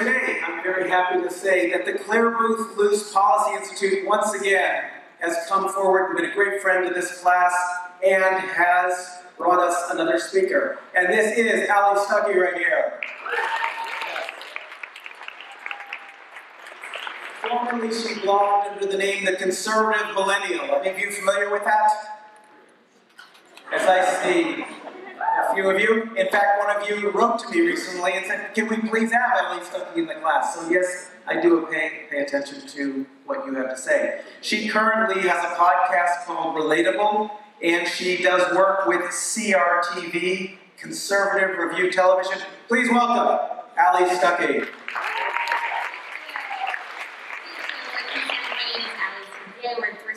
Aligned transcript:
today, 0.00 0.40
I'm 0.46 0.62
very 0.62 0.88
happy 0.88 1.22
to 1.22 1.30
say 1.30 1.70
that 1.72 1.84
the 1.84 1.92
Clare 1.92 2.30
Boothe 2.30 2.76
Luce 2.78 3.12
Policy 3.12 3.56
Institute 3.56 4.08
once 4.08 4.32
again 4.32 4.84
has 5.20 5.36
come 5.46 5.68
forward 5.68 6.06
and 6.06 6.16
been 6.16 6.30
a 6.30 6.34
great 6.34 6.62
friend 6.62 6.88
to 6.88 6.94
this 6.94 7.20
class 7.20 7.52
and 8.02 8.24
has 8.24 9.18
brought 9.36 9.58
us 9.58 9.90
another 9.90 10.18
speaker. 10.18 10.78
And 10.96 11.08
this 11.08 11.36
is 11.36 11.68
Allie 11.68 12.00
Stuckey 12.00 12.34
right 12.34 12.56
here. 12.56 13.00
Formerly, 17.42 17.92
she 17.92 18.14
blogged 18.20 18.72
under 18.72 18.86
the 18.86 18.96
name 18.96 19.26
The 19.26 19.36
Conservative 19.36 20.14
Millennial. 20.14 20.76
Any 20.76 20.90
of 20.90 20.98
you 20.98 21.10
familiar 21.10 21.50
with 21.50 21.64
that? 21.64 21.90
As 23.72 23.82
I 23.82 24.22
see 24.22 24.64
few 25.54 25.68
of 25.70 25.80
you. 25.80 26.02
In 26.16 26.28
fact, 26.28 26.58
one 26.58 26.76
of 26.76 26.88
you 26.88 27.10
wrote 27.10 27.38
to 27.40 27.48
me 27.50 27.60
recently 27.60 28.12
and 28.14 28.26
said, 28.26 28.54
can 28.54 28.68
we 28.68 28.76
please 28.76 29.12
have 29.12 29.32
Allie 29.36 29.60
Stuckey 29.62 29.96
in 29.98 30.06
the 30.06 30.14
class? 30.14 30.54
So 30.54 30.68
yes, 30.68 31.10
I 31.26 31.40
do 31.40 31.66
pay, 31.70 32.06
pay 32.10 32.18
attention 32.20 32.66
to 32.68 33.06
what 33.26 33.46
you 33.46 33.54
have 33.54 33.70
to 33.70 33.76
say. 33.76 34.22
She 34.40 34.68
currently 34.68 35.22
has 35.28 35.44
a 35.44 35.54
podcast 35.56 36.24
called 36.24 36.56
Relatable, 36.56 37.30
and 37.62 37.86
she 37.86 38.22
does 38.22 38.54
work 38.56 38.86
with 38.86 39.02
CRTV, 39.02 40.56
Conservative 40.78 41.58
Review 41.58 41.90
Television. 41.90 42.40
Please 42.68 42.90
welcome 42.90 43.48
Allie 43.76 44.08
Stuckey. 44.10 44.68
I 49.62 49.78
work 49.78 50.00
for 50.02 50.14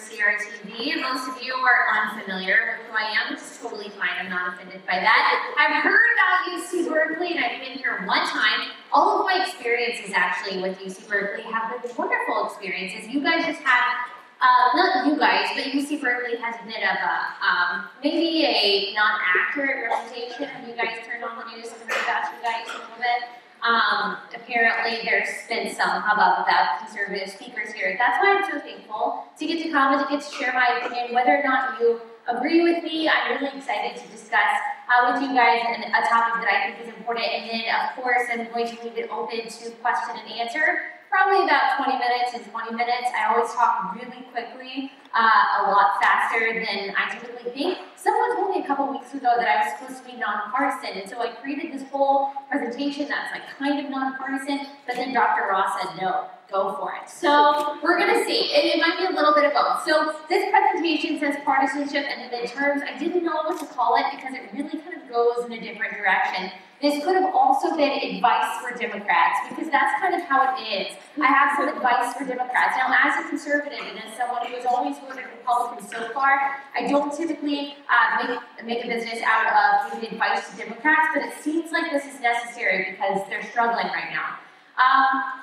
Most 1.13 1.29
of 1.29 1.43
you 1.45 1.53
are 1.53 1.93
unfamiliar 1.93 2.73
with 2.73 2.89
who 2.89 2.97
I 2.97 3.13
am, 3.13 3.33
which 3.33 3.43
is 3.45 3.59
totally 3.61 3.89
fine. 3.89 4.17
I'm 4.17 4.31
not 4.31 4.55
offended 4.55 4.81
by 4.87 4.97
that. 4.97 5.53
I've 5.61 5.83
heard 5.83 6.09
about 6.17 6.49
UC 6.57 6.89
Berkeley, 6.89 7.37
and 7.37 7.45
I've 7.45 7.61
been 7.61 7.77
here 7.77 8.01
one 8.09 8.25
time. 8.25 8.73
All 8.91 9.19
of 9.19 9.25
my 9.27 9.45
experiences 9.45 10.09
actually 10.15 10.59
with 10.59 10.79
UC 10.79 11.07
Berkeley 11.07 11.43
have 11.43 11.69
been 11.69 11.91
wonderful 11.95 12.47
experiences. 12.47 13.13
You 13.13 13.21
guys 13.21 13.45
just 13.45 13.61
had 13.61 14.09
uh, 14.41 14.73
not 14.73 15.05
you 15.05 15.15
guys, 15.19 15.53
but 15.53 15.65
UC 15.65 16.01
Berkeley 16.01 16.41
has 16.41 16.55
a 16.57 16.65
bit 16.65 16.81
of 16.81 16.97
a, 16.97 17.45
um, 17.45 17.85
maybe 18.01 18.49
a 18.49 18.95
not 18.95 19.21
accurate 19.21 19.85
representation. 19.85 20.49
You 20.65 20.73
guys 20.73 20.97
turned 21.05 21.23
on 21.23 21.37
the 21.37 21.45
news 21.53 21.69
and 21.69 21.91
heard 21.93 22.01
about 22.09 22.33
you 22.33 22.41
guys 22.41 22.65
a 22.73 22.73
little 22.73 22.97
bit. 22.97 23.42
Um, 23.63 24.17
apparently, 24.35 25.07
there's 25.07 25.47
been 25.47 25.73
some 25.73 25.89
hubbub 26.03 26.43
about 26.43 26.79
conservative 26.79 27.29
speakers 27.29 27.71
here. 27.71 27.95
That's 27.97 28.19
why 28.21 28.35
I'm 28.35 28.43
so 28.43 28.59
thankful 28.59 29.23
to 29.39 29.45
get 29.47 29.63
to 29.63 29.71
come 29.71 29.93
and 29.93 30.03
to 30.03 30.07
get 30.13 30.21
to 30.21 30.35
share 30.35 30.51
my 30.51 30.79
opinion. 30.83 31.15
Whether 31.15 31.39
or 31.39 31.43
not 31.43 31.79
you 31.79 32.01
agree 32.27 32.61
with 32.61 32.83
me, 32.83 33.07
I'm 33.07 33.39
really 33.39 33.57
excited 33.57 33.95
to 34.03 34.07
discuss 34.11 34.59
uh, 34.91 35.13
with 35.13 35.21
you 35.23 35.33
guys 35.33 35.63
a 35.63 36.01
topic 36.11 36.43
that 36.43 36.49
I 36.51 36.75
think 36.75 36.87
is 36.87 36.93
important. 36.93 37.25
And 37.25 37.49
then, 37.49 37.63
of 37.71 37.95
course, 37.95 38.27
I'm 38.31 38.51
going 38.51 38.67
to 38.67 38.83
leave 38.83 38.97
it 38.97 39.09
open 39.09 39.47
to 39.47 39.71
question 39.79 40.19
and 40.19 40.27
answer 40.39 40.91
probably 41.09 41.45
about 41.45 41.77
20 41.77 41.99
minutes 41.99 42.33
and 42.33 42.43
20 42.51 42.75
minutes. 42.75 43.07
I 43.15 43.31
always 43.31 43.53
talk 43.53 43.95
really 43.95 44.25
quickly, 44.33 44.91
uh, 45.13 45.61
a 45.61 45.71
lot 45.71 46.01
faster 46.01 46.53
than 46.53 46.93
I 46.97 47.13
typically 47.13 47.51
think. 47.51 47.77
Someone 47.95 48.35
told 48.35 48.55
me 48.55 48.63
a 48.63 48.67
couple 48.67 48.87
weeks 48.89 49.13
ago 49.13 49.33
that 49.37 49.47
I 49.47 49.63
was 49.63 49.79
supposed 49.79 50.05
to 50.05 50.11
be 50.11 50.17
nonpartisan, 50.19 50.99
and 50.99 51.09
so 51.09 51.21
I 51.21 51.29
created 51.29 51.71
this 51.71 51.87
whole 51.89 52.33
presentation 52.49 53.07
that's 53.07 53.31
like 53.31 53.47
kind 53.57 53.79
of 53.79 53.89
nonpartisan, 53.89 54.67
but 54.85 54.95
then 54.95 55.13
Dr. 55.13 55.47
Ross 55.49 55.79
said 55.79 56.01
no, 56.01 56.25
go 56.51 56.75
for 56.75 56.93
it. 56.95 57.09
So 57.09 57.79
we're 57.81 57.97
gonna 57.97 58.25
see, 58.25 58.51
and 58.53 58.65
it 58.65 58.77
might 58.79 58.97
be 58.97 59.05
a 59.05 59.15
little 59.15 59.33
bit 59.33 59.45
of 59.45 59.53
both. 59.53 59.85
So 59.85 60.15
this 60.27 60.49
presentation 60.51 61.19
says 61.19 61.35
partisanship 61.45 62.03
and 62.03 62.29
the 62.29 62.35
midterms. 62.35 62.83
I 62.83 62.97
didn't 62.97 63.23
know 63.23 63.43
what 63.43 63.59
to 63.59 63.65
call 63.67 63.95
it 63.95 64.05
because 64.11 64.33
it 64.33 64.49
really 64.53 64.77
kind 64.83 65.01
of 65.01 65.09
goes 65.09 65.45
in 65.45 65.53
a 65.53 65.61
different 65.61 65.93
direction. 65.93 66.51
This 66.83 67.01
could 67.01 67.15
have 67.15 67.33
also 67.33 67.77
been 67.77 67.95
advice 67.95 68.59
for 68.59 68.77
Democrats, 68.77 69.39
because 69.47 69.71
that's 69.71 70.01
kind 70.01 70.13
of 70.13 70.21
how 70.27 70.53
it 70.53 70.59
is. 70.67 70.97
I 71.15 71.27
have 71.27 71.55
some 71.55 71.69
advice 71.69 72.13
for 72.13 72.25
Democrats. 72.25 72.75
Now, 72.75 72.91
as 72.91 73.25
a 73.25 73.29
conservative 73.29 73.79
and 73.87 74.03
as 74.03 74.17
someone 74.17 74.45
who 74.45 74.53
has 74.55 74.65
always 74.65 74.99
voted 74.99 75.23
Republican 75.31 75.87
so 75.87 76.11
far, 76.11 76.59
I 76.75 76.85
don't 76.89 77.15
typically 77.15 77.77
uh, 77.87 78.27
make, 78.27 78.65
make 78.67 78.83
a 78.83 78.87
business 78.89 79.23
out 79.23 79.47
of 79.47 79.93
giving 79.93 80.11
advice 80.11 80.51
to 80.51 80.57
Democrats, 80.57 81.07
but 81.15 81.23
it 81.23 81.33
seems 81.41 81.71
like 81.71 81.89
this 81.89 82.03
is 82.03 82.19
necessary 82.19 82.91
because 82.91 83.21
they're 83.29 83.47
struggling 83.49 83.87
right 83.87 84.11
now. 84.11 84.43
Um, 84.75 85.42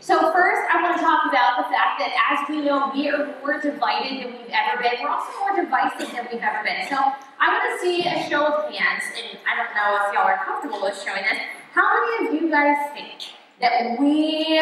so 0.00 0.32
first, 0.32 0.62
I 0.70 0.82
want 0.82 0.96
to 0.96 1.02
talk 1.02 1.30
about 1.30 1.62
the 1.62 1.70
fact 1.70 1.98
that 2.02 2.10
as 2.14 2.48
we 2.48 2.62
know, 2.64 2.90
we 2.92 3.08
are 3.08 3.34
more 3.40 3.60
divided 3.60 4.18
than 4.18 4.32
we've 4.34 4.50
ever 4.50 4.82
been. 4.82 4.98
We're 5.02 5.10
also 5.10 5.30
more 5.38 5.54
divisive 5.56 6.12
than 6.12 6.26
we've 6.30 6.42
ever 6.42 6.62
been. 6.64 6.86
So 6.88 6.96
I 6.96 7.46
want 7.48 7.64
to 7.70 7.78
see 7.80 8.02
a 8.02 8.28
show 8.28 8.44
of 8.44 8.74
hands, 8.74 9.04
and 9.14 9.38
I 9.46 9.54
don't 9.54 9.72
know 9.74 10.06
if 10.06 10.14
y'all 10.14 10.26
are 10.26 10.42
comfortable 10.44 10.82
with 10.82 10.98
showing 10.98 11.22
this. 11.22 11.38
How 11.72 11.86
many 11.86 12.28
of 12.28 12.34
you 12.34 12.50
guys 12.50 12.76
think 12.94 13.30
that 13.60 13.98
we, 14.00 14.58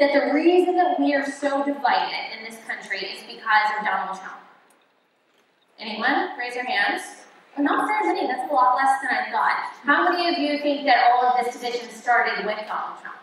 that 0.00 0.10
the 0.12 0.34
reason 0.34 0.76
that 0.76 0.98
we 0.98 1.14
are 1.14 1.24
so 1.24 1.64
divided 1.64 2.36
in 2.36 2.44
this 2.44 2.58
country 2.66 2.98
is 3.06 3.22
because 3.22 3.68
of 3.78 3.86
Donald 3.86 4.18
Trump? 4.18 4.42
Anyone? 5.78 6.38
Raise 6.38 6.54
your 6.54 6.64
hands. 6.64 7.02
Oh, 7.58 7.62
not 7.62 7.86
very 7.86 8.14
many. 8.14 8.26
That's 8.26 8.50
a 8.50 8.54
lot 8.54 8.76
less 8.76 9.00
than 9.00 9.10
I 9.10 9.30
thought. 9.30 9.72
How 9.84 10.10
many 10.10 10.28
of 10.28 10.38
you 10.38 10.58
think 10.60 10.84
that 10.86 11.12
all 11.12 11.24
of 11.24 11.44
this 11.44 11.54
division 11.54 11.88
started 11.90 12.44
with 12.44 12.58
Donald 12.66 13.00
Trump? 13.00 13.16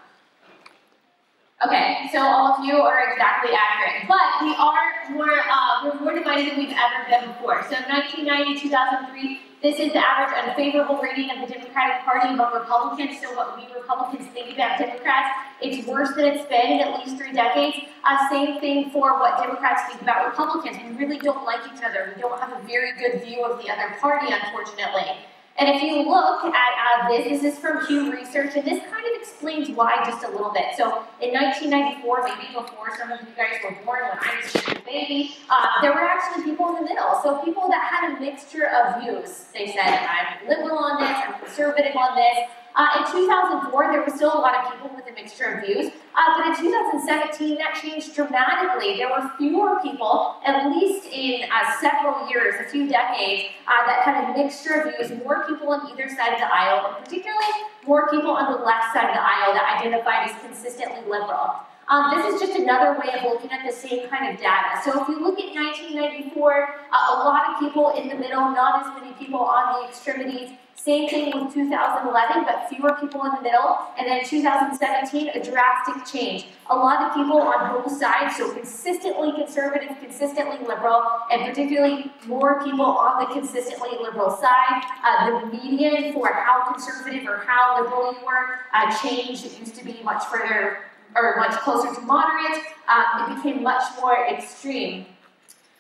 Okay, 1.65 2.09
so 2.11 2.19
all 2.19 2.51
of 2.51 2.65
you 2.65 2.75
are 2.75 3.11
exactly 3.11 3.51
accurate, 3.55 4.03
but 4.05 4.43
we 4.43 4.53
are 4.55 5.15
more, 5.15 5.31
uh, 5.31 5.79
we're 5.85 5.95
more 6.01 6.13
divided 6.13 6.51
than 6.51 6.57
we've 6.57 6.75
ever 6.75 7.07
been 7.07 7.31
before. 7.31 7.63
So 7.71 7.79
1990, 7.87 8.59
2003, 8.67 9.39
this 9.61 9.79
is 9.79 9.93
the 9.93 10.03
average 10.03 10.35
unfavorable 10.43 10.99
rating 10.99 11.31
of 11.31 11.47
the 11.47 11.53
Democratic 11.53 12.03
Party 12.03 12.33
among 12.33 12.51
Republicans. 12.53 13.15
So 13.21 13.33
what 13.33 13.55
we 13.55 13.63
Republicans 13.73 14.27
think 14.33 14.53
about 14.55 14.77
Democrats, 14.77 15.39
it's 15.61 15.87
worse 15.87 16.13
than 16.15 16.25
it's 16.25 16.43
been 16.49 16.67
in 16.67 16.79
at 16.81 16.99
least 16.99 17.15
three 17.15 17.31
decades. 17.31 17.77
Uh, 18.03 18.29
same 18.29 18.59
thing 18.59 18.91
for 18.91 19.17
what 19.21 19.39
Democrats 19.39 19.87
think 19.87 20.01
about 20.01 20.27
Republicans. 20.27 20.75
We 20.83 20.99
really 20.99 21.19
don't 21.19 21.45
like 21.45 21.61
each 21.71 21.81
other. 21.81 22.11
We 22.13 22.21
don't 22.21 22.37
have 22.41 22.51
a 22.51 22.61
very 22.67 22.91
good 22.99 23.23
view 23.23 23.45
of 23.45 23.63
the 23.63 23.71
other 23.71 23.95
party, 24.01 24.27
unfortunately. 24.33 25.15
And 25.57 25.69
if 25.69 25.83
you 25.83 26.09
look 26.09 26.43
at 26.45 26.53
uh, 26.53 27.09
this, 27.09 27.41
this 27.41 27.53
is 27.53 27.59
from 27.59 27.85
Pew 27.85 28.11
Research, 28.11 28.55
and 28.55 28.65
this 28.65 28.81
kind 28.89 29.05
of 29.05 29.21
explains 29.21 29.69
why 29.69 30.01
just 30.03 30.23
a 30.23 30.29
little 30.29 30.51
bit. 30.51 30.73
So 30.75 31.05
in 31.21 31.31
1994, 31.31 32.23
maybe 32.23 32.53
before 32.53 32.89
some 32.97 33.11
of 33.11 33.21
you 33.21 33.27
guys 33.37 33.61
were 33.63 33.77
born, 33.85 34.01
when 34.01 34.17
I 34.17 34.41
was 34.41 34.51
just 34.51 34.67
a 34.67 34.81
baby, 34.81 35.37
uh, 35.49 35.67
there 35.81 35.93
were 35.93 36.01
actually 36.01 36.43
people 36.43 36.69
in 36.69 36.75
the 36.75 36.89
middle. 36.89 37.19
So 37.21 37.37
people 37.45 37.69
that 37.69 37.85
had 37.85 38.17
a 38.17 38.19
mixture 38.19 38.65
of 38.65 39.03
views. 39.03 39.45
They 39.53 39.67
said, 39.67 39.85
I'm 39.85 40.47
liberal 40.49 40.79
on 40.79 40.99
this, 40.99 41.15
I'm 41.23 41.39
conservative 41.39 41.95
on 41.95 42.15
this, 42.15 42.49
uh, 42.75 43.05
in 43.05 43.11
2004, 43.11 43.91
there 43.91 44.01
were 44.01 44.15
still 44.15 44.33
a 44.33 44.41
lot 44.41 44.55
of 44.55 44.73
people 44.73 44.89
with 44.95 45.05
a 45.07 45.13
mixture 45.13 45.45
of 45.45 45.65
views, 45.65 45.91
uh, 46.15 46.37
but 46.37 46.47
in 46.47 46.55
2017, 46.57 47.57
that 47.57 47.79
changed 47.79 48.15
dramatically. 48.15 48.97
There 48.97 49.09
were 49.09 49.29
fewer 49.37 49.79
people, 49.81 50.37
at 50.45 50.69
least 50.69 51.07
in 51.11 51.49
uh, 51.51 51.79
several 51.79 52.27
years, 52.29 52.55
a 52.59 52.69
few 52.69 52.89
decades, 52.89 53.53
uh, 53.67 53.85
that 53.85 54.01
had 54.03 54.33
a 54.33 54.37
mixture 54.37 54.81
of 54.81 54.95
views, 54.95 55.23
more 55.23 55.45
people 55.45 55.69
on 55.69 55.91
either 55.91 56.09
side 56.09 56.33
of 56.33 56.39
the 56.39 56.49
aisle, 56.51 56.87
and 56.87 57.05
particularly 57.05 57.69
more 57.85 58.09
people 58.09 58.31
on 58.31 58.51
the 58.51 58.57
left 58.65 58.93
side 58.93 59.09
of 59.09 59.15
the 59.15 59.21
aisle 59.21 59.53
that 59.53 59.77
identified 59.77 60.29
as 60.29 60.41
consistently 60.41 61.01
liberal. 61.09 61.61
Um, 61.89 62.15
this 62.15 62.33
is 62.33 62.41
just 62.41 62.57
another 62.57 62.97
way 62.97 63.13
of 63.13 63.23
looking 63.23 63.51
at 63.51 63.65
the 63.65 63.75
same 63.75 64.07
kind 64.07 64.33
of 64.33 64.39
data. 64.39 64.81
So 64.83 65.01
if 65.01 65.07
you 65.09 65.21
look 65.21 65.37
at 65.37 65.53
1994, 65.53 66.69
uh, 66.91 66.97
a 67.11 67.15
lot 67.21 67.53
of 67.53 67.59
people 67.59 67.91
in 67.91 68.07
the 68.07 68.15
middle, 68.15 68.49
not 68.51 68.87
as 68.87 69.01
many 69.01 69.13
people 69.13 69.41
on 69.41 69.81
the 69.81 69.89
extremities. 69.89 70.51
Same 70.75 71.07
thing 71.07 71.25
with 71.33 71.53
2011, 71.53 72.43
but 72.43 72.67
fewer 72.67 72.97
people 72.99 73.23
in 73.23 73.31
the 73.35 73.41
middle. 73.41 73.77
And 73.97 74.05
then 74.05 74.25
2017, 74.25 75.29
a 75.29 75.41
drastic 75.41 76.05
change. 76.05 76.47
A 76.69 76.75
lot 76.75 77.01
of 77.01 77.13
people 77.15 77.37
on 77.37 77.81
both 77.81 77.97
sides, 77.97 78.35
so 78.35 78.53
consistently 78.53 79.31
conservative, 79.31 79.97
consistently 79.99 80.57
liberal, 80.67 81.01
and 81.31 81.45
particularly 81.45 82.11
more 82.25 82.61
people 82.63 82.85
on 82.85 83.25
the 83.25 83.33
consistently 83.33 83.91
liberal 84.01 84.29
side. 84.35 84.83
Uh, 85.05 85.39
the 85.39 85.45
median 85.47 86.11
for 86.11 86.27
how 86.33 86.69
conservative 86.73 87.27
or 87.29 87.37
how 87.37 87.81
liberal 87.81 88.13
you 88.13 88.25
were 88.25 88.59
uh, 88.73 89.01
changed. 89.01 89.45
It 89.45 89.57
used 89.59 89.75
to 89.75 89.85
be 89.85 90.01
much 90.03 90.25
further 90.25 90.79
or 91.15 91.35
much 91.37 91.51
closer 91.61 91.93
to 91.93 92.01
moderate. 92.01 92.61
Um, 92.89 93.31
it 93.31 93.35
became 93.35 93.63
much 93.63 93.83
more 94.01 94.27
extreme. 94.27 95.05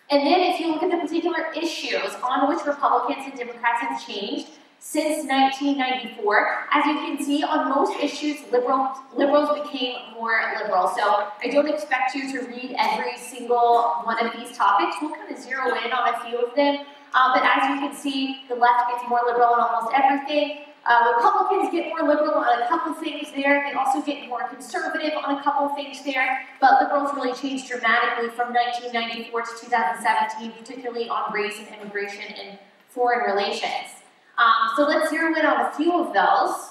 And 0.09 0.27
then 0.27 0.41
if 0.53 0.59
you 0.59 0.71
look 0.71 0.83
at 0.83 0.91
the 0.91 0.97
particular 0.97 1.51
issues 1.53 2.13
on 2.23 2.47
which 2.47 2.65
Republicans 2.65 3.25
and 3.25 3.37
Democrats 3.37 3.81
have 3.81 4.05
changed, 4.05 4.47
since 4.83 5.25
1994. 5.25 6.67
As 6.73 6.85
you 6.85 6.95
can 6.95 7.23
see, 7.23 7.41
on 7.41 7.69
most 7.69 7.97
issues, 8.03 8.43
liberal, 8.51 8.91
liberals 9.15 9.57
became 9.63 9.95
more 10.13 10.35
liberal. 10.61 10.89
So 10.89 11.31
I 11.41 11.47
don't 11.49 11.69
expect 11.69 12.13
you 12.13 12.29
to 12.33 12.45
read 12.47 12.75
every 12.77 13.17
single 13.17 14.03
one 14.03 14.23
of 14.23 14.35
these 14.35 14.55
topics. 14.55 14.97
We'll 15.01 15.15
kind 15.15 15.31
of 15.31 15.39
zero 15.41 15.71
in 15.71 15.91
on 15.93 16.13
a 16.13 16.19
few 16.25 16.37
of 16.37 16.53
them. 16.55 16.85
Um, 17.15 17.31
but 17.33 17.43
as 17.43 17.69
you 17.69 17.87
can 17.87 17.95
see, 17.95 18.41
the 18.49 18.55
left 18.55 18.91
gets 18.91 19.07
more 19.07 19.21
liberal 19.25 19.55
on 19.55 19.61
almost 19.61 19.95
everything. 19.95 20.65
Uh, 20.85 21.13
Republicans 21.15 21.71
get 21.71 21.87
more 21.87 22.05
liberal 22.05 22.35
on 22.35 22.61
a 22.61 22.67
couple 22.67 22.93
things 22.95 23.31
there. 23.33 23.63
They 23.65 23.73
also 23.79 24.01
get 24.01 24.27
more 24.27 24.49
conservative 24.49 25.13
on 25.15 25.37
a 25.37 25.43
couple 25.43 25.69
things 25.75 26.03
there. 26.03 26.45
But 26.59 26.81
liberals 26.81 27.15
really 27.15 27.31
changed 27.31 27.69
dramatically 27.69 28.35
from 28.35 28.53
1994 28.53 29.41
to 29.43 29.47
2017, 29.61 30.51
particularly 30.51 31.07
on 31.07 31.31
race 31.31 31.57
and 31.57 31.69
immigration 31.79 32.33
and 32.35 32.59
foreign 32.89 33.33
relations. 33.33 34.02
Um, 34.37 34.71
so 34.75 34.83
let's 34.83 35.09
zero 35.09 35.33
in 35.35 35.45
on 35.45 35.65
a 35.65 35.71
few 35.73 35.93
of 35.93 36.13
those. 36.13 36.69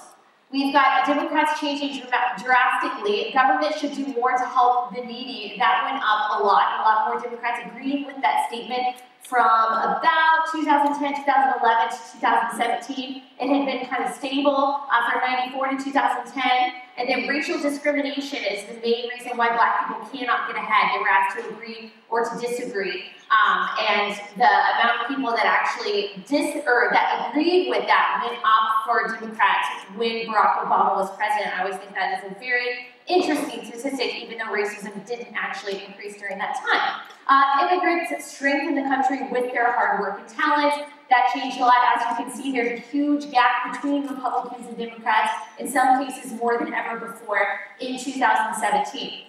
We've 0.51 0.71
got 0.71 1.07
Democrats 1.07 1.59
changing 1.59 2.01
dra- 2.01 2.35
drastically. 2.43 3.31
Government 3.33 3.73
should 3.75 3.95
do 3.95 4.05
more 4.13 4.37
to 4.37 4.45
help 4.45 4.93
the 4.93 5.01
needy. 5.01 5.55
That 5.57 5.89
went 5.89 6.03
up 6.03 6.39
a 6.39 6.43
lot. 6.43 6.79
A 6.79 6.83
lot 6.83 7.07
more 7.07 7.19
Democrats 7.19 7.61
agreeing 7.65 8.05
with 8.05 8.21
that 8.21 8.47
statement 8.49 8.97
from 9.23 9.71
about 9.71 10.51
2010, 10.51 11.23
2011 11.23 11.89
to 11.89 11.97
2017. 12.19 13.23
It 13.39 13.47
had 13.47 13.65
been 13.65 13.87
kind 13.87 14.03
of 14.03 14.13
stable 14.13 14.81
uh, 14.91 15.11
from 15.11 15.21
94 15.21 15.77
to 15.77 15.83
2010. 15.83 16.73
And 16.97 17.09
then 17.09 17.27
racial 17.27 17.59
discrimination 17.59 18.43
is 18.43 18.65
the 18.67 18.75
main 18.81 19.09
reason 19.09 19.35
why 19.35 19.49
black 19.55 19.87
people 19.87 20.05
cannot 20.11 20.47
get 20.47 20.57
ahead. 20.57 20.91
They 20.93 20.99
were 20.99 21.09
asked 21.09 21.37
to 21.37 21.49
agree 21.49 21.91
or 22.09 22.29
to 22.29 22.37
disagree. 22.39 23.05
Um, 23.33 23.69
and 23.79 24.13
the 24.37 24.45
amount 24.45 25.01
of 25.01 25.07
people 25.07 25.31
that 25.31 25.45
actually 25.45 26.23
dis 26.27 26.61
or 26.67 26.89
that 26.91 27.31
agreed 27.31 27.69
with 27.69 27.87
that 27.87 28.21
went 28.21 28.39
up 28.45 28.85
for 28.85 29.17
Democrats 29.17 29.67
when 29.95 30.27
Barack 30.27 30.67
Obama 30.67 30.95
was 30.95 31.09
president. 31.15 31.57
I 31.57 31.63
always 31.63 31.77
think 31.77 31.95
that 31.95 32.23
is 32.23 32.31
a 32.31 32.39
very 32.39 32.93
interesting 33.07 33.65
statistic, 33.65 34.15
even 34.21 34.37
though 34.37 34.53
racism 34.53 34.93
didn't 35.07 35.33
actually 35.33 35.83
increase 35.83 36.17
during 36.17 36.37
that 36.37 36.55
time. 36.61 37.01
Uh, 37.27 37.67
immigrants 37.69 38.31
strengthen 38.31 38.75
the 38.75 38.81
country 38.81 39.27
with 39.31 39.51
their 39.53 39.71
hard 39.71 39.99
work 39.99 40.19
and 40.19 40.27
talent. 40.27 40.73
That 41.09 41.31
changed 41.33 41.57
a 41.57 41.61
lot. 41.61 41.75
As 41.95 42.01
you 42.09 42.25
can 42.25 42.35
see, 42.35 42.51
there's 42.51 42.79
a 42.79 42.81
huge 42.81 43.31
gap 43.31 43.73
between 43.73 44.07
Republicans 44.07 44.67
and 44.67 44.77
Democrats, 44.77 45.31
in 45.59 45.69
some 45.69 46.05
cases 46.05 46.33
more 46.33 46.57
than 46.57 46.73
ever 46.73 46.99
before 46.99 47.59
in 47.79 47.97
2017. 47.97 49.23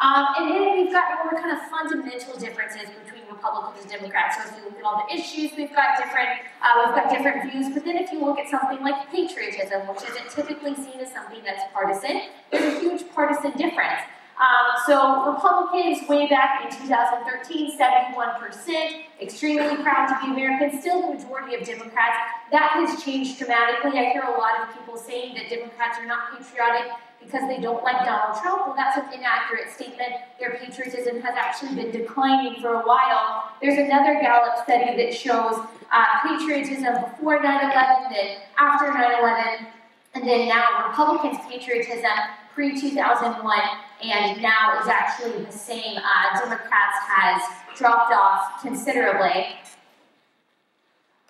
Um, 0.00 0.26
and 0.36 0.50
then 0.50 0.76
we've 0.76 0.92
got 0.92 1.24
more 1.24 1.40
kind 1.40 1.56
of 1.56 1.62
fundamental 1.70 2.36
differences 2.38 2.90
between 3.04 3.22
Republicans 3.30 3.80
and 3.80 3.90
Democrats. 3.90 4.36
So 4.36 4.42
if 4.50 4.58
you 4.58 4.64
look 4.64 4.78
at 4.78 4.84
all 4.84 5.06
the 5.06 5.14
issues, 5.14 5.52
we've 5.56 5.72
got 5.72 5.96
different, 5.98 6.40
uh, 6.60 6.84
we've 6.84 6.94
got 6.94 7.10
different 7.10 7.50
views. 7.50 7.72
But 7.72 7.84
then 7.84 7.96
if 7.96 8.12
you 8.12 8.24
look 8.24 8.38
at 8.38 8.50
something 8.50 8.82
like 8.82 9.10
patriotism, 9.10 9.86
which 9.88 10.02
isn't 10.02 10.30
typically 10.30 10.74
seen 10.74 11.00
as 11.00 11.12
something 11.12 11.42
that's 11.44 11.62
partisan, 11.72 12.22
there's 12.50 12.76
a 12.76 12.80
huge 12.80 13.04
partisan 13.14 13.52
difference. 13.52 14.02
Um, 14.34 14.82
so 14.84 15.32
Republicans 15.32 16.08
way 16.08 16.26
back 16.28 16.64
in 16.64 16.86
2013, 16.86 17.78
71%, 17.78 19.02
extremely 19.22 19.76
proud 19.82 20.08
to 20.08 20.26
be 20.26 20.32
American, 20.32 20.80
still 20.80 21.02
the 21.02 21.14
majority 21.14 21.54
of 21.54 21.64
Democrats. 21.64 22.18
That 22.50 22.72
has 22.74 23.02
changed 23.02 23.38
dramatically. 23.38 23.98
I 24.00 24.10
hear 24.10 24.22
a 24.22 24.36
lot 24.36 24.60
of 24.60 24.74
people 24.74 24.96
saying 24.96 25.34
that 25.36 25.48
Democrats 25.48 25.98
are 25.98 26.06
not 26.06 26.36
patriotic 26.36 26.90
because 27.22 27.48
they 27.48 27.60
don't 27.60 27.82
like 27.84 28.04
Donald 28.04 28.42
Trump. 28.42 28.66
Well, 28.66 28.76
that's 28.76 28.98
an 28.98 29.06
inaccurate 29.14 29.70
statement. 29.72 30.10
Their 30.40 30.58
patriotism 30.58 31.22
has 31.22 31.34
actually 31.36 31.76
been 31.76 31.92
declining 31.92 32.60
for 32.60 32.74
a 32.74 32.82
while. 32.82 33.52
There's 33.62 33.78
another 33.78 34.20
Gallup 34.20 34.62
study 34.64 34.96
that 34.96 35.14
shows 35.14 35.60
uh, 35.92 36.04
patriotism 36.26 36.94
before 37.02 37.38
9-11, 37.38 38.10
then 38.10 38.38
after 38.58 38.86
9-11, 38.86 39.66
and 40.14 40.26
then 40.26 40.48
now 40.48 40.88
Republicans' 40.88 41.38
patriotism 41.48 42.10
pre-2001 42.54 43.83
and 44.02 44.42
now 44.42 44.80
is 44.80 44.88
actually 44.88 45.44
the 45.44 45.52
same. 45.52 45.98
Uh, 45.98 46.38
Democrats 46.38 46.98
has 47.08 47.42
dropped 47.76 48.12
off 48.12 48.62
considerably. 48.62 49.46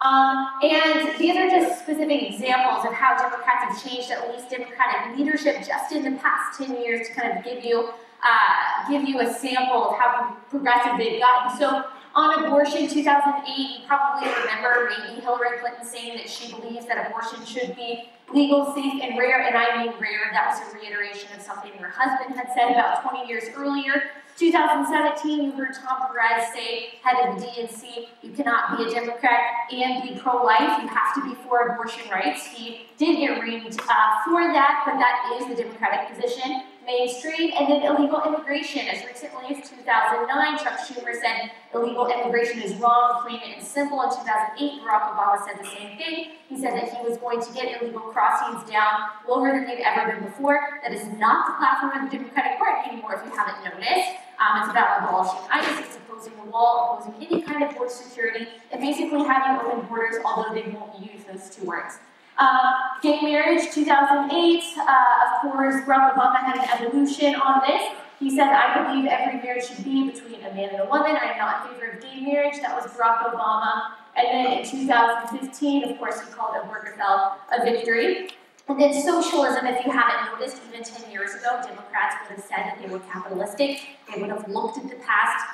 Um, 0.00 0.48
and 0.62 1.18
these 1.18 1.34
are 1.36 1.48
just 1.48 1.80
specific 1.82 2.34
examples 2.34 2.84
of 2.84 2.92
how 2.92 3.16
Democrats 3.16 3.64
have 3.64 3.82
changed 3.82 4.10
at 4.10 4.30
least 4.30 4.50
Democratic 4.50 5.16
leadership 5.16 5.66
just 5.66 5.92
in 5.92 6.04
the 6.04 6.18
past 6.20 6.58
10 6.58 6.76
years 6.82 7.08
to 7.08 7.14
kind 7.14 7.38
of 7.38 7.44
give 7.44 7.64
you 7.64 7.88
uh, 8.22 8.90
give 8.90 9.06
you 9.06 9.20
a 9.20 9.32
sample 9.34 9.90
of 9.90 9.98
how 9.98 10.36
progressive 10.48 10.96
they've 10.98 11.20
gotten. 11.20 11.58
So 11.58 11.84
on 12.14 12.44
abortion, 12.44 12.88
2008, 12.88 13.56
you 13.56 13.86
probably 13.86 14.28
remember 14.28 14.90
maybe 14.90 15.20
Hillary 15.20 15.58
Clinton 15.60 15.84
saying 15.84 16.16
that 16.16 16.28
she 16.28 16.52
believes 16.52 16.86
that 16.86 17.06
abortion 17.06 17.44
should 17.44 17.76
be 17.76 18.08
legal, 18.32 18.74
safe, 18.74 19.02
and 19.02 19.18
rare, 19.18 19.42
and 19.42 19.56
I 19.56 19.84
mean 19.84 19.92
rare. 20.00 20.30
That 20.32 20.48
was 20.48 20.72
a 20.72 20.78
reiteration 20.78 21.28
of 21.36 21.42
something 21.42 21.72
her 21.72 21.90
husband 21.90 22.36
had 22.36 22.48
said 22.54 22.72
about 22.72 23.02
20 23.02 23.28
years 23.28 23.44
earlier. 23.54 24.10
2017, 24.36 25.44
you 25.44 25.52
heard 25.52 25.74
Tom 25.74 26.08
Perez 26.08 26.52
say, 26.52 26.94
head 27.02 27.28
of 27.28 27.38
the 27.38 27.46
DNC, 27.46 28.08
you 28.22 28.32
cannot 28.32 28.76
be 28.76 28.84
a 28.84 28.90
Democrat 28.90 29.40
and 29.72 30.02
be 30.02 30.18
pro-life. 30.18 30.82
You 30.82 30.88
have 30.88 31.14
to 31.14 31.22
be 31.22 31.36
for 31.46 31.68
abortion 31.68 32.10
rights. 32.10 32.46
He 32.46 32.86
did 32.98 33.20
get 33.20 33.40
reamed 33.40 33.78
uh, 33.78 34.24
for 34.24 34.52
that, 34.52 34.82
but 34.84 34.98
that 34.98 35.38
is 35.38 35.48
the 35.48 35.62
Democratic 35.62 36.12
position 36.16 36.64
mainstream, 36.86 37.52
and 37.56 37.68
then 37.68 37.82
illegal 37.82 38.22
immigration. 38.26 38.86
As 38.88 39.04
recently 39.06 39.56
as 39.56 39.68
2009, 39.68 40.58
Chuck 40.58 40.78
Schumer 40.80 41.14
said 41.14 41.50
illegal 41.74 42.06
immigration 42.06 42.62
is 42.62 42.74
wrong, 42.76 43.22
plain 43.22 43.40
and 43.44 43.62
simple. 43.62 44.02
In 44.02 44.10
2008, 44.10 44.82
Barack 44.82 45.14
Obama 45.14 45.44
said 45.44 45.58
the 45.58 45.68
same 45.68 45.96
thing. 45.98 46.32
He 46.48 46.58
said 46.58 46.74
that 46.74 46.92
he 46.92 47.08
was 47.08 47.18
going 47.18 47.40
to 47.40 47.52
get 47.52 47.82
illegal 47.82 48.00
crossings 48.00 48.68
down 48.70 49.08
lower 49.28 49.52
than 49.52 49.66
they've 49.66 49.84
ever 49.84 50.12
been 50.12 50.24
before. 50.24 50.80
That 50.82 50.92
is 50.92 51.06
not 51.18 51.46
the 51.46 51.54
platform 51.58 52.04
of 52.04 52.10
the 52.10 52.18
Democratic 52.18 52.58
Party 52.58 52.90
anymore, 52.90 53.14
if 53.14 53.24
you 53.24 53.36
haven't 53.36 53.64
noticed. 53.64 54.20
Um, 54.38 54.62
it's 54.62 54.70
about 54.70 55.02
abolishing 55.02 55.40
ICE, 55.50 55.86
it's 55.86 55.96
opposing 55.96 56.34
the 56.36 56.50
wall, 56.50 56.98
opposing 57.00 57.26
any 57.26 57.42
kind 57.42 57.62
of 57.62 57.74
border 57.76 57.90
security, 57.90 58.48
and 58.72 58.80
basically 58.80 59.22
having 59.24 59.64
open 59.64 59.86
borders, 59.86 60.16
although 60.24 60.52
they 60.52 60.68
won't 60.70 60.98
use 60.98 61.22
those 61.24 61.54
two 61.54 61.64
words. 61.64 61.98
Uh, 62.36 62.72
gay 63.02 63.20
marriage, 63.20 63.70
2008, 63.72 64.64
uh, 64.76 64.94
of 65.24 65.52
course, 65.52 65.76
Barack 65.84 66.14
Obama 66.14 66.36
had 66.36 66.56
an 66.56 66.86
evolution 66.86 67.34
on 67.36 67.62
this. 67.66 67.96
He 68.18 68.30
said, 68.30 68.48
I 68.48 68.82
believe 68.82 69.06
every 69.06 69.40
marriage 69.40 69.66
should 69.66 69.84
be 69.84 70.10
between 70.10 70.40
a 70.44 70.54
man 70.54 70.70
and 70.70 70.80
a 70.80 70.86
woman. 70.86 71.16
I 71.16 71.32
am 71.32 71.38
not 71.38 71.66
in 71.66 71.74
favor 71.74 71.92
of 71.92 72.02
gay 72.02 72.20
marriage. 72.20 72.60
That 72.60 72.74
was 72.74 72.90
Barack 72.92 73.32
Obama. 73.32 73.92
And 74.16 74.26
then 74.28 74.58
in 74.58 74.64
2015, 74.64 75.84
of 75.84 75.98
course, 75.98 76.20
he 76.20 76.32
called 76.32 76.54
Obergefell 76.54 77.34
a 77.52 77.64
victory. 77.64 78.30
And 78.68 78.80
then 78.80 78.94
socialism, 78.94 79.66
if 79.66 79.84
you 79.84 79.92
haven't 79.92 80.32
noticed, 80.32 80.62
even 80.68 80.82
10 80.82 81.10
years 81.12 81.34
ago, 81.34 81.60
Democrats 81.62 82.16
would 82.22 82.36
have 82.36 82.44
said 82.44 82.64
that 82.64 82.78
they 82.80 82.88
were 82.88 83.00
capitalistic. 83.00 83.80
They 84.12 84.20
would 84.20 84.30
have 84.30 84.48
looked 84.48 84.78
at 84.78 84.88
the 84.88 84.96
past 84.96 85.44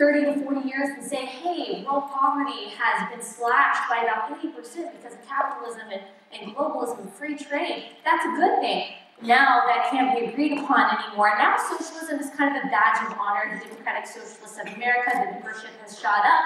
30 0.00 0.24
to 0.24 0.44
40 0.44 0.66
years 0.66 0.88
and 0.96 1.04
say, 1.04 1.26
hey, 1.26 1.84
world 1.84 2.08
poverty 2.08 2.72
has 2.72 3.12
been 3.12 3.20
slashed 3.20 3.86
by 3.86 3.98
about 3.98 4.32
80% 4.40 4.96
because 4.96 5.12
of 5.12 5.28
capitalism 5.28 5.92
and, 5.92 6.00
and 6.32 6.56
globalism 6.56 7.00
and 7.00 7.12
free 7.12 7.36
trade. 7.36 7.84
That's 8.02 8.24
a 8.24 8.30
good 8.30 8.60
thing. 8.60 8.94
Now 9.22 9.60
that 9.66 9.90
can't 9.90 10.18
be 10.18 10.24
agreed 10.24 10.56
upon 10.56 10.96
anymore. 10.96 11.34
Now 11.36 11.58
socialism 11.58 12.18
is 12.18 12.30
kind 12.30 12.56
of 12.56 12.64
a 12.64 12.68
badge 12.68 13.12
of 13.12 13.18
honor. 13.20 13.60
The 13.60 13.68
Democratic 13.68 14.06
Socialists 14.06 14.58
of 14.58 14.72
America, 14.74 15.12
the 15.12 15.32
membership 15.32 15.68
has 15.84 16.00
shot 16.00 16.24
up. 16.24 16.44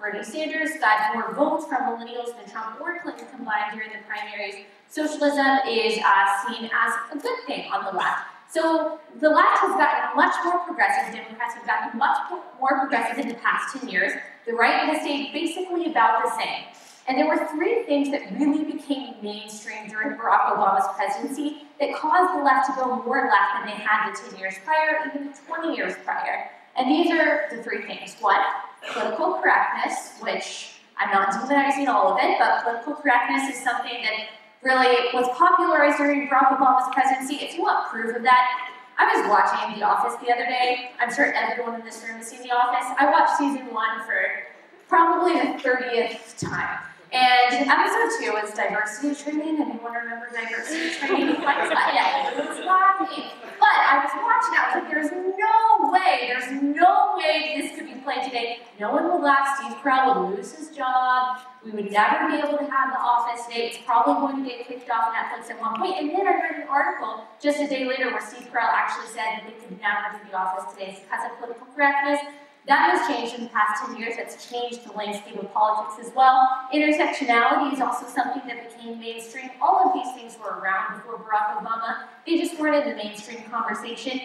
Bernie 0.00 0.24
Sanders 0.24 0.70
got 0.80 1.14
more 1.14 1.32
votes 1.32 1.64
from 1.68 1.82
millennials 1.86 2.36
than 2.36 2.50
Trump 2.50 2.80
or 2.80 2.98
Clinton 2.98 3.28
combined 3.30 3.72
during 3.72 3.90
the 3.90 4.02
primaries. 4.08 4.66
Socialism 4.88 5.62
is 5.68 6.00
uh, 6.02 6.26
seen 6.48 6.68
as 6.74 6.92
a 7.12 7.18
good 7.22 7.38
thing 7.46 7.70
on 7.70 7.84
the 7.84 7.96
left. 7.96 8.35
So 8.56 8.98
the 9.20 9.28
left 9.28 9.58
has 9.58 9.76
gotten 9.76 10.16
much 10.16 10.34
more 10.42 10.60
progressive, 10.60 11.14
Democrats 11.14 11.52
have 11.56 11.66
gotten 11.66 11.98
much 11.98 12.16
more 12.58 12.80
progressive 12.80 13.18
in 13.18 13.28
the 13.28 13.34
past 13.34 13.76
10 13.76 13.86
years. 13.86 14.12
The 14.46 14.54
right 14.54 14.88
has 14.88 15.02
stayed 15.02 15.30
basically 15.34 15.90
about 15.90 16.24
the 16.24 16.30
same. 16.38 16.64
And 17.06 17.18
there 17.18 17.28
were 17.28 17.46
three 17.48 17.82
things 17.82 18.10
that 18.12 18.32
really 18.40 18.64
became 18.64 19.16
mainstream 19.22 19.88
during 19.88 20.16
Barack 20.16 20.56
Obama's 20.56 20.86
presidency 20.96 21.66
that 21.80 21.94
caused 21.96 22.40
the 22.40 22.44
left 22.44 22.70
to 22.70 22.76
go 22.76 22.96
more 23.02 23.28
left 23.28 23.60
than 23.60 23.66
they 23.66 23.82
had 23.84 24.10
the 24.10 24.30
10 24.30 24.40
years 24.40 24.54
prior, 24.64 25.00
even 25.06 25.34
20 25.34 25.76
years 25.76 25.92
prior. 26.02 26.48
And 26.78 26.90
these 26.90 27.10
are 27.10 27.48
the 27.54 27.62
three 27.62 27.82
things. 27.82 28.16
One, 28.20 28.40
political 28.90 29.34
correctness, 29.34 30.14
which 30.20 30.80
I'm 30.96 31.12
not 31.12 31.28
demonizing 31.28 31.88
all 31.88 32.14
of 32.14 32.18
it, 32.22 32.38
but 32.38 32.62
political 32.62 32.94
correctness 32.94 33.54
is 33.54 33.62
something 33.62 34.02
that 34.02 34.28
really 34.62 34.96
was 35.12 35.28
popularized 35.36 35.98
during 35.98 36.28
Barack 36.28 36.58
Obama's 36.58 36.92
presidency. 36.92 37.36
If 37.44 37.56
you 37.56 37.62
want 37.62 37.88
proof 37.90 38.16
of 38.16 38.22
that, 38.22 38.70
I 38.98 39.14
was 39.14 39.28
watching 39.28 39.78
The 39.78 39.86
Office 39.86 40.14
the 40.24 40.32
other 40.32 40.46
day. 40.46 40.92
I'm 40.98 41.12
sure 41.12 41.32
everyone 41.32 41.80
in 41.80 41.84
this 41.84 42.02
room 42.02 42.16
has 42.16 42.28
seen 42.28 42.42
The 42.42 42.52
Office. 42.52 42.86
I 42.98 43.10
watched 43.10 43.36
season 43.36 43.72
one 43.72 44.00
for 44.06 44.46
probably 44.88 45.34
the 45.34 45.62
30th 45.62 46.38
time. 46.38 46.78
And 47.12 47.70
episode 47.70 48.10
two 48.18 48.32
was 48.32 48.52
diversity 48.52 49.14
training. 49.14 49.62
Anyone 49.62 49.94
remember 49.94 50.26
diversity 50.34 50.90
training? 50.98 51.36
yeah, 51.40 52.30
it 52.30 52.36
was 52.36 52.64
laughing. 52.66 53.30
But 53.58 53.72
I 53.72 54.02
was 54.02 54.12
watching, 54.18 54.54
I 54.58 54.62
was 54.66 54.74
like, 54.82 54.90
there's 54.90 55.12
no 55.14 55.90
way, 55.92 56.26
there's 56.28 56.50
no 56.50 57.14
way 57.16 57.62
this 57.62 57.78
could 57.78 57.86
be 57.86 58.00
played 58.02 58.24
today. 58.24 58.58
No 58.80 58.90
one 58.90 59.06
would 59.06 59.22
laugh. 59.22 59.56
Steve 59.56 59.78
Carell 59.78 60.28
would 60.28 60.36
lose 60.36 60.52
his 60.52 60.76
job. 60.76 61.38
We 61.64 61.70
would 61.70 61.90
never 61.90 62.28
be 62.28 62.36
able 62.38 62.58
to 62.58 62.68
have 62.68 62.92
the 62.92 63.00
office 63.00 63.46
today. 63.46 63.70
It's 63.70 63.78
probably 63.86 64.14
going 64.14 64.44
to 64.44 64.50
get 64.50 64.66
kicked 64.66 64.90
off 64.90 65.14
Netflix 65.14 65.50
at 65.50 65.60
one 65.60 65.78
point. 65.78 65.96
And 65.98 66.10
then 66.10 66.26
I 66.26 66.34
read 66.42 66.62
an 66.62 66.68
article 66.68 67.24
just 67.40 67.60
a 67.60 67.66
day 67.66 67.86
later 67.86 68.10
where 68.10 68.20
Steve 68.20 68.50
Carell 68.52 68.68
actually 68.68 69.08
said 69.08 69.40
that 69.40 69.44
they 69.46 69.54
could 69.54 69.80
never 69.80 70.10
do 70.12 70.30
the 70.30 70.36
office 70.36 70.74
today 70.74 70.98
because 71.02 71.24
of 71.30 71.38
political 71.38 71.66
correctness. 71.74 72.20
That 72.66 72.98
has 72.98 73.06
changed 73.06 73.34
in 73.34 73.44
the 73.44 73.50
past 73.50 73.84
10 73.86 73.96
years. 73.96 74.14
That's 74.16 74.50
changed 74.50 74.84
the 74.84 74.92
landscape 74.92 75.36
of 75.38 75.52
politics 75.52 76.04
as 76.04 76.12
well. 76.14 76.48
Intersectionality 76.74 77.72
is 77.72 77.80
also 77.80 78.06
something 78.06 78.42
that 78.48 78.68
became 78.68 78.98
mainstream. 78.98 79.50
All 79.62 79.86
of 79.86 79.94
these 79.94 80.12
things 80.14 80.36
were 80.42 80.58
around 80.58 80.96
before 80.96 81.18
Barack 81.18 81.62
Obama. 81.62 82.08
They 82.26 82.36
just 82.36 82.58
weren't 82.58 82.84
in 82.84 82.90
the 82.90 82.96
mainstream 82.96 83.42
conversation. 83.44 84.20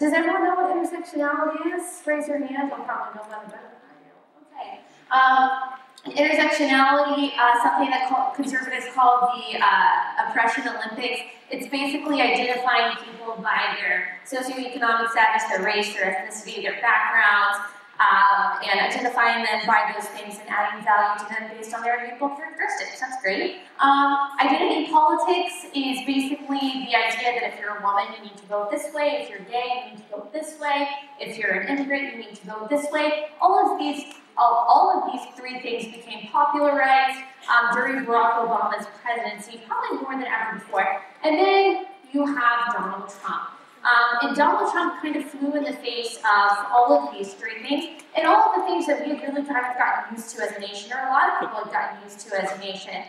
Does 0.00 0.12
everyone 0.12 0.42
know 0.42 0.54
what 0.56 0.74
intersectionality 0.74 1.78
is? 1.78 2.02
Raise 2.04 2.26
your 2.26 2.38
hand. 2.44 2.72
You'll 2.74 2.84
probably 2.84 3.14
know 3.14 3.28
better 3.30 3.46
than 3.46 3.60
I 3.62 4.02
do. 4.02 4.10
Okay. 4.50 4.80
Um, 5.14 5.78
intersectionality, 6.04 7.30
uh, 7.38 7.62
something 7.62 7.90
that 7.90 8.08
call, 8.08 8.32
conservatives 8.34 8.86
call 8.92 9.32
the 9.36 9.56
uh, 9.62 10.28
oppression 10.28 10.64
Olympics. 10.66 11.20
It's 11.48 11.68
basically 11.68 12.20
identifying 12.20 12.96
people 12.96 13.40
by 13.40 13.76
their 13.78 14.18
socioeconomic 14.26 15.10
status, 15.10 15.44
their 15.48 15.62
race, 15.62 15.94
their 15.94 16.10
ethnicity, 16.10 16.60
their 16.62 16.80
backgrounds, 16.80 17.70
um, 18.00 18.58
and 18.62 18.80
identifying 18.80 19.44
them 19.44 19.62
by 19.66 19.92
those 19.94 20.08
things 20.10 20.38
and 20.40 20.48
adding 20.48 20.84
value 20.84 21.18
to 21.18 21.26
them 21.30 21.50
based 21.54 21.74
on 21.74 21.82
their 21.82 22.04
unique 22.04 22.18
characteristics. 22.18 23.00
That's 23.00 23.20
great. 23.22 23.62
Um, 23.78 24.30
identity 24.40 24.90
politics 24.90 25.66
is 25.74 26.02
basically 26.06 26.90
the 26.90 26.94
idea 26.94 27.38
that 27.38 27.54
if 27.54 27.60
you're 27.60 27.78
a 27.78 27.82
woman, 27.82 28.06
you 28.16 28.24
need 28.24 28.36
to 28.36 28.46
vote 28.46 28.70
this 28.70 28.92
way. 28.92 29.22
If 29.22 29.30
you're 29.30 29.46
gay, 29.46 29.86
you 29.86 29.90
need 29.94 30.02
to 30.04 30.16
vote 30.16 30.32
this 30.32 30.58
way. 30.58 30.88
If 31.20 31.38
you're 31.38 31.52
an 31.52 31.68
immigrant, 31.68 32.12
you 32.12 32.18
need 32.18 32.34
to 32.36 32.46
vote 32.46 32.68
this 32.68 32.90
way. 32.90 33.26
All 33.40 33.54
of 33.58 33.78
these, 33.78 34.14
all, 34.36 34.66
all 34.68 34.90
of 34.98 35.12
these 35.12 35.34
three 35.36 35.60
things 35.60 35.94
became 35.94 36.28
popularized 36.28 37.22
um, 37.48 37.74
during 37.74 38.04
Barack 38.04 38.42
Obama's 38.42 38.86
presidency, 39.02 39.60
probably 39.66 40.02
more 40.02 40.14
than 40.14 40.26
ever 40.26 40.58
before. 40.58 41.00
And 41.22 41.38
then 41.38 41.86
you 42.12 42.26
have 42.26 42.74
Donald 42.74 43.12
Trump. 43.20 43.50
Um, 43.84 44.28
and 44.28 44.36
Donald 44.36 44.72
Trump 44.72 45.02
kind 45.02 45.16
of 45.16 45.24
flew 45.26 45.54
in 45.54 45.64
the 45.64 45.74
face 45.74 46.16
of 46.18 46.56
all 46.72 46.92
of 46.92 47.14
these 47.14 47.34
three 47.34 47.62
things, 47.62 48.02
and 48.16 48.26
all 48.26 48.48
of 48.48 48.60
the 48.60 48.66
things 48.66 48.86
that 48.86 49.04
we 49.04 49.14
have 49.14 49.20
really 49.20 49.46
kind 49.46 49.66
of 49.66 49.76
gotten 49.76 50.16
used 50.16 50.34
to 50.34 50.42
as 50.42 50.52
a 50.52 50.60
nation, 50.60 50.90
or 50.92 51.06
a 51.06 51.10
lot 51.10 51.34
of 51.34 51.40
people 51.40 51.62
have 51.62 51.72
gotten 51.72 52.02
used 52.02 52.20
to 52.20 52.42
as 52.42 52.50
a 52.52 52.58
nation. 52.58 53.04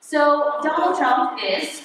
So 0.00 0.60
Donald 0.62 0.98
Trump 0.98 1.40
is, 1.42 1.82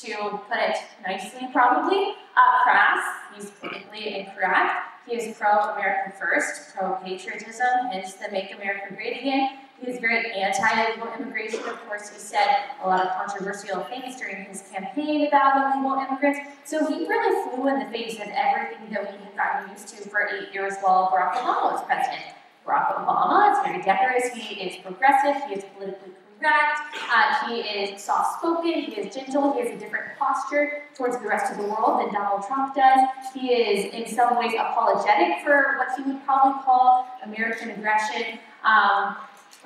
to 0.00 0.40
put 0.48 0.58
it 0.58 0.76
nicely 1.06 1.48
probably, 1.52 2.14
uh, 2.36 2.62
crass, 2.64 3.04
he's 3.34 3.50
politically 3.50 4.18
incorrect, 4.18 4.72
he 5.06 5.16
is 5.16 5.36
pro-American 5.36 6.12
first, 6.18 6.74
pro-patriotism, 6.74 7.90
hence 7.92 8.14
the 8.14 8.30
Make 8.32 8.54
America 8.54 8.94
Great 8.94 9.20
Again, 9.20 9.58
he 9.80 9.90
is 9.90 10.00
very 10.00 10.30
anti-illegal 10.32 11.08
immigration. 11.18 11.60
Of 11.60 11.84
course, 11.86 12.08
he 12.10 12.18
said 12.18 12.64
a 12.82 12.88
lot 12.88 13.04
of 13.04 13.12
controversial 13.14 13.82
things 13.84 14.16
during 14.16 14.44
his 14.44 14.62
campaign 14.72 15.26
about 15.26 15.74
illegal 15.74 15.98
immigrants. 15.98 16.40
So 16.64 16.86
he 16.86 17.06
really 17.06 17.50
flew 17.50 17.68
in 17.68 17.80
the 17.80 17.86
face 17.86 18.14
of 18.14 18.28
everything 18.32 18.92
that 18.92 19.12
we 19.12 19.18
had 19.24 19.36
gotten 19.36 19.70
used 19.70 19.88
to 19.88 20.08
for 20.08 20.28
eight 20.28 20.54
years 20.54 20.74
while 20.80 21.10
Barack 21.10 21.34
Obama 21.34 21.72
was 21.72 21.84
president. 21.84 22.34
Barack 22.66 22.94
Obama 22.96 23.52
is 23.52 23.58
very 23.64 23.82
decorous. 23.82 24.32
He 24.32 24.60
is 24.60 24.76
progressive. 24.82 25.42
He 25.48 25.54
is 25.56 25.64
politically 25.74 26.12
correct. 26.40 26.80
Uh, 27.12 27.48
he 27.48 27.60
is 27.60 28.02
soft-spoken. 28.02 28.72
He 28.72 28.92
is 28.92 29.14
gentle. 29.14 29.52
He 29.52 29.60
has 29.60 29.70
a 29.70 29.78
different 29.78 30.16
posture 30.18 30.84
towards 30.94 31.18
the 31.18 31.28
rest 31.28 31.52
of 31.52 31.58
the 31.58 31.64
world 31.64 32.00
than 32.00 32.14
Donald 32.14 32.46
Trump 32.46 32.74
does. 32.74 33.00
He 33.34 33.52
is, 33.52 33.92
in 33.92 34.06
some 34.06 34.38
ways, 34.38 34.52
apologetic 34.58 35.44
for 35.44 35.76
what 35.78 35.88
he 35.96 36.10
would 36.10 36.24
probably 36.24 36.62
call 36.62 37.06
American 37.24 37.70
aggression. 37.70 38.38
Um, 38.64 39.16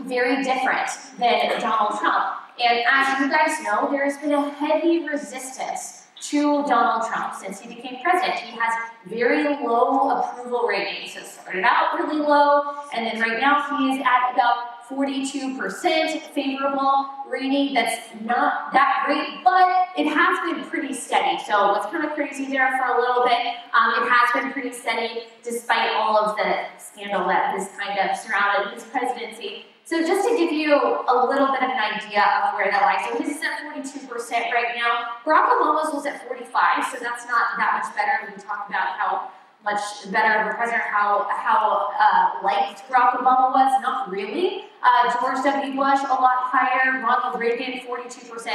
very 0.00 0.42
different 0.42 0.88
than 1.18 1.60
Donald 1.60 1.98
Trump. 1.98 2.36
And 2.60 2.84
as 2.90 3.20
you 3.20 3.30
guys 3.30 3.62
know, 3.64 3.90
there 3.90 4.04
has 4.04 4.16
been 4.18 4.32
a 4.32 4.50
heavy 4.50 5.06
resistance 5.06 6.04
to 6.20 6.64
Donald 6.66 7.08
Trump 7.08 7.34
since 7.34 7.60
he 7.60 7.72
became 7.74 8.02
president. 8.02 8.34
He 8.40 8.56
has 8.58 8.74
very 9.06 9.44
low 9.64 10.10
approval 10.10 10.66
ratings. 10.66 11.16
It 11.16 11.24
started 11.24 11.64
out 11.64 11.98
really 11.98 12.20
low, 12.20 12.74
and 12.92 13.06
then 13.06 13.20
right 13.20 13.40
now 13.40 13.78
he 13.78 13.94
is 13.94 14.00
at 14.04 14.34
about 14.34 14.78
42% 14.88 16.20
favorable 16.32 17.06
rating. 17.28 17.74
That's 17.74 17.98
not 18.22 18.72
that 18.72 19.04
great, 19.06 19.44
but 19.44 19.88
it 19.96 20.06
has 20.10 20.38
been 20.50 20.64
pretty 20.68 20.94
steady. 20.94 21.38
So 21.44 21.68
what's 21.68 21.86
kind 21.92 22.04
of 22.04 22.12
crazy 22.12 22.46
there 22.46 22.78
for 22.78 22.96
a 22.96 23.00
little 23.00 23.24
bit, 23.24 23.38
um, 23.74 24.02
it 24.02 24.08
has 24.08 24.42
been 24.42 24.52
pretty 24.52 24.72
steady 24.72 25.24
despite 25.44 25.90
all 25.94 26.16
of 26.16 26.36
the 26.36 26.66
scandal 26.78 27.28
that 27.28 27.54
has 27.54 27.68
kind 27.78 27.98
of 27.98 28.16
surrounded 28.16 28.74
his 28.74 28.84
presidency. 28.84 29.66
So 29.88 30.06
just 30.06 30.28
to 30.28 30.36
give 30.36 30.52
you 30.52 30.76
a 30.76 31.16
little 31.24 31.48
bit 31.48 31.62
of 31.64 31.70
an 31.72 31.80
idea 31.80 32.20
of 32.20 32.52
where 32.52 32.70
that 32.70 32.82
lies, 32.84 33.08
so 33.08 33.24
his 33.24 33.38
is 33.38 33.42
at 33.42 33.72
42% 33.72 34.52
right 34.52 34.76
now. 34.76 35.16
Barack 35.24 35.48
Obama's 35.48 35.94
was 35.94 36.04
at 36.04 36.28
45, 36.28 36.84
so 36.92 36.98
that's 37.00 37.24
not 37.24 37.56
that 37.56 37.80
much 37.80 37.96
better. 37.96 38.30
We 38.30 38.36
talk 38.36 38.68
about 38.68 39.00
how 39.00 39.30
much 39.64 39.80
better 40.12 40.42
of 40.42 40.52
a 40.52 40.54
president, 40.56 40.82
how 40.82 41.26
how 41.30 41.88
uh, 41.98 42.44
liked 42.44 42.86
Barack 42.90 43.16
Obama 43.16 43.48
was. 43.48 43.80
Not 43.80 44.10
really. 44.10 44.66
Uh, 44.82 45.10
George 45.22 45.42
W. 45.42 45.74
Bush 45.74 46.00
a 46.04 46.20
lot 46.20 46.44
higher. 46.52 47.00
Ronald 47.00 47.40
Reagan 47.40 47.80
42% 47.80 48.46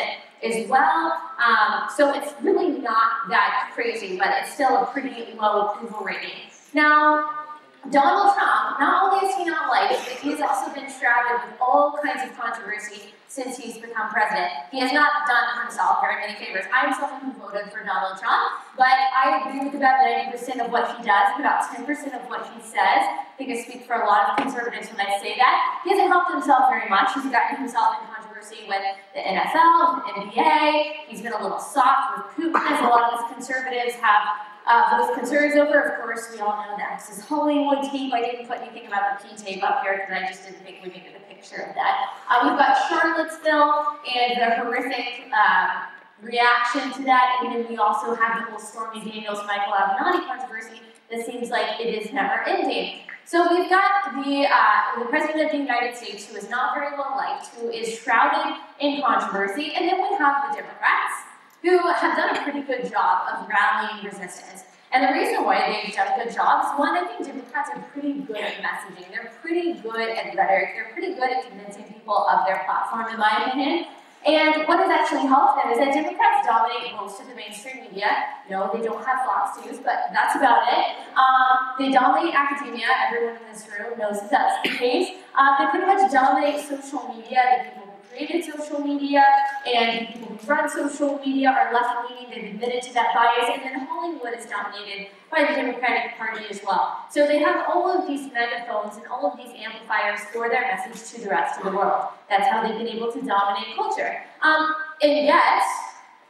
as 0.43 0.69
well. 0.69 1.19
Um, 1.43 1.89
so 1.97 2.13
it's 2.13 2.31
really 2.43 2.77
not 2.77 3.27
that 3.29 3.71
crazy, 3.73 4.19
but 4.19 4.27
it's 4.39 4.53
still 4.53 4.83
a 4.83 4.85
pretty 4.85 5.33
low 5.33 5.69
approval 5.69 6.05
rating. 6.05 6.45
Now 6.75 7.42
Donald 7.91 8.31
Trump, 8.31 8.79
not 8.79 9.11
only 9.11 9.27
is 9.27 9.35
he 9.35 9.43
not 9.43 9.67
liked, 9.67 9.99
but 10.07 10.15
he's 10.15 10.39
also 10.39 10.71
been 10.71 10.87
shrouded 10.87 11.43
with 11.43 11.59
all 11.59 11.99
kinds 11.99 12.23
of 12.23 12.31
controversy 12.39 13.11
since 13.27 13.57
he's 13.57 13.75
become 13.75 14.07
president. 14.07 14.47
He 14.71 14.79
has 14.79 14.93
not 14.93 15.27
done 15.27 15.67
himself 15.67 15.99
very 15.99 16.21
many 16.21 16.37
favors. 16.39 16.63
I'm 16.71 16.93
someone 16.93 17.33
who 17.33 17.33
voted 17.41 17.73
for 17.73 17.83
Donald 17.83 18.15
Trump, 18.21 18.61
but 18.77 18.87
I 18.87 19.41
agree 19.41 19.67
with 19.67 19.75
about 19.75 19.99
90% 19.99 20.63
of 20.63 20.71
what 20.71 20.95
he 20.95 21.03
does, 21.03 21.27
about 21.35 21.67
10% 21.67 21.83
of 22.15 22.23
what 22.29 22.47
he 22.55 22.61
says. 22.61 23.03
I 23.03 23.25
think 23.37 23.51
I 23.51 23.59
speak 23.59 23.83
for 23.83 23.99
a 23.99 24.05
lot 24.05 24.31
of 24.31 24.37
conservatives 24.37 24.87
when 24.87 25.01
I 25.03 25.19
say 25.19 25.35
that. 25.35 25.81
He 25.83 25.91
hasn't 25.91 26.07
helped 26.07 26.31
himself 26.31 26.69
very 26.69 26.87
much. 26.87 27.11
He's 27.17 27.27
gotten 27.27 27.57
himself 27.57 27.99
in 27.99 28.07
controversy 28.07 28.63
with 28.63 28.85
the 29.11 29.19
NFL, 29.19 30.07
the 30.07 30.23
NBA. 30.23 31.09
He's 31.09 31.19
been 31.19 31.33
a 31.33 31.41
little 31.41 31.59
soft 31.59 32.37
with 32.37 32.47
Putin, 32.47 32.63
as 32.63 32.79
a 32.79 32.87
lot 32.87 33.11
of 33.11 33.19
us 33.19 33.33
conservatives 33.33 33.95
have 33.99 34.52
uh, 34.65 35.13
concerns 35.15 35.55
over, 35.55 35.79
of 35.81 36.01
course, 36.01 36.29
we 36.33 36.39
all 36.39 36.65
know 36.65 36.77
the 36.77 37.11
is 37.11 37.21
Hollywood 37.25 37.83
tape. 37.91 38.13
I 38.13 38.21
didn't 38.21 38.47
put 38.47 38.59
anything 38.59 38.87
about 38.87 39.21
the 39.21 39.27
P 39.27 39.35
tape 39.35 39.63
up 39.63 39.83
here 39.83 40.05
because 40.07 40.23
I 40.23 40.27
just 40.27 40.45
didn't 40.45 40.63
think 40.63 40.77
we 40.83 40.89
needed 40.89 41.13
a 41.15 41.33
picture 41.33 41.61
of 41.61 41.75
that. 41.75 42.13
Uh, 42.29 42.47
we've 42.47 42.57
got 42.57 42.77
Charlottesville 42.87 43.99
and 44.15 44.39
the 44.39 44.55
horrific 44.63 45.29
uh, 45.35 45.85
reaction 46.21 46.93
to 46.93 47.03
that, 47.03 47.41
and 47.43 47.53
then 47.53 47.69
we 47.69 47.77
also 47.77 48.15
have 48.15 48.39
the 48.39 48.51
whole 48.51 48.59
Stormy 48.59 49.03
Daniels 49.03 49.39
Michael 49.45 49.73
Avenatti 49.73 50.25
controversy 50.25 50.81
that 51.11 51.25
seems 51.25 51.49
like 51.49 51.79
it 51.79 51.93
is 51.93 52.13
never 52.13 52.43
ending. 52.47 52.99
So 53.25 53.55
we've 53.55 53.69
got 53.69 54.13
the, 54.13 54.45
uh, 54.45 54.99
the 54.99 55.05
President 55.05 55.45
of 55.45 55.51
the 55.51 55.57
United 55.57 55.95
States 55.95 56.25
who 56.25 56.35
is 56.35 56.49
not 56.49 56.75
very 56.75 56.91
well 56.97 57.15
liked, 57.15 57.47
who 57.55 57.69
is 57.69 57.97
shrouded 57.99 58.55
in 58.79 59.01
controversy, 59.01 59.73
and 59.75 59.87
then 59.87 60.01
we 60.01 60.17
have 60.17 60.49
the 60.49 60.55
Democrats 60.55 61.32
who 61.63 61.79
have 61.79 62.17
done 62.17 62.35
a 62.35 62.43
pretty 62.43 62.61
good 62.61 62.91
job 62.91 63.27
of 63.31 63.47
rallying 63.47 64.03
resistance. 64.03 64.65
And 64.91 65.07
the 65.07 65.13
reason 65.13 65.43
why 65.43 65.57
they've 65.65 65.95
done 65.95 66.07
a 66.13 66.23
good 66.23 66.33
job 66.33 66.65
is 66.65 66.77
one, 66.77 66.95
I 66.95 67.07
think 67.07 67.25
Democrats 67.25 67.71
are 67.73 67.81
pretty 67.93 68.19
good 68.19 68.37
at 68.37 68.61
messaging. 68.61 69.09
They're 69.09 69.31
pretty 69.41 69.73
good 69.81 70.09
at 70.09 70.35
rhetoric. 70.35 70.75
They're 70.75 70.91
pretty 70.93 71.15
good 71.15 71.31
at 71.31 71.47
convincing 71.47 71.85
people 71.85 72.27
of 72.27 72.45
their 72.45 72.61
platform, 72.65 73.07
in 73.09 73.17
my 73.17 73.47
opinion. 73.47 73.87
And 74.25 74.67
what 74.67 74.79
has 74.79 74.91
actually 74.91 75.27
helped 75.27 75.59
them 75.59 75.73
is 75.73 75.79
that 75.79 75.91
Democrats 75.91 76.47
dominate 76.47 76.95
most 76.95 77.19
of 77.19 77.27
the 77.27 77.35
mainstream 77.35 77.83
media. 77.83 78.07
No, 78.49 78.71
they 78.71 78.81
don't 78.81 79.03
have 79.03 79.25
Fox 79.25 79.59
News, 79.65 79.79
but 79.83 80.13
that's 80.13 80.35
about 80.35 80.63
it. 80.71 80.95
Um, 81.17 81.75
they 81.79 81.91
dominate 81.91 82.33
academia. 82.33 82.87
Everyone 83.07 83.35
in 83.35 83.51
this 83.51 83.67
room 83.67 83.97
knows 83.97 84.21
that 84.21 84.31
that's 84.31 84.63
the 84.63 84.77
case. 84.77 85.19
Uh, 85.35 85.57
they 85.59 85.71
pretty 85.71 85.87
much 85.87 86.09
dominate 86.11 86.63
social 86.63 87.11
media. 87.11 87.65
Created 88.13 88.45
social 88.45 88.79
media, 88.79 89.23
and 89.65 90.07
people 90.07 90.35
who 90.35 90.47
run 90.47 90.69
social 90.69 91.17
media 91.19 91.49
are 91.49 91.73
left 91.73 92.09
leaning, 92.09 92.29
they've 92.29 92.53
admitted 92.53 92.83
to 92.83 92.93
that 92.93 93.13
bias, 93.13 93.49
and 93.53 93.63
then 93.63 93.87
Hollywood 93.87 94.37
is 94.37 94.45
dominated 94.45 95.07
by 95.31 95.41
the 95.41 95.53
Democratic 95.55 96.17
Party 96.17 96.45
as 96.49 96.61
well. 96.65 97.05
So 97.09 97.25
they 97.25 97.39
have 97.39 97.65
all 97.67 97.89
of 97.91 98.07
these 98.07 98.31
megaphones 98.31 98.97
and 98.97 99.07
all 99.07 99.31
of 99.31 99.37
these 99.37 99.53
amplifiers 99.57 100.19
for 100.31 100.47
their 100.49 100.61
message 100.61 101.11
to 101.13 101.21
the 101.21 101.29
rest 101.29 101.59
of 101.59 101.65
the 101.65 101.75
world. 101.75 102.05
That's 102.29 102.47
how 102.47 102.61
they've 102.61 102.77
been 102.77 102.87
able 102.87 103.11
to 103.11 103.21
dominate 103.21 103.75
culture. 103.75 104.21
Um, 104.41 104.73
and 105.01 105.25
yet, 105.25 105.63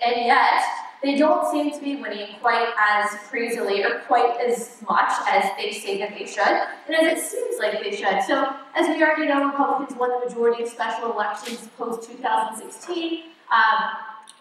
and 0.02 0.26
yet, 0.26 0.62
they 1.04 1.18
don't 1.18 1.52
seem 1.52 1.72
to 1.72 1.80
be 1.84 1.98
winning 1.98 2.36
quite 2.42 2.74
as 2.90 3.10
crazily 3.30 3.84
or 3.84 4.00
quite 4.08 4.40
as 4.40 4.82
much 4.88 5.12
as 5.28 5.52
they 5.58 5.74
say 5.74 6.00
that 6.00 6.18
they 6.18 6.26
should, 6.26 6.48
and 6.48 6.96
as 6.96 7.18
it 7.18 7.22
seems 7.22 7.60
like 7.60 7.84
they 7.84 7.92
should. 7.92 8.24
So, 8.24 8.56
as 8.74 8.88
we 8.88 9.04
already 9.04 9.28
know, 9.28 9.50
Republicans 9.50 10.00
won 10.00 10.12
the 10.12 10.26
majority 10.26 10.64
of 10.64 10.70
special 10.70 11.12
elections 11.12 11.68
post 11.78 12.10
2016. 12.10 13.24
Um, 13.52 13.90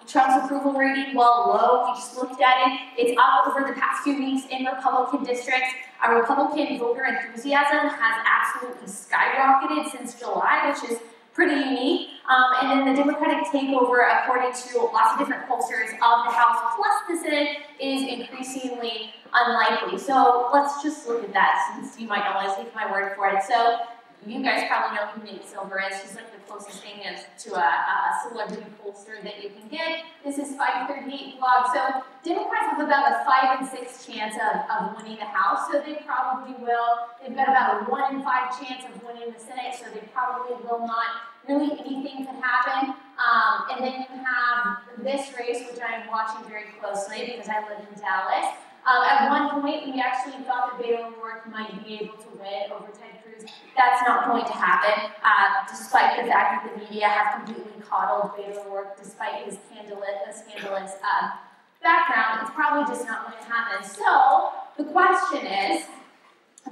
Trump's 0.07 0.45
approval 0.45 0.73
rating, 0.73 1.15
while 1.15 1.49
low, 1.49 1.91
we 1.91 1.99
just 1.99 2.17
looked 2.17 2.41
at 2.41 2.67
it, 2.67 2.81
it's 2.97 3.19
up 3.21 3.47
over 3.47 3.67
the 3.67 3.79
past 3.79 4.03
few 4.03 4.19
weeks 4.19 4.47
in 4.51 4.65
Republican 4.65 5.25
districts. 5.25 5.75
Our 6.03 6.21
Republican 6.21 6.79
voter 6.79 7.05
enthusiasm 7.05 7.89
has 7.89 8.27
absolutely 8.27 8.89
skyrocketed 8.89 9.91
since 9.91 10.19
July, 10.19 10.69
which 10.69 10.91
is 10.91 10.99
pretty 11.35 11.55
unique. 11.55 12.09
Um, 12.29 12.45
and 12.63 12.71
then 12.71 12.95
the 12.95 13.03
Democratic 13.03 13.45
takeover, 13.47 14.07
according 14.07 14.53
to 14.53 14.79
lots 14.79 15.13
of 15.13 15.19
different 15.19 15.49
pollsters 15.49 15.93
of 15.95 16.25
the 16.25 16.33
House 16.33 16.77
plus 16.77 16.95
the 17.09 17.17
Senate, 17.17 17.59
is 17.81 18.03
increasingly 18.09 19.11
unlikely. 19.33 19.99
So 19.99 20.51
let's 20.53 20.83
just 20.83 21.09
look 21.09 21.25
at 21.25 21.33
that 21.33 21.75
since 21.75 21.99
you 21.99 22.07
might 22.07 22.25
not 22.25 22.57
to 22.57 22.63
take 22.63 22.75
my 22.75 22.91
word 22.91 23.17
for 23.17 23.29
it. 23.29 23.43
So 23.43 23.79
you 24.27 24.43
guys 24.43 24.65
probably 24.69 24.97
know 24.97 25.07
who 25.07 25.25
Nate 25.25 25.45
Silver 25.49 25.83
is. 25.83 25.99
He's 26.01 26.15
like 26.15 26.31
the 26.31 26.39
closest 26.47 26.83
thing 26.83 27.03
is 27.03 27.27
to 27.45 27.55
a, 27.55 27.59
a 27.59 27.97
celebrity 28.29 28.67
pollster 28.79 29.23
that 29.23 29.43
you 29.43 29.51
can 29.51 29.67
get. 29.69 30.05
This 30.25 30.39
is 30.39 30.55
538 30.55 31.41
blog. 31.41 31.75
So 31.75 32.07
Democrats 32.23 32.71
have 32.71 32.81
about 32.81 33.11
a 33.11 33.25
five 33.27 33.59
and 33.59 33.67
six 33.67 34.07
chance 34.07 34.37
of, 34.39 34.63
of 34.71 34.97
winning 34.97 35.19
the 35.19 35.27
House, 35.27 35.67
so 35.73 35.83
they 35.83 36.03
probably 36.07 36.55
will. 36.63 37.11
They've 37.19 37.35
got 37.35 37.49
about 37.49 37.83
a 37.83 37.91
one 37.91 38.15
in 38.15 38.23
five 38.23 38.55
chance 38.63 38.85
of 38.87 39.03
winning 39.03 39.33
the 39.33 39.41
Senate, 39.41 39.75
so 39.75 39.91
they 39.91 40.07
probably 40.15 40.55
will 40.63 40.87
not. 40.87 41.27
Really, 41.49 41.75
anything 41.81 42.27
could 42.27 42.39
happen. 42.39 42.95
Um, 43.19 43.67
and 43.75 43.85
then 43.85 44.07
you 44.07 44.23
have 44.23 44.87
this 45.03 45.35
race, 45.35 45.67
which 45.67 45.83
I 45.83 45.99
am 45.99 46.07
watching 46.07 46.47
very 46.49 46.71
closely 46.79 47.27
because 47.27 47.49
I 47.49 47.59
live 47.67 47.83
in 47.83 47.99
Dallas. 47.99 48.55
Um, 48.87 49.03
at 49.03 49.31
one 49.31 49.63
point, 49.63 49.87
we 49.87 50.01
actually 50.01 50.43
thought 50.45 50.79
that 50.79 50.85
Beto 50.85 51.07
O'Rourke 51.07 51.47
might 51.51 51.85
be 51.85 52.03
able 52.03 52.19
to 52.19 52.29
win 52.39 52.71
over 52.71 52.91
Ted. 52.91 53.22
That's 53.77 54.03
not 54.07 54.27
going 54.27 54.45
to 54.45 54.53
happen, 54.53 55.11
uh, 55.25 55.67
despite 55.69 56.21
the 56.21 56.31
fact 56.31 56.65
that 56.65 56.75
the 56.75 56.85
media 56.85 57.09
have 57.09 57.45
completely 57.45 57.83
coddled 57.89 58.33
Beto 58.33 58.67
O'Rourke, 58.67 58.99
despite 59.03 59.45
his 59.45 59.59
scandalous, 59.67 60.45
scandalous 60.47 60.93
uh, 61.03 61.31
background. 61.83 62.41
It's 62.43 62.55
probably 62.55 62.85
just 62.93 63.07
not 63.07 63.31
going 63.31 63.43
to 63.43 63.51
happen. 63.51 63.85
So 63.85 64.53
the 64.77 64.85
question 64.93 65.47
is, 65.47 65.85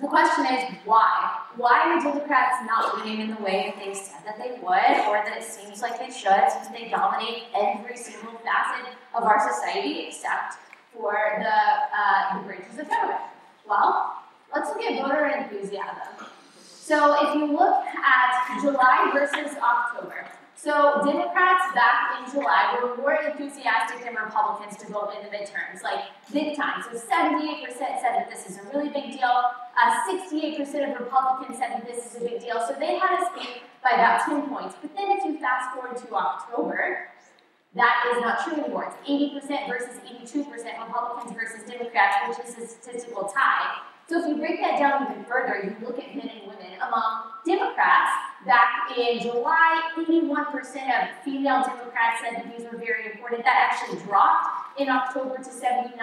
the 0.01 0.07
question 0.07 0.47
is 0.47 0.77
why? 0.85 1.41
Why 1.57 1.93
are 1.93 2.01
Democrats 2.01 2.65
not 2.65 2.97
winning 2.97 3.21
in 3.21 3.35
the 3.35 3.43
way 3.43 3.75
that 3.75 3.85
they 3.85 3.93
said 3.93 4.21
that 4.25 4.39
they 4.39 4.59
would, 4.63 5.07
or 5.09 5.25
that 5.25 5.37
it 5.37 5.43
seems 5.43 5.83
like 5.83 5.99
they 5.99 6.11
should, 6.11 6.45
since 6.53 6.69
they 6.69 6.89
dominate 6.89 7.45
every 7.55 7.97
single 7.97 8.33
facet 8.45 8.95
of 9.15 9.25
our 9.25 9.41
society 9.53 10.07
except 10.07 10.55
for 10.95 11.13
the, 11.39 11.49
uh, 11.49 12.39
the 12.39 12.45
branches 12.45 12.79
of 12.79 12.89
government? 12.89 13.21
Well, 13.69 14.15
let's 14.55 14.69
look 14.71 14.83
at 14.83 15.03
voter 15.03 15.27
enthusiasm. 15.27 16.27
So 16.91 17.15
if 17.23 17.37
you 17.37 17.47
look 17.47 17.87
at 18.03 18.61
July 18.61 19.13
versus 19.15 19.57
October, 19.63 20.27
so 20.57 21.01
Democrats 21.07 21.73
back 21.73 22.19
in 22.19 22.33
July 22.33 22.77
were 22.83 22.97
more 22.97 23.15
enthusiastic 23.15 24.03
than 24.03 24.17
Republicans 24.17 24.77
to 24.79 24.91
vote 24.91 25.15
in 25.15 25.23
the 25.23 25.31
midterms, 25.31 25.85
like 25.85 26.07
big 26.33 26.57
time. 26.57 26.83
So 26.83 26.99
78% 26.99 27.79
said 27.79 28.19
that 28.19 28.29
this 28.29 28.51
is 28.51 28.59
a 28.59 28.63
really 28.75 28.89
big 28.89 29.13
deal. 29.13 29.55
Uh, 29.79 30.03
68% 30.11 30.91
of 30.91 30.99
Republicans 30.99 31.59
said 31.59 31.71
that 31.79 31.87
this 31.87 32.11
is 32.11 32.21
a 32.21 32.25
big 32.25 32.41
deal. 32.41 32.59
So 32.67 32.75
they 32.75 32.99
had 32.99 33.23
us 33.23 33.29
beat 33.39 33.63
by 33.85 33.91
about 33.91 34.27
10 34.27 34.49
points. 34.49 34.75
But 34.83 34.91
then 34.97 35.13
if 35.13 35.25
you 35.25 35.39
fast 35.39 35.73
forward 35.73 35.97
to 35.97 36.13
October, 36.13 37.07
that 37.77 38.13
is 38.17 38.21
not 38.21 38.43
true 38.43 38.65
anymore. 38.65 38.93
It's 39.07 39.47
80% 39.49 39.69
versus 39.69 40.01
82% 40.11 40.45
Republicans 40.89 41.37
versus 41.39 41.63
Democrats, 41.71 42.17
which 42.27 42.49
is 42.49 42.59
a 42.59 42.67
statistical 42.67 43.31
tie. 43.33 43.79
So 44.11 44.19
if 44.19 44.27
you 44.27 44.43
break 44.43 44.59
that 44.59 44.77
down 44.77 45.07
even 45.07 45.23
further, 45.23 45.63
you 45.63 45.87
look 45.87 45.97
at 46.03 46.17
men 46.17 46.27
and 46.27 46.43
women. 46.43 46.75
Among 46.83 47.31
Democrats, 47.47 48.11
back 48.45 48.91
in 48.99 49.21
July, 49.21 49.93
81% 49.97 50.51
of 50.51 51.23
female 51.23 51.63
Democrats 51.63 52.19
said 52.19 52.35
that 52.35 52.51
these 52.51 52.67
were 52.67 52.77
very 52.77 53.07
important. 53.07 53.45
That 53.45 53.71
actually 53.71 54.03
dropped 54.03 54.81
in 54.81 54.89
October 54.89 55.37
to 55.37 55.49
79%. 55.49 55.95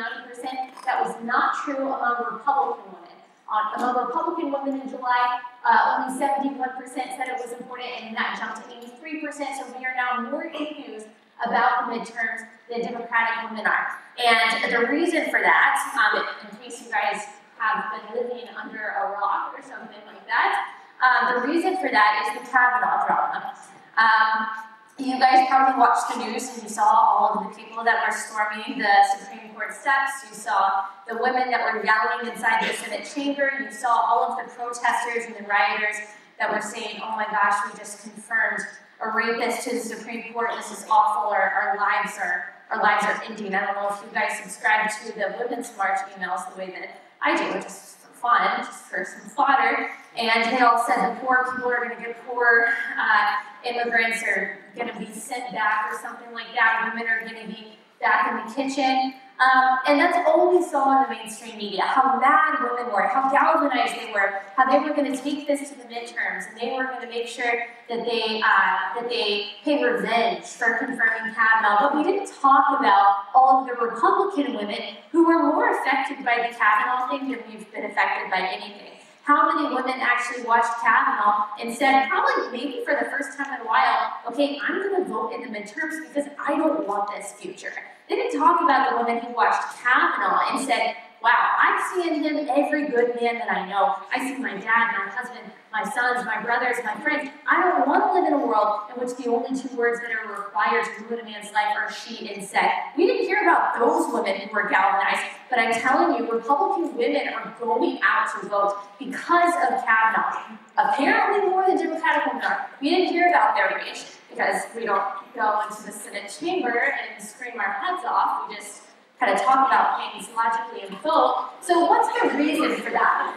That 0.86 1.04
was 1.04 1.22
not 1.26 1.56
true 1.66 1.84
among 1.84 2.32
Republican 2.32 2.96
women. 2.96 3.12
On, 3.52 3.76
among 3.76 4.08
Republican 4.08 4.54
women 4.54 4.80
in 4.80 4.90
July, 4.90 5.42
uh, 5.66 6.00
only 6.00 6.18
71% 6.18 6.88
said 6.96 7.28
it 7.28 7.36
was 7.44 7.52
important, 7.60 7.90
and 8.00 8.16
that 8.16 8.40
jumped 8.40 8.72
to 8.72 9.04
83%. 9.04 9.60
So 9.60 9.66
we 9.78 9.86
are 9.86 9.96
now 9.98 10.32
more 10.32 10.46
enthused 10.46 11.08
about 11.46 11.92
the 11.92 12.00
midterms 12.00 12.48
than 12.72 12.84
Democratic 12.84 13.52
women 13.52 13.68
are. 13.68 14.00
And 14.18 14.74
the 14.74 14.88
reason 14.88 15.26
for 15.26 15.42
that, 15.42 15.76
um, 16.00 16.24
in 16.50 16.58
case 16.58 16.82
you 16.82 16.90
guys 16.90 17.22
have 17.60 17.92
been 17.92 18.24
living 18.24 18.48
under 18.56 18.80
a 18.80 19.12
rock 19.20 19.54
or 19.58 19.62
something 19.62 20.02
like 20.06 20.26
that, 20.28 20.78
um, 21.02 21.42
the 21.42 21.48
reason 21.48 21.78
for 21.78 21.90
that 21.90 22.26
is 22.26 22.42
the 22.42 22.50
Kavanaugh 22.50 23.06
drama. 23.06 23.54
Um, 23.98 24.68
you 24.98 25.20
guys 25.20 25.48
probably 25.48 25.80
watched 25.80 26.10
the 26.10 26.26
news 26.26 26.50
and 26.54 26.64
you 26.64 26.70
saw 26.70 26.90
all 26.90 27.38
of 27.38 27.50
the 27.50 27.56
people 27.56 27.84
that 27.84 28.02
were 28.02 28.14
storming 28.14 28.80
the 28.80 28.94
Supreme 29.14 29.54
Court 29.54 29.74
steps. 29.74 30.26
You 30.28 30.34
saw 30.36 30.86
the 31.08 31.16
women 31.22 31.52
that 31.52 31.62
were 31.62 31.86
yelling 31.86 32.34
inside 32.34 32.68
the 32.68 32.74
Senate 32.74 33.08
chamber. 33.14 33.52
You 33.62 33.72
saw 33.72 33.90
all 33.90 34.24
of 34.24 34.38
the 34.42 34.52
protesters 34.54 35.26
and 35.28 35.36
the 35.36 35.48
rioters 35.48 35.98
that 36.40 36.52
were 36.52 36.62
saying, 36.62 37.00
oh 37.04 37.12
my 37.12 37.26
gosh, 37.30 37.62
we 37.66 37.78
just 37.78 38.02
confirmed 38.02 38.62
a 39.02 39.10
rapist 39.16 39.68
to 39.70 39.76
the 39.76 39.82
Supreme 39.82 40.34
Court. 40.34 40.50
This 40.56 40.72
is 40.72 40.86
awful. 40.90 41.32
Our, 41.32 41.50
our 41.50 41.78
lives 41.78 42.18
are 42.18 42.54
our 42.70 42.82
lives 42.82 43.06
are 43.06 43.24
ending. 43.24 43.56
I 43.56 43.66
don't 43.66 43.76
know 43.76 43.90
if 43.90 44.02
you 44.02 44.10
guys 44.14 44.40
subscribe 44.40 44.90
to 44.90 45.14
the 45.14 45.36
Women's 45.40 45.72
March 45.78 46.00
emails 46.12 46.52
the 46.52 46.60
way 46.60 46.72
that 46.72 47.00
I 47.22 47.36
do, 47.36 47.60
just 47.62 47.98
for 47.98 48.14
fun, 48.14 48.58
just 48.58 48.86
for 48.86 49.06
some 49.06 49.30
fodder. 49.30 49.90
And 50.18 50.51
they 50.51 50.64
all 50.64 50.84
said 50.86 51.16
the 51.16 51.20
poor 51.20 51.46
people 51.53 51.70
are 51.70 51.77
going 51.77 51.96
to 51.96 52.01
get 52.01 52.27
poor, 52.27 52.68
uh, 52.98 53.70
immigrants 53.70 54.24
are 54.24 54.58
going 54.75 54.88
to 54.88 54.98
be 55.00 55.12
sent 55.12 55.51
back 55.51 55.92
or 55.92 56.00
something 56.00 56.34
like 56.34 56.53
that. 56.56 56.92
Women 56.94 57.08
are 57.08 57.22
going 57.22 57.48
to 57.48 57.48
be 57.48 57.77
back 58.00 58.32
in 58.32 58.48
the 58.48 58.53
kitchen. 58.53 59.14
Um, 59.40 59.78
and 59.88 60.00
that's 60.00 60.18
all 60.28 60.58
we 60.58 60.66
saw 60.66 60.98
in 60.98 61.04
the 61.04 61.16
mainstream 61.16 61.58
media 61.58 61.84
how 61.84 62.20
mad 62.20 62.58
women 62.64 62.92
were, 62.92 63.08
how 63.08 63.30
galvanized 63.30 63.94
they 63.94 64.12
were, 64.12 64.42
how 64.56 64.66
they 64.66 64.80
were 64.80 64.96
going 64.96 65.14
to 65.14 65.18
take 65.18 65.46
this 65.46 65.70
to 65.70 65.76
the 65.76 65.84
midterms, 65.84 66.50
and 66.50 66.60
they 66.60 66.76
were 66.76 66.86
going 66.86 67.02
to 67.02 67.08
make 67.08 67.28
sure 67.28 67.68
that 67.88 68.04
they 68.04 68.42
uh, 68.42 69.00
that 69.00 69.08
they 69.10 69.50
pay 69.64 69.84
revenge 69.84 70.44
for 70.46 70.80
confirming 70.80 71.36
Kavanaugh. 71.36 71.90
But 71.90 71.98
we 71.98 72.04
didn't 72.04 72.34
talk 72.42 72.80
about 72.80 73.26
all 73.36 73.62
of 73.62 73.68
the 73.68 73.74
Republican 73.74 74.56
women 74.56 74.98
who 75.12 75.28
were 75.28 75.44
more 75.44 75.70
affected 75.70 76.26
by 76.26 76.48
the 76.50 76.58
Kavanaugh 76.58 77.08
thing 77.10 77.30
than 77.30 77.40
we've 77.48 77.72
been 77.72 77.86
affected 77.86 78.32
by 78.32 78.40
anything 78.40 78.98
how 79.28 79.54
many 79.54 79.76
women 79.76 80.00
actually 80.00 80.42
watched 80.46 80.72
Kavanaugh 80.82 81.50
and 81.60 81.76
said, 81.76 82.08
probably 82.08 82.58
maybe 82.58 82.80
for 82.86 82.94
the 82.94 83.10
first 83.12 83.38
time 83.38 83.60
in 83.60 83.60
a 83.60 83.70
while, 83.70 84.14
okay, 84.26 84.58
I'm 84.66 84.82
going 84.82 85.04
to 85.04 85.10
vote 85.10 85.34
in 85.34 85.42
the 85.42 85.48
midterms 85.48 86.08
because 86.08 86.32
I 86.40 86.56
don't 86.56 86.88
want 86.88 87.14
this 87.14 87.34
future. 87.34 87.74
They 88.09 88.15
didn't 88.15 88.39
talk 88.39 88.61
about 88.61 88.89
the 88.89 88.98
women 88.98 89.22
who 89.22 89.33
watched 89.33 89.83
Kavanaugh 89.83 90.55
and 90.55 90.65
said, 90.65 90.96
wow, 91.22 91.33
I 91.33 91.91
see 91.93 92.07
in 92.07 92.24
him 92.24 92.48
every 92.50 92.87
good 92.87 93.20
man 93.20 93.37
that 93.39 93.51
I 93.51 93.67
know. 93.67 93.96
I 94.13 94.20
see 94.20 94.37
my 94.41 94.53
dad, 94.53 94.96
my 94.96 95.11
husband, 95.11 95.51
my 95.74 95.83
sons, 95.83 96.25
my 96.25 96.41
brothers, 96.41 96.77
my 96.85 96.96
friends. 97.01 97.29
I 97.46 97.61
don't 97.61 97.85
want 97.85 98.05
to 98.05 98.13
live 98.13 98.25
in 98.25 98.33
a 98.33 98.46
world 98.46 98.83
in 98.89 99.03
which 99.03 99.17
the 99.17 99.29
only 99.29 99.59
two 99.59 99.75
words 99.75 100.00
that 100.00 100.11
are 100.11 100.31
required 100.31 100.85
to 100.85 101.03
ruin 101.03 101.20
a 101.20 101.24
man's 101.25 101.51
life 101.51 101.75
are 101.75 101.91
she 101.91 102.33
and 102.33 102.43
said. 102.48 102.72
We 102.96 103.07
didn't 103.07 103.25
hear 103.25 103.41
about 103.41 103.77
those 103.77 104.13
women 104.13 104.39
who 104.39 104.55
were 104.55 104.70
galvanized, 104.70 105.24
but 105.50 105.59
I'm 105.59 105.74
telling 105.74 106.15
you, 106.17 106.31
Republican 106.31 106.96
women 106.96 107.27
are 107.33 107.53
going 107.59 108.00
out 108.03 108.29
to 108.39 108.48
vote 108.48 108.77
because 109.00 109.53
of 109.67 109.83
Kavanaugh. 109.83 110.57
Apparently 110.77 111.50
more 111.50 111.67
than 111.67 111.77
Democratic 111.77 112.25
women 112.27 112.46
are. 112.46 112.70
We 112.79 112.89
didn't 112.89 113.09
hear 113.09 113.29
about 113.29 113.55
their 113.55 113.75
rage 113.75 114.05
because 114.38 114.64
we 114.76 114.86
don't 114.86 115.04
go 115.36 115.62
into 115.62 115.84
the 115.84 115.92
Senate 115.92 116.32
chamber 116.40 116.94
and 116.94 117.24
scream 117.24 117.60
our 117.60 117.74
heads 117.74 118.06
off. 118.06 118.48
We 118.48 118.56
just 118.56 118.84
kind 119.20 119.34
of 119.34 119.42
talk 119.42 119.68
about 119.68 120.14
things 120.14 120.30
logically 120.36 120.88
and 120.88 120.96
vote. 121.02 121.50
So 121.62 121.86
what's 121.86 122.08
the 122.22 122.38
reason 122.38 122.76
for 122.78 122.92
that? 122.92 123.36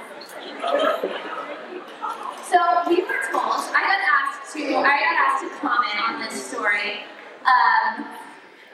So 2.51 2.59
we 2.87 2.97
were 3.03 3.21
told, 3.33 3.65
I 3.73 3.81
got 3.81 4.01
asked 4.13 4.53
to, 4.53 4.77
I 4.77 4.83
got 4.83 5.17
asked 5.25 5.45
to 5.45 5.51
comment 5.61 5.97
on 6.07 6.21
this 6.21 6.45
story 6.51 7.01
um, 7.47 8.07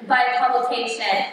by 0.08 0.24
a 0.24 0.38
publication 0.40 1.26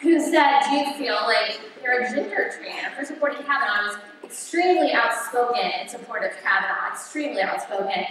who 0.00 0.20
said, 0.20 0.60
do 0.68 0.76
you 0.76 0.94
feel 0.94 1.18
like 1.26 1.60
you're 1.82 2.02
a 2.02 2.08
gender 2.08 2.52
trainer 2.56 2.90
for 2.96 3.04
supporting 3.04 3.42
Kavanaugh? 3.44 3.88
was 3.88 3.96
extremely 4.22 4.92
outspoken 4.92 5.72
in 5.80 5.88
support 5.88 6.22
of 6.22 6.30
Kavanaugh, 6.42 6.92
extremely 6.92 7.42
outspoken 7.42 8.04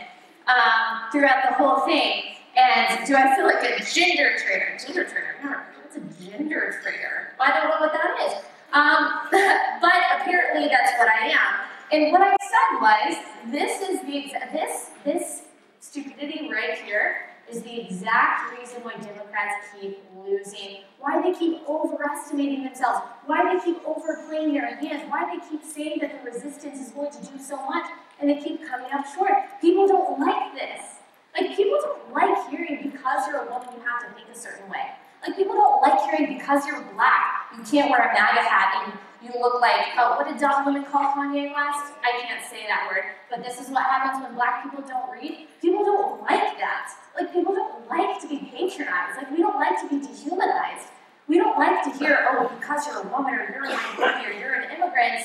um, 0.48 1.12
throughout 1.12 1.44
the 1.50 1.56
whole 1.56 1.86
thing. 1.86 2.36
And 2.56 3.06
do 3.08 3.16
I 3.16 3.36
feel 3.36 3.46
like 3.46 3.64
a 3.64 3.84
gender 3.84 4.36
traitor? 4.38 4.78
Gender 4.86 5.04
traitor? 5.04 5.36
What's 5.82 5.96
a 5.96 6.24
gender 6.24 6.76
traitor? 6.82 7.34
I 7.40 7.60
don't 7.60 7.70
know 7.70 7.80
what 7.80 7.94
that 7.94 8.18
is. 8.28 8.34
Um, 8.74 9.28
but 9.82 10.22
apparently 10.22 10.68
that's 10.68 10.92
what 10.98 11.08
I 11.10 11.28
am. 11.28 11.68
And 11.92 12.12
what 12.12 12.22
I 12.22 12.36
said 12.40 12.80
was, 12.82 13.18
this 13.52 13.82
is 13.82 14.00
the 14.02 14.34
this 14.54 14.92
this 15.04 15.42
stupidity 15.80 16.50
right 16.50 16.78
here 16.78 17.28
is 17.50 17.62
the 17.64 17.82
exact 17.82 18.58
reason 18.58 18.82
why 18.84 18.94
Democrats 18.94 19.68
keep 19.80 20.00
losing, 20.16 20.84
why 21.00 21.22
they 21.22 21.38
keep 21.38 21.68
overestimating 21.68 22.64
themselves, 22.64 23.02
why 23.26 23.54
they 23.54 23.64
keep 23.64 23.78
overplaying 23.86 24.54
their 24.54 24.76
hands, 24.76 25.04
why 25.10 25.26
they 25.26 25.50
keep 25.50 25.64
saying 25.64 25.98
that 26.00 26.24
the 26.24 26.32
resistance 26.32 26.80
is 26.80 26.94
going 26.94 27.12
to 27.12 27.18
do 27.26 27.38
so 27.38 27.58
much, 27.66 27.86
and 28.22 28.30
they 28.30 28.38
keep 28.38 28.66
coming 28.68 28.92
up 28.94 29.06
short. 29.14 29.34
People 29.60 29.88
don't 29.88 30.20
like 30.20 30.54
this. 30.54 31.02
Like, 31.36 31.56
people 31.56 31.80
don't 31.82 32.14
like 32.14 32.50
hearing 32.50 32.92
because 32.92 33.28
you're 33.28 33.42
a 33.42 33.50
woman, 33.50 33.68
you 33.76 33.82
have 33.84 34.08
to 34.08 34.14
think 34.16 34.28
a 34.32 34.38
certain 34.38 34.70
way. 34.70 34.94
Like, 35.26 35.36
people 35.36 35.56
don't 35.56 35.82
like 35.82 36.00
hearing 36.10 36.38
because 36.38 36.66
you're 36.66 36.82
black, 36.94 37.52
you 37.56 37.64
can't 37.64 37.90
wear 37.90 38.02
a 38.02 38.14
MAGA 38.14 38.42
hat 38.42 38.84
and 38.86 38.94
you 39.24 39.40
look 39.40 39.62
like, 39.62 39.94
oh, 39.98 40.18
what 40.18 40.28
did 40.28 40.38
dumb 40.38 40.66
woman 40.66 40.84
call 40.84 41.14
Kanye 41.14 41.54
West? 41.54 41.94
I 42.04 42.26
can't 42.26 42.44
say 42.44 42.66
that 42.68 42.90
word, 42.92 43.04
but 43.30 43.44
this 43.44 43.62
is 43.62 43.70
what 43.70 43.84
happens 43.84 44.24
when 44.24 44.34
black 44.34 44.64
people 44.64 44.84
don't 44.86 45.12
read. 45.12 45.48
People 45.62 45.86
don't 45.86 46.22
like 46.22 46.58
that. 46.58 46.92
Like, 47.16 47.32
people 47.32 47.54
don't 47.54 47.88
like 47.88 48.20
to 48.22 48.28
be 48.28 48.40
patronized. 48.52 49.18
Like, 49.18 49.32
we 49.32 49.38
don't 49.38 49.58
like 49.58 49.80
to 49.82 49.88
be 49.88 50.06
dehumanized. 50.06 50.90
We 51.28 51.38
don't 51.38 51.58
like 51.58 51.84
to 51.84 51.92
hear, 51.98 52.28
oh, 52.32 52.52
because 52.60 52.88
you're 52.88 53.00
a 53.00 53.08
woman 53.08 53.36
or 53.36 53.48
you're 53.54 53.66
a 53.66 53.78
minority 53.78 54.28
or 54.28 54.34
you're 54.34 54.54
an 54.56 54.72
immigrant, 54.76 55.24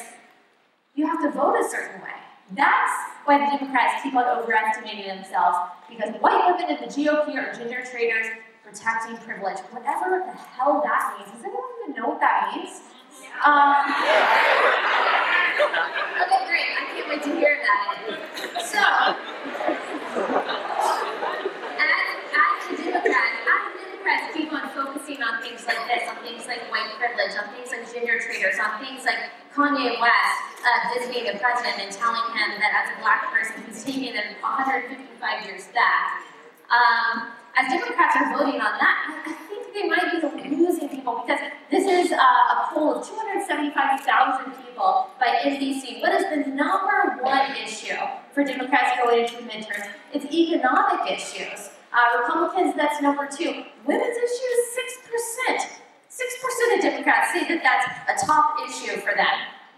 you 0.95 1.07
have 1.07 1.21
to 1.23 1.31
vote 1.31 1.57
a 1.57 1.69
certain 1.69 2.01
way. 2.03 2.21
That's 2.53 2.93
why 3.25 3.39
the 3.39 3.59
Democrats 3.59 4.03
keep 4.03 4.15
on 4.15 4.25
overestimating 4.39 5.09
themselves. 5.09 5.59
Because 5.89 6.15
white 6.21 6.47
women 6.47 6.77
in 6.77 6.81
the 6.81 6.87
GOP 6.87 7.35
are 7.35 7.53
gender 7.53 7.83
traitors 7.85 8.27
protecting 8.63 9.17
privilege. 9.19 9.59
Whatever 9.71 10.23
the 10.25 10.33
hell 10.33 10.81
that 10.83 11.17
means. 11.19 11.31
Does 11.33 11.45
anyone 11.45 11.65
even 11.83 11.97
know 12.01 12.09
what 12.11 12.21
that 12.21 12.55
means? 12.55 12.83
Um, 13.43 13.83
okay, 16.23 16.47
great. 16.47 16.71
I 16.71 16.87
can't 16.95 17.09
wait 17.09 17.23
to 17.23 17.35
hear 17.35 17.59
that. 17.63 17.99
So, 18.63 18.83
as, 21.79 22.07
as 22.31 22.71
a 22.71 22.83
Democrat, 22.83 23.31
as 23.43 23.63
the 23.75 23.79
Democrats 23.91 24.27
keep 24.37 24.53
on 24.53 24.69
focusing 25.07 25.23
on 25.23 25.41
things 25.43 25.65
like 25.67 25.87
this, 25.87 26.09
on 26.09 26.17
things 26.23 26.47
like 26.47 26.71
white 26.71 26.91
privilege, 26.99 27.37
on 27.39 27.55
things 27.55 27.71
like 27.71 27.87
gender 27.93 28.19
traitors, 28.19 28.59
on 28.59 28.83
things 28.83 29.05
like 29.05 29.31
Kanye 29.55 30.01
West 30.01 30.43
uh, 30.67 30.95
visiting 30.95 31.33
the 31.33 31.39
president 31.39 31.79
and 31.79 31.93
telling 31.93 32.27
him 32.35 32.59
that 32.59 32.73
as 32.75 32.99
a 32.99 33.01
black 33.01 33.31
person 33.33 33.63
he's 33.67 33.85
taking 33.85 34.15
them 34.15 34.35
155 34.41 35.47
years 35.47 35.67
back. 35.69 36.27
Um, 36.71 37.31
as 37.57 37.71
Democrats 37.71 38.17
are 38.17 38.37
voting 38.37 38.61
on 38.61 38.75
that, 38.83 39.23
I 39.27 39.33
think 39.49 39.73
they 39.73 39.89
might 39.89 40.11
be 40.11 40.57
losing 40.57 40.89
people 40.89 41.23
because 41.25 41.41
this 41.71 41.87
is 41.87 42.13
uh, 42.13 42.19
a 42.19 42.69
poll 42.75 42.99
of 42.99 43.07
275,000 43.07 44.53
people 44.67 45.11
by 45.21 45.39
NBC. 45.45 46.03
What 46.03 46.13
is 46.15 46.25
the 46.25 46.51
number 46.51 47.23
one 47.23 47.53
issue 47.53 47.95
for 48.35 48.43
Democrats 48.43 48.99
going 49.03 49.23
into 49.23 49.37
the 49.37 49.43
midterms? 49.49 49.89
It's 50.13 50.27
economic 50.27 51.13
issues. 51.13 51.71
Uh, 51.97 52.21
Republicans, 52.21 52.77
that's 52.77 53.01
number 53.01 53.27
two. 53.27 53.65
Women's 53.87 54.17
issues, 54.19 54.59
6%. 55.49 55.81
6% 56.13 56.77
of 56.77 56.83
Democrats 56.83 57.33
say 57.33 57.49
that 57.49 57.63
that's 57.65 58.23
a 58.23 58.27
top 58.27 58.59
issue 58.69 59.01
for 59.01 59.15
them. 59.17 59.33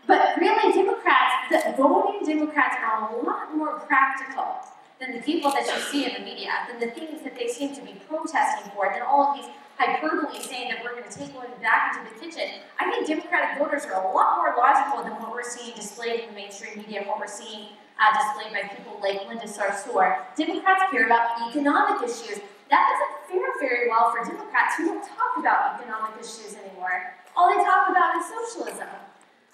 But 0.09 0.37
really, 0.37 0.73
Democrats, 0.73 1.47
the 1.49 1.75
voting 1.77 2.27
Democrats 2.27 2.75
are 2.83 3.15
a 3.15 3.23
lot 3.23 3.55
more 3.57 3.79
practical 3.87 4.57
than 4.99 5.15
the 5.15 5.23
people 5.23 5.53
that 5.53 5.65
you 5.65 5.81
see 5.81 6.07
in 6.07 6.15
the 6.15 6.29
media, 6.29 6.51
than 6.69 6.81
the 6.81 6.93
things 6.93 7.23
that 7.23 7.37
they 7.37 7.47
seem 7.47 7.73
to 7.77 7.83
be 7.83 7.95
protesting 8.09 8.73
for, 8.75 8.91
than 8.93 9.03
all 9.03 9.31
of 9.31 9.37
these 9.37 9.51
hyperbole 9.79 10.41
saying 10.41 10.71
that 10.71 10.83
we're 10.83 10.99
going 10.99 11.09
to 11.09 11.17
take 11.17 11.33
women 11.35 11.55
back 11.63 11.95
into 11.95 12.13
the 12.13 12.19
kitchen. 12.19 12.63
I 12.81 12.91
think 12.91 13.07
Democratic 13.07 13.59
voters 13.59 13.85
are 13.85 13.95
a 13.95 14.13
lot 14.13 14.39
more 14.39 14.57
logical 14.59 15.05
than 15.05 15.13
what 15.23 15.31
we're 15.31 15.45
seeing 15.45 15.77
displayed 15.77 16.21
in 16.21 16.31
the 16.31 16.35
mainstream 16.35 16.79
media, 16.79 17.05
what 17.07 17.21
we're 17.21 17.29
seeing 17.29 17.78
uh, 18.01 18.15
displayed 18.15 18.55
by 18.55 18.75
people 18.75 18.99
like 19.03 19.27
Linda 19.27 19.47
Sarsour. 19.47 20.25
Democrats 20.37 20.91
care 20.91 21.07
about 21.07 21.51
economic 21.51 22.03
issues. 22.03 22.41
That 22.71 22.85
doesn't 22.89 23.13
fare 23.29 23.53
very 23.61 23.89
well 23.89 24.11
for 24.11 24.25
Democrats 24.25 24.77
who 24.77 24.87
don't 24.87 25.03
talk 25.03 25.37
about 25.39 25.81
economic 25.81 26.21
issues 26.21 26.55
anymore. 26.55 27.15
All 27.37 27.49
they 27.49 27.63
talk 27.65 27.89
about 27.91 28.17
is 28.17 28.27
socialism. 28.29 28.89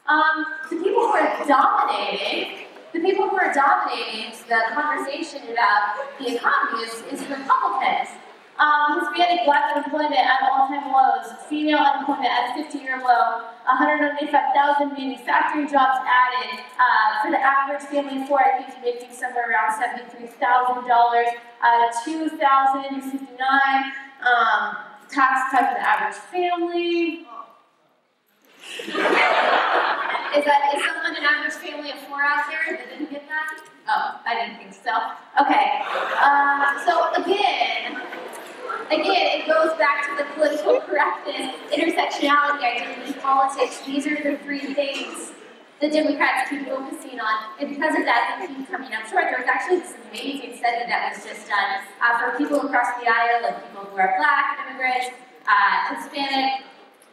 Um, 0.07 0.45
the 0.69 0.77
people 0.77 1.01
who 1.01 1.17
are 1.17 1.47
dominating 1.47 2.65
the 2.95 3.01
people 3.01 3.29
who 3.29 3.37
are 3.37 3.53
dominating 3.53 4.31
the 4.49 4.61
conversation 4.73 5.43
about 5.51 5.99
the 6.17 6.37
economy 6.37 6.85
is, 6.85 6.95
is 7.11 7.27
Republicans. 7.27 8.11
Um, 8.59 9.01
Hispanic 9.01 9.45
black 9.45 9.75
unemployment 9.75 10.15
at 10.15 10.43
all-time 10.47 10.93
lows, 10.93 11.27
female 11.49 11.79
unemployment 11.79 12.31
at 12.31 12.57
a 12.57 12.63
50-year 12.63 12.99
low, 13.03 13.43
195,000 13.67 14.93
manufacturing 14.93 15.67
jobs 15.67 15.99
added. 16.07 16.63
Uh, 16.79 17.23
for 17.23 17.31
the 17.33 17.39
average 17.39 17.83
family 17.91 18.23
of 18.23 18.29
four, 18.29 18.39
I 18.39 18.63
think 18.63 18.71
you're 18.79 18.95
making 18.95 19.11
somewhere 19.13 19.51
around 19.51 19.75
$73,000, 19.83 20.39
uh, 21.63 21.91
2,059 22.05 23.93
um, 24.23 24.77
tax 25.11 25.51
cut 25.51 25.67
for 25.69 25.75
the 25.75 25.83
average 25.83 26.15
family. 26.31 27.27
Is 30.35 30.45
that 30.45 30.75
is 30.75 30.83
someone 30.83 31.15
an 31.15 31.23
average 31.23 31.55
family 31.55 31.93
of 31.93 31.99
four 32.09 32.21
out 32.21 32.51
there 32.51 32.77
that 32.77 32.91
didn't 32.91 33.11
get 33.11 33.29
that? 33.29 33.63
Oh, 33.87 34.21
I 34.27 34.35
didn't 34.35 34.59
think 34.59 34.75
so. 34.75 34.91
Okay. 35.39 35.79
Um, 36.19 36.75
so 36.83 37.13
again, 37.15 38.03
again, 38.91 39.41
it 39.41 39.47
goes 39.47 39.77
back 39.79 40.09
to 40.09 40.23
the 40.23 40.31
political 40.35 40.81
correctness, 40.81 41.55
intersectionality, 41.73 42.63
identity 42.63 43.13
politics. 43.21 43.81
These 43.87 44.07
are 44.07 44.23
the 44.23 44.39
three 44.45 44.75
things 44.75 45.33
the 45.81 45.91
Democrats 45.91 46.49
keep 46.49 46.67
focusing 46.67 47.21
on, 47.21 47.59
and 47.61 47.69
because 47.69 47.99
of 47.99 48.05
that, 48.07 48.39
they 48.41 48.55
keep 48.55 48.71
coming 48.71 48.95
up 48.95 49.05
short. 49.11 49.25
There 49.29 49.39
was 49.39 49.49
actually 49.49 49.81
this 49.81 49.95
amazing 50.09 50.57
study 50.57 50.87
that 50.87 51.13
was 51.13 51.25
just 51.25 51.49
done 51.49 51.83
uh, 52.01 52.17
for 52.17 52.39
people 52.39 52.61
across 52.63 52.95
the 53.03 53.11
aisle, 53.11 53.43
like 53.43 53.59
people 53.69 53.85
who 53.91 53.97
are 53.99 54.15
black, 54.17 54.65
immigrants, 54.65 55.11
uh, 55.45 55.95
Hispanic, 55.95 56.65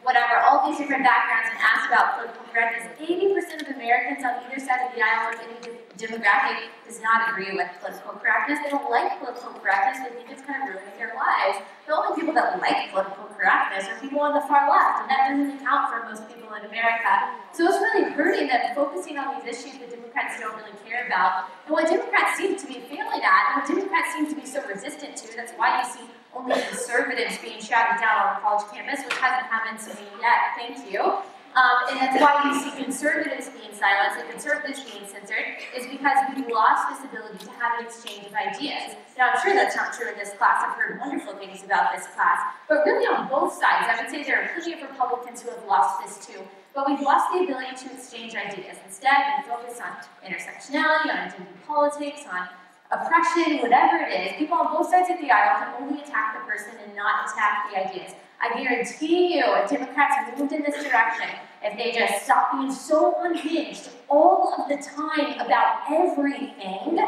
whatever, 0.02 0.42
all 0.42 0.66
these 0.66 0.78
different 0.78 1.06
backgrounds 1.06 1.50
and 1.50 1.58
asked 1.62 1.86
about 1.86 2.18
political 2.18 2.42
correctness, 2.50 2.90
80% 2.98 3.62
of 3.62 3.68
Americans 3.74 4.26
on 4.26 4.42
either 4.46 4.58
side 4.58 4.82
of 4.86 4.90
the 4.94 5.02
aisle 5.02 5.30
of 5.30 5.38
any 5.38 5.78
demographic 5.94 6.74
does 6.86 7.00
not 7.00 7.30
agree 7.30 7.54
with 7.54 7.70
political 7.78 8.18
correctness. 8.18 8.58
They 8.64 8.70
don't 8.70 8.90
like 8.90 9.18
political 9.22 9.54
correctness. 9.62 10.02
They 10.02 10.14
think 10.18 10.30
it's 10.34 10.42
kind 10.42 10.66
of 10.66 10.74
ruining 10.74 10.98
their 10.98 11.14
lives. 11.14 11.62
The 11.86 11.94
only 11.94 12.18
people 12.18 12.34
that 12.34 12.58
like 12.58 12.90
political 12.90 13.30
correctness 13.38 13.86
are 13.86 13.98
people 14.02 14.20
on 14.20 14.34
the 14.34 14.42
far 14.50 14.66
left, 14.66 15.06
and 15.06 15.08
that 15.10 15.30
doesn't 15.30 15.62
account 15.62 15.90
for 15.94 16.02
most 16.10 16.26
people 16.26 16.50
in 16.58 16.66
America. 16.66 17.38
So 17.54 17.70
it's 17.70 17.78
really 17.78 18.10
hurting 18.10 18.50
them 18.50 18.74
focusing 18.74 19.18
on 19.18 19.38
these 19.38 19.54
issues 19.54 19.78
that 19.78 19.90
Democrats 19.90 20.40
don't 20.42 20.56
really 20.58 20.74
care 20.82 21.06
about. 21.06 21.46
And 21.66 21.72
what 21.72 21.86
Democrats 21.86 22.38
seem 22.38 22.58
to 22.58 22.66
be 22.66 22.82
failing 22.90 23.22
at, 23.22 23.42
and 23.54 23.62
what 23.62 23.66
Democrats 23.70 24.18
seem 24.18 24.26
to 24.28 24.36
be 24.36 24.46
so 24.46 24.66
resistant 24.66 25.16
to, 25.22 25.36
that's 25.36 25.52
why 25.54 25.78
you 25.78 25.86
see 25.86 26.06
only 26.34 26.54
conservatives 26.68 27.38
being 27.38 27.60
shouted 27.60 28.00
down 28.00 28.16
on 28.22 28.36
a 28.36 28.40
college 28.40 28.64
campus, 28.72 29.04
which 29.04 29.14
hasn't 29.18 29.46
happened 29.46 29.78
to 29.84 29.90
me 30.00 30.08
yet, 30.20 30.56
thank 30.56 30.90
you. 30.90 31.22
Um, 31.52 31.84
and 31.92 32.00
that's 32.00 32.16
why 32.16 32.48
you 32.48 32.56
see 32.56 32.72
conservatives 32.82 33.50
being 33.52 33.76
silenced 33.76 34.24
and 34.24 34.30
conservatives 34.30 34.80
being 34.88 35.04
censored, 35.04 35.60
is 35.76 35.84
because 35.84 36.16
we've 36.32 36.48
lost 36.48 36.88
this 36.88 37.04
ability 37.04 37.44
to 37.44 37.50
have 37.60 37.78
an 37.78 37.84
exchange 37.84 38.24
of 38.24 38.32
ideas. 38.32 38.96
Now, 39.18 39.32
I'm 39.32 39.38
sure 39.44 39.52
that's 39.52 39.76
not 39.76 39.92
true 39.92 40.08
in 40.08 40.16
this 40.16 40.32
class. 40.40 40.64
I've 40.64 40.76
heard 40.80 40.98
wonderful 40.98 41.36
things 41.36 41.62
about 41.62 41.92
this 41.94 42.06
class. 42.16 42.40
But 42.68 42.86
really, 42.86 43.04
on 43.04 43.28
both 43.28 43.52
sides, 43.52 43.84
I 43.84 44.00
would 44.00 44.08
say 44.08 44.24
there 44.24 44.40
are 44.40 44.48
plenty 44.56 44.72
of 44.72 44.88
Republicans 44.88 45.42
who 45.42 45.50
have 45.50 45.62
lost 45.68 46.00
this 46.00 46.24
too. 46.24 46.40
But 46.72 46.88
we've 46.88 47.04
lost 47.04 47.28
the 47.36 47.44
ability 47.44 47.76
to 47.84 47.92
exchange 47.92 48.34
ideas. 48.34 48.80
Instead, 48.88 49.12
we 49.36 49.52
focus 49.52 49.76
on 49.76 49.92
intersectionality, 50.24 51.12
on 51.12 51.28
identity 51.28 51.52
politics, 51.68 52.24
on 52.32 52.48
oppression, 52.92 53.58
whatever 53.58 54.04
it 54.04 54.12
is, 54.12 54.36
people 54.38 54.58
on 54.58 54.72
both 54.72 54.90
sides 54.90 55.08
of 55.10 55.18
the 55.20 55.30
aisle 55.30 55.64
can 55.64 55.82
only 55.82 56.02
attack 56.02 56.38
the 56.38 56.50
person 56.50 56.72
and 56.84 56.94
not 56.94 57.28
attack 57.28 57.70
the 57.70 57.78
ideas. 57.80 58.12
I 58.40 58.60
guarantee 58.60 59.36
you, 59.36 59.44
if 59.46 59.70
Democrats 59.70 60.38
moved 60.38 60.52
in 60.52 60.62
this 60.62 60.82
direction, 60.82 61.28
if 61.62 61.78
they 61.78 61.92
just 61.92 62.24
stopped 62.24 62.54
being 62.54 62.72
so 62.72 63.14
unhinged 63.22 63.88
all 64.08 64.52
of 64.58 64.68
the 64.68 64.76
time 64.76 65.38
about 65.38 65.84
everything, 65.90 66.98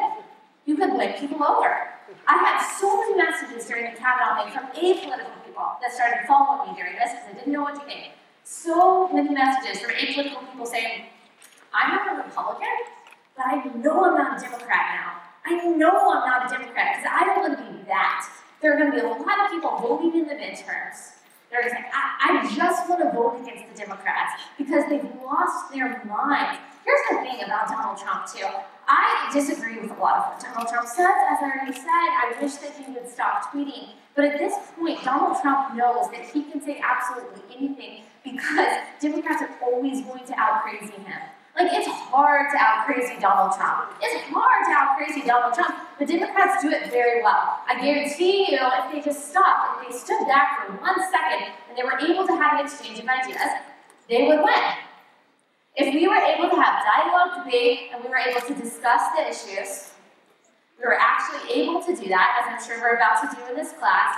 you 0.65 0.77
could 0.77 0.93
win 0.95 1.13
people 1.15 1.43
over. 1.45 1.89
I 2.27 2.37
had 2.39 2.59
so 2.79 3.01
many 3.01 3.17
messages 3.17 3.67
during 3.67 3.93
the 3.93 3.99
Kavanaugh 3.99 4.45
thing 4.45 4.53
from 4.53 4.67
apolitical 4.69 5.45
people 5.45 5.67
that 5.83 5.93
started 5.93 6.27
following 6.27 6.71
me 6.71 6.77
during 6.77 6.95
this 6.95 7.11
because 7.11 7.29
I 7.31 7.33
didn't 7.35 7.53
know 7.53 7.63
what 7.63 7.75
to 7.75 7.85
think. 7.85 8.13
So 8.45 9.09
many 9.09 9.31
messages 9.31 9.83
from 9.83 9.91
apolitical 9.91 10.49
people 10.51 10.67
saying, 10.67 11.07
I'm 11.73 11.97
not 11.97 12.15
a 12.15 12.23
Republican, 12.23 12.69
but 13.37 13.47
I 13.47 13.65
know 13.75 14.05
I'm 14.05 14.15
not 14.15 14.39
a 14.39 14.41
Democrat 14.41 15.03
now. 15.03 15.24
I 15.45 15.67
know 15.67 16.11
I'm 16.11 16.25
not 16.27 16.47
a 16.47 16.49
Democrat 16.49 16.97
because 16.97 17.11
I 17.13 17.25
don't 17.25 17.41
want 17.41 17.59
to 17.59 17.73
be 17.73 17.85
that. 17.87 18.29
There 18.63 18.73
are 18.73 18.79
going 18.79 18.93
to 18.93 18.97
be 18.97 19.05
a 19.05 19.09
lot 19.09 19.45
of 19.45 19.51
people 19.51 19.77
voting 19.77 20.21
in 20.21 20.27
the 20.27 20.35
midterms. 20.35 21.21
They're 21.51 21.61
going 21.61 21.75
to 21.75 21.81
say, 21.81 21.87
I, 21.93 22.41
I 22.41 22.55
just 22.57 22.89
want 22.89 23.03
to 23.03 23.13
vote 23.13 23.41
against 23.43 23.69
the 23.71 23.85
Democrats 23.85 24.41
because 24.57 24.89
they've 24.89 25.05
lost 25.23 25.71
their 25.73 26.03
mind. 26.05 26.59
Here's 26.85 27.01
the 27.11 27.17
thing 27.23 27.45
about 27.45 27.69
Donald 27.69 27.99
Trump, 27.99 28.27
too. 28.27 28.47
I 28.89 29.31
disagree 29.33 29.79
with 29.81 29.91
a 29.93 30.01
lot 30.01 30.17
of 30.17 30.25
what 30.33 30.41
Donald 30.41 30.69
Trump 30.69 30.89
says. 30.89 31.15
As 31.31 31.39
I 31.41 31.53
already 31.55 31.73
said, 31.73 31.87
I 31.89 32.35
wish 32.41 32.55
that 32.55 32.73
he 32.75 32.93
would 32.93 33.09
stop 33.09 33.53
tweeting. 33.53 33.91
But 34.15 34.25
at 34.27 34.39
this 34.39 34.55
point, 34.79 35.03
Donald 35.05 35.41
Trump 35.41 35.75
knows 35.77 36.11
that 36.11 36.25
he 36.25 36.43
can 36.45 36.61
say 36.61 36.81
absolutely 36.83 37.43
anything 37.55 38.03
because 38.25 38.79
Democrats 39.01 39.43
are 39.43 39.51
always 39.63 40.01
going 40.03 40.25
to 40.27 40.35
out 40.39 40.63
crazy 40.63 40.93
him. 40.93 41.21
Like, 41.57 41.71
it's 41.73 41.87
hard 41.87 42.51
to 42.51 42.59
out 42.59 42.85
crazy 42.85 43.15
Donald 43.21 43.55
Trump. 43.55 43.95
It's 44.03 44.25
hard 44.27 44.67
to 44.67 44.73
out 44.75 44.99
crazy 44.99 45.23
Donald 45.25 45.55
Trump, 45.55 45.77
but 45.99 46.09
Democrats 46.09 46.61
do 46.63 46.71
it 46.71 46.91
very 46.91 47.23
well. 47.23 47.63
I 47.69 47.79
guarantee 47.81 48.51
you, 48.51 48.59
if 48.59 48.93
they 48.93 49.01
just 49.01 49.31
stopped, 49.31 49.87
if 49.87 49.93
they 49.93 49.97
stood 49.97 50.27
back 50.27 50.67
for 50.67 50.73
one 50.83 50.99
second, 51.15 51.55
and 51.69 51.79
they 51.79 51.85
were 51.85 51.99
able 52.03 52.27
to 52.27 52.35
have 52.35 52.59
an 52.59 52.67
exchange 52.67 52.99
of 52.99 53.07
ideas, 53.07 53.63
they 54.09 54.27
would 54.27 54.43
win. 54.43 54.65
If 55.77 55.95
we 55.95 56.09
were 56.09 56.19
able 56.19 56.51
to 56.51 56.57
have 56.59 56.83
dialogue, 56.83 57.45
debate, 57.45 57.91
and 57.95 58.03
we 58.03 58.11
were 58.11 58.19
able 58.19 58.41
to 58.41 58.55
discuss 58.55 59.15
the 59.15 59.23
issues, 59.23 59.95
we 60.79 60.87
were 60.87 60.99
actually 60.99 61.55
able 61.55 61.81
to 61.83 61.95
do 61.95 62.09
that, 62.09 62.43
as 62.43 62.51
I'm 62.51 62.59
sure 62.67 62.83
we're 62.83 62.97
about 62.97 63.23
to 63.23 63.31
do 63.31 63.43
in 63.51 63.55
this 63.55 63.73
class, 63.79 64.17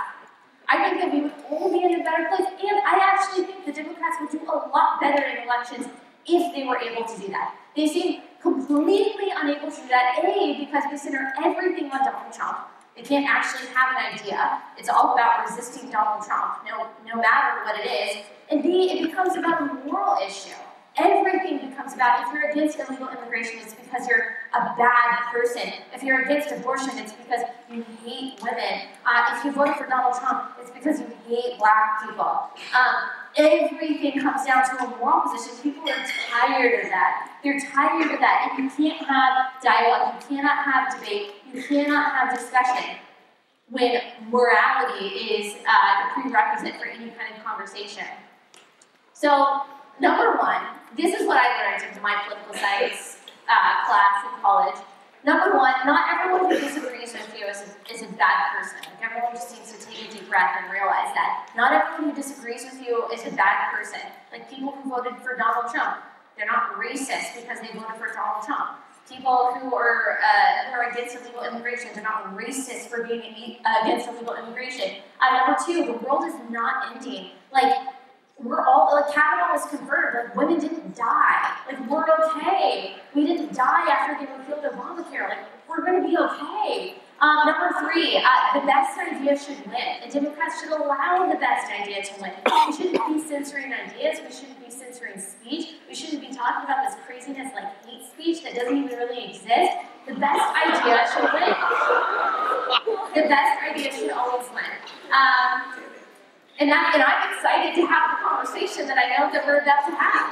I 0.68 0.82
think 0.82 1.00
that 1.00 1.12
we 1.12 1.20
would 1.20 1.34
all 1.50 1.70
be 1.70 1.84
in 1.84 2.00
a 2.00 2.04
better 2.04 2.28
place. 2.28 2.48
And 2.48 2.80
I 2.80 2.96
actually 2.96 3.44
think 3.44 3.66
the 3.66 3.72
Democrats 3.72 4.16
would 4.20 4.30
do 4.32 4.40
a 4.48 4.68
lot 4.72 5.00
better 5.00 5.22
in 5.22 5.44
elections 5.44 5.86
if 6.28 6.54
they 6.54 6.64
were 6.64 6.78
able 6.78 7.04
to 7.04 7.20
do 7.20 7.28
that. 7.28 7.54
They 7.74 7.86
seem 7.86 8.22
completely 8.40 9.28
unable 9.36 9.70
to 9.70 9.80
do 9.80 9.88
that, 9.88 10.18
A, 10.24 10.56
because 10.58 10.84
they 10.90 10.96
center 10.96 11.32
everything 11.44 11.90
on 11.90 12.04
Donald 12.04 12.32
Trump. 12.32 12.58
They 12.96 13.02
can't 13.02 13.26
actually 13.28 13.68
have 13.74 13.94
an 13.94 14.18
idea. 14.18 14.62
It's 14.78 14.88
all 14.88 15.12
about 15.12 15.46
resisting 15.46 15.90
Donald 15.90 16.24
Trump, 16.24 16.64
no, 16.66 16.88
no 17.06 17.20
matter 17.20 17.62
what 17.64 17.78
it 17.78 17.86
is. 17.86 18.24
And 18.50 18.62
B, 18.62 18.90
it 18.90 19.10
becomes 19.10 19.36
about 19.36 19.60
a 19.60 19.74
moral 19.84 20.16
issue. 20.26 20.54
Everything 20.96 21.68
becomes 21.68 21.92
about. 21.92 22.26
If 22.26 22.32
you're 22.32 22.50
against 22.50 22.78
illegal 22.78 23.08
immigration, 23.08 23.58
it's 23.60 23.74
because 23.74 24.08
you're 24.08 24.36
a 24.54 24.74
bad 24.78 25.30
person. 25.30 25.74
If 25.92 26.02
you're 26.02 26.22
against 26.22 26.50
abortion, 26.52 26.96
it's 26.96 27.12
because 27.12 27.42
you 27.70 27.84
hate 28.02 28.40
women. 28.42 28.88
Uh, 29.04 29.36
if 29.36 29.44
you 29.44 29.52
voted 29.52 29.76
for 29.76 29.86
Donald 29.86 30.18
Trump, 30.18 30.52
it's 30.58 30.70
because 30.70 31.00
you 31.00 31.06
hate 31.28 31.58
black 31.58 32.00
people. 32.02 32.48
Um, 32.72 33.10
everything 33.36 34.20
comes 34.20 34.46
down 34.46 34.64
to 34.64 34.84
a 34.84 34.96
moral 34.98 35.22
position. 35.30 35.56
People 35.62 35.88
are 35.90 36.06
tired 36.30 36.84
of 36.84 36.90
that. 36.90 37.38
They're 37.42 37.60
tired 37.60 38.10
of 38.12 38.20
that. 38.20 38.54
And 38.58 38.64
you 38.64 38.70
can't 38.70 39.06
have 39.06 39.62
dialogue, 39.62 40.22
you 40.30 40.36
cannot 40.36 40.64
have 40.64 40.98
debate, 40.98 41.32
you 41.52 41.62
cannot 41.62 42.12
have 42.12 42.38
discussion 42.38 42.96
when 43.70 44.00
morality 44.30 45.06
is 45.06 45.56
uh, 45.68 46.14
the 46.14 46.22
prerequisite 46.22 46.80
for 46.80 46.86
any 46.86 47.10
kind 47.10 47.34
of 47.36 47.44
conversation. 47.44 48.04
So, 49.12 49.62
number 50.00 50.38
one, 50.38 50.62
this 50.96 51.18
is 51.18 51.26
what 51.26 51.38
I 51.38 51.70
learned 51.70 51.96
in 51.96 52.02
my 52.02 52.22
political 52.26 52.54
science 52.54 53.18
uh, 53.48 53.86
class 53.86 54.24
in 54.24 54.40
college. 54.40 54.76
Number 55.26 55.58
one, 55.58 55.74
not 55.84 56.06
everyone 56.14 56.54
who 56.54 56.60
disagrees 56.60 57.12
with 57.12 57.34
you 57.36 57.46
is 57.46 57.58
a, 57.58 57.92
is 57.92 58.02
a 58.02 58.12
bad 58.14 58.54
person. 58.54 58.78
Like 58.78 59.10
everyone 59.10 59.34
just 59.34 59.50
needs 59.50 59.72
to 59.74 59.84
take 59.84 60.08
a 60.08 60.12
deep 60.12 60.28
breath 60.28 60.54
and 60.62 60.70
realize 60.70 61.10
that. 61.18 61.50
Not 61.56 61.72
everyone 61.72 62.14
who 62.14 62.22
disagrees 62.22 62.62
with 62.62 62.80
you 62.80 63.08
is 63.12 63.26
a 63.26 63.34
bad 63.34 63.74
person. 63.74 63.98
Like 64.30 64.48
people 64.48 64.70
who 64.70 64.88
voted 64.88 65.18
for 65.18 65.36
Donald 65.36 65.74
Trump, 65.74 65.96
they're 66.36 66.46
not 66.46 66.78
racist 66.78 67.34
because 67.34 67.58
they 67.58 67.74
voted 67.74 67.98
for 67.98 68.14
Donald 68.14 68.46
Trump. 68.46 68.78
People 69.10 69.58
who 69.58 69.74
are 69.74 70.18
uh, 70.22 70.70
who 70.70 70.74
are 70.78 70.90
against 70.90 71.16
illegal 71.16 71.42
immigration, 71.42 71.90
they're 71.92 72.04
not 72.04 72.36
racist 72.36 72.86
for 72.86 73.02
being 73.02 73.58
against 73.82 74.08
illegal 74.08 74.36
immigration. 74.36 75.02
Uh, 75.18 75.42
number 75.42 75.58
two, 75.66 75.86
the 75.86 75.98
world 76.06 76.22
is 76.22 76.34
not 76.50 76.94
ending. 76.94 77.30
Like 77.52 77.74
we're 78.38 78.64
all 78.66 78.92
like 78.92 79.12
Kavanaugh 79.14 79.52
was 79.52 79.66
confirmed. 79.66 80.14
Like 80.14 80.36
women 80.36 80.60
didn't 80.60 80.94
die. 80.94 81.56
Like 81.66 81.88
we're 81.88 82.04
okay. 82.26 82.96
We 83.14 83.26
didn't 83.26 83.54
die 83.54 83.88
after 83.90 84.24
they 84.24 84.30
repealed 84.30 84.72
Obamacare. 84.72 85.28
Like 85.28 85.68
we're 85.68 85.84
gonna 85.84 86.06
be 86.06 86.16
okay. 86.18 86.96
Um, 87.18 87.46
number 87.46 87.72
three, 87.80 88.18
uh, 88.18 88.60
the 88.60 88.66
best 88.66 88.98
idea 88.98 89.38
should 89.38 89.64
win. 89.66 90.04
The 90.04 90.12
Democrats 90.12 90.60
should 90.60 90.70
allow 90.70 91.26
the 91.32 91.38
best 91.38 91.72
idea 91.72 92.04
to 92.04 92.12
win. 92.20 92.32
We 92.44 92.76
shouldn't 92.76 93.08
be 93.08 93.26
censoring 93.26 93.72
ideas. 93.72 94.20
We 94.20 94.30
shouldn't 94.30 94.62
be 94.62 94.70
censoring 94.70 95.18
speech. 95.18 95.76
We 95.88 95.94
shouldn't 95.94 96.20
be 96.20 96.28
talking 96.28 96.64
about 96.64 96.84
this 96.84 96.96
craziness 97.06 97.54
like 97.54 97.72
hate 97.86 98.04
speech 98.12 98.44
that 98.44 98.54
doesn't 98.54 98.76
even 98.76 98.98
really 98.98 99.30
exist. 99.30 99.72
The 100.06 100.14
best 100.14 100.44
idea 100.60 101.08
should 101.08 101.32
win. 101.32 101.56
The 103.14 103.28
best 103.30 103.62
idea 103.64 103.92
should 103.92 104.10
always 104.10 104.46
win. 104.52 104.68
Um, 105.08 105.85
and, 106.58 106.72
I'm 106.72 107.34
excited 107.34 107.74
to 107.74 107.86
have 107.86 108.16
the 108.16 108.18
conversation 108.26 108.86
that 108.88 108.96
I 108.96 109.08
know 109.16 109.30
that 109.32 109.46
we're 109.46 109.60
about 109.60 109.86
to 109.86 109.92
have. 109.94 110.26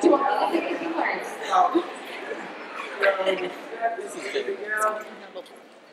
Do 0.00 0.06
you 0.08 0.12
want 0.12 0.52
to 0.52 0.60
pick 0.60 0.70
a 0.70 0.78
few. 0.78 0.94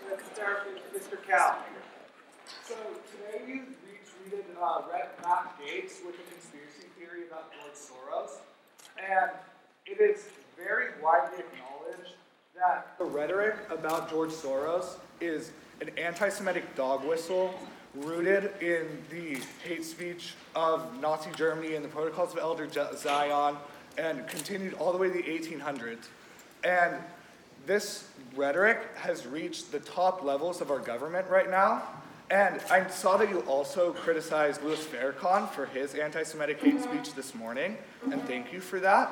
Let's 0.09 0.25
start 0.33 0.67
with 0.67 0.81
Mr. 0.93 1.17
Cal. 1.27 1.57
So 2.63 2.75
today 3.11 3.41
you 3.47 3.57
retweeted 3.85 4.45
uh, 4.61 4.81
Red 4.91 5.09
Matt 5.23 5.57
Gaetz 5.59 6.05
with 6.05 6.15
a 6.15 6.25
conspiracy 6.31 6.87
theory 6.97 7.27
about 7.27 7.51
George 7.53 7.73
Soros, 7.73 8.41
and 9.09 9.31
it 9.85 10.01
is 10.01 10.29
very 10.57 10.87
widely 11.01 11.39
acknowledged 11.39 12.15
that 12.55 12.97
the 12.97 13.05
rhetoric 13.05 13.55
about 13.69 14.09
George 14.09 14.29
Soros 14.29 14.95
is 15.19 15.51
an 15.81 15.89
anti-Semitic 15.97 16.75
dog 16.75 17.03
whistle 17.05 17.53
rooted 17.95 18.51
in 18.61 18.85
the 19.09 19.39
hate 19.63 19.83
speech 19.83 20.33
of 20.55 20.99
Nazi 21.01 21.29
Germany 21.35 21.75
and 21.75 21.83
the 21.83 21.89
Protocols 21.89 22.31
of 22.33 22.39
Elder 22.39 22.67
Zion, 22.95 23.57
and 23.97 24.25
continued 24.27 24.73
all 24.75 24.91
the 24.91 24.97
way 24.97 25.07
to 25.07 25.13
the 25.13 25.23
1800s. 25.23 26.07
And 26.63 26.95
this 27.65 28.07
rhetoric 28.35 28.79
has 28.95 29.27
reached 29.27 29.71
the 29.71 29.79
top 29.79 30.23
levels 30.23 30.61
of 30.61 30.71
our 30.71 30.79
government 30.79 31.27
right 31.29 31.49
now. 31.49 31.83
And 32.31 32.61
I 32.71 32.87
saw 32.87 33.17
that 33.17 33.29
you 33.29 33.41
also 33.41 33.91
criticized 33.91 34.63
Louis 34.63 34.81
Farrakhan 34.85 35.49
for 35.49 35.65
his 35.65 35.95
anti 35.95 36.23
Semitic 36.23 36.61
hate 36.61 36.81
speech 36.81 37.13
this 37.13 37.35
morning, 37.35 37.77
and 38.09 38.23
thank 38.23 38.53
you 38.53 38.61
for 38.61 38.79
that. 38.79 39.11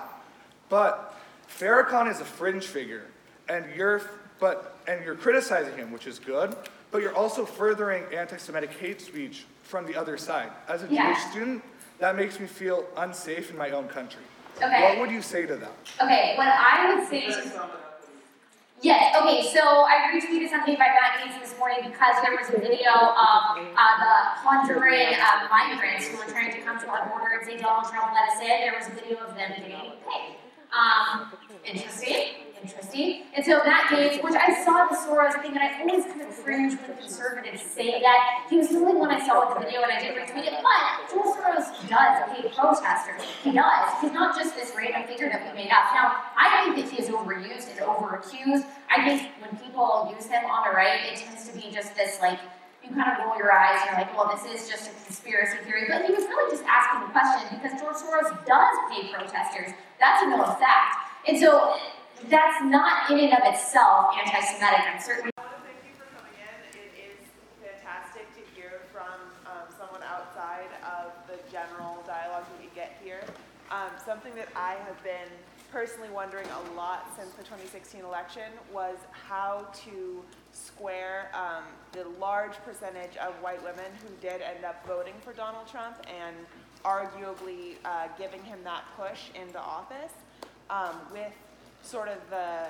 But 0.69 1.13
Farrakhan 1.49 2.09
is 2.09 2.21
a 2.21 2.25
fringe 2.25 2.65
figure, 2.65 3.07
and 3.49 3.65
you're, 3.75 4.01
but, 4.39 4.77
and 4.87 5.03
you're 5.03 5.15
criticizing 5.15 5.75
him, 5.75 5.91
which 5.91 6.07
is 6.07 6.17
good, 6.17 6.55
but 6.91 7.01
you're 7.01 7.15
also 7.15 7.45
furthering 7.45 8.05
anti 8.15 8.37
Semitic 8.37 8.71
hate 8.71 9.01
speech 9.01 9.43
from 9.63 9.85
the 9.85 9.97
other 9.97 10.17
side. 10.17 10.51
As 10.69 10.83
a 10.83 10.87
Yeah. 10.87 11.07
Jewish 11.07 11.23
student, 11.25 11.63
that 11.99 12.15
makes 12.15 12.39
me 12.39 12.47
feel 12.47 12.85
unsafe 12.95 13.51
in 13.51 13.57
my 13.57 13.71
own 13.71 13.89
country. 13.89 14.23
Okay. 14.63 14.81
What 14.81 14.99
would 14.99 15.11
you 15.11 15.21
say 15.21 15.45
to 15.45 15.57
that? 15.57 15.71
Okay, 16.01 16.35
what 16.37 16.47
I 16.47 16.95
would 16.95 17.09
say 17.09 17.27
to 17.27 17.69
Yes, 18.81 19.13
okay, 19.21 19.43
so 19.43 19.59
I 19.59 20.07
retweeted 20.07 20.49
something 20.49 20.75
by 20.75 20.87
Matt 20.95 21.19
Gaetz 21.19 21.41
this 21.41 21.57
morning 21.59 21.91
because 21.91 22.15
there 22.23 22.31
was 22.31 22.47
a 22.47 22.59
video 22.61 22.87
of 22.87 23.59
uh, 23.59 23.93
the 23.99 24.13
Honduran 24.39 25.19
uh, 25.19 25.51
migrants 25.51 26.07
who 26.07 26.17
were 26.17 26.31
trying 26.31 26.53
to 26.53 26.61
come 26.61 26.79
to 26.79 26.87
our 26.87 27.09
border 27.09 27.39
and 27.39 27.45
say 27.45 27.57
Donald 27.57 27.91
Trump 27.91 28.13
let 28.15 28.29
us 28.29 28.39
in. 28.39 28.47
There 28.47 28.73
was 28.77 28.87
a 28.87 28.91
video 28.91 29.17
of 29.19 29.35
them 29.35 29.51
getting 29.51 29.99
paid. 30.07 30.39
Um, 30.71 31.33
interesting, 31.65 32.48
interesting. 32.61 33.23
And 33.35 33.45
so 33.45 33.63
Matt 33.63 33.89
Gaetz, 33.89 34.23
which 34.23 34.35
I 34.35 34.63
saw 34.63 34.87
the 34.87 34.95
Soros 34.95 35.41
thing, 35.41 35.51
and 35.51 35.59
I 35.59 35.79
always 35.81 36.05
kind 36.05 36.21
of 36.21 36.29
cringe 36.43 36.73
when 36.79 36.97
conservatives 36.97 37.61
say 37.61 38.01
that. 38.01 38.47
He 38.49 38.57
was 38.57 38.69
the 38.69 38.77
only 38.77 38.95
one 38.95 39.11
I 39.11 39.25
saw 39.25 39.45
with 39.45 39.57
the 39.57 39.65
video, 39.65 39.81
and 39.81 39.91
I 39.91 39.99
did 39.99 40.15
retweet 40.15 40.47
it. 40.47 40.53
But 40.61 41.09
George 41.09 41.37
Soros 41.37 41.67
does 41.89 42.15
pay 42.31 42.49
protesters. 42.49 43.21
He 43.43 43.51
does. 43.51 44.01
He's 44.01 44.11
not 44.11 44.35
just 44.37 44.55
this 44.55 44.73
random 44.75 45.07
figure 45.07 45.29
that 45.29 45.45
we 45.47 45.63
made 45.63 45.71
up. 45.71 45.93
Now, 45.93 46.23
I 46.37 46.63
think 46.63 46.77
that 46.77 46.93
he 46.93 47.01
is 47.01 47.09
overused 47.09 47.69
and 47.71 47.79
overaccused. 47.79 48.65
I 48.89 49.03
think 49.05 49.29
when 49.39 49.55
people 49.59 50.13
use 50.15 50.25
him 50.25 50.45
on 50.45 50.67
the 50.67 50.75
right, 50.75 51.11
it 51.11 51.19
tends 51.19 51.47
to 51.49 51.55
be 51.55 51.71
just 51.71 51.95
this 51.95 52.19
like 52.21 52.39
you 52.83 52.95
kind 52.95 53.11
of 53.11 53.25
roll 53.25 53.37
your 53.37 53.51
eyes 53.51 53.79
and 53.81 53.91
you're 53.91 53.99
like, 53.99 54.11
well, 54.15 54.31
this 54.31 54.45
is 54.47 54.69
just 54.69 54.89
a 54.89 54.93
conspiracy 55.05 55.57
theory. 55.63 55.85
But 55.87 56.05
he 56.05 56.13
was 56.13 56.23
really 56.23 56.51
just 56.51 56.63
asking 56.63 57.07
the 57.07 57.11
question 57.11 57.59
because 57.59 57.75
George 57.79 57.99
Soros 57.99 58.31
does 58.45 58.75
pay 58.91 59.11
protesters. 59.11 59.75
That's 59.99 60.23
a 60.23 60.29
known 60.29 60.47
fact. 60.57 61.11
And 61.27 61.37
so 61.37 61.75
that's 62.27 62.63
not 62.65 63.09
in 63.11 63.19
and 63.19 63.33
of 63.33 63.53
itself 63.53 64.13
anti-Semitic. 64.19 64.83
I'm 64.83 64.99
certain. 64.99 65.31
I 65.37 65.41
thank 65.63 65.79
you 65.87 65.95
for 65.95 66.07
coming 66.11 66.35
in. 66.35 66.57
It 66.75 66.91
is 66.99 67.23
fantastic 67.63 68.27
to 68.35 68.41
hear 68.51 68.81
from 68.91 69.15
um, 69.47 69.71
someone 69.77 70.03
outside 70.03 70.67
of 70.83 71.15
the 71.31 71.39
general 71.51 72.03
dialogue 72.05 72.43
that 72.43 72.59
we 72.59 72.69
get 72.75 72.99
here. 73.03 73.23
Um, 73.71 73.93
something 74.03 74.33
that 74.35 74.49
I 74.55 74.75
have 74.85 75.01
been 75.03 75.29
personally 75.71 76.09
wondering 76.09 76.47
a 76.47 76.75
lot 76.75 77.05
since 77.15 77.29
the 77.33 77.43
2016 77.43 78.01
election 78.01 78.51
was 78.73 78.97
how 79.11 79.67
to 79.85 80.23
square 80.51 81.29
um, 81.33 81.63
the 81.91 82.09
large 82.19 82.55
percentage 82.65 83.15
of 83.17 83.33
white 83.35 83.61
women 83.63 83.85
who 84.01 84.09
did 84.19 84.41
end 84.41 84.65
up 84.65 84.85
voting 84.87 85.13
for 85.23 85.31
Donald 85.31 85.67
Trump 85.67 85.95
and 86.09 86.35
arguably 86.83 87.75
uh, 87.85 88.07
giving 88.17 88.41
him 88.43 88.57
that 88.63 88.83
push 88.97 89.29
into 89.35 89.59
office 89.59 90.13
um, 90.71 90.95
with 91.11 91.33
sort 91.81 92.07
of 92.07 92.17
the 92.29 92.67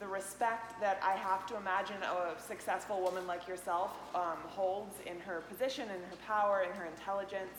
the 0.00 0.06
respect 0.08 0.80
that 0.80 0.98
I 1.00 1.12
have 1.12 1.46
to 1.46 1.56
imagine 1.56 2.02
a 2.02 2.34
successful 2.40 3.00
woman 3.00 3.24
like 3.28 3.46
yourself 3.46 3.92
um, 4.16 4.36
holds 4.48 4.96
in 5.06 5.20
her 5.20 5.42
position, 5.48 5.84
in 5.84 6.00
her 6.10 6.16
power, 6.26 6.64
in 6.68 6.74
her 6.76 6.86
intelligence. 6.86 7.54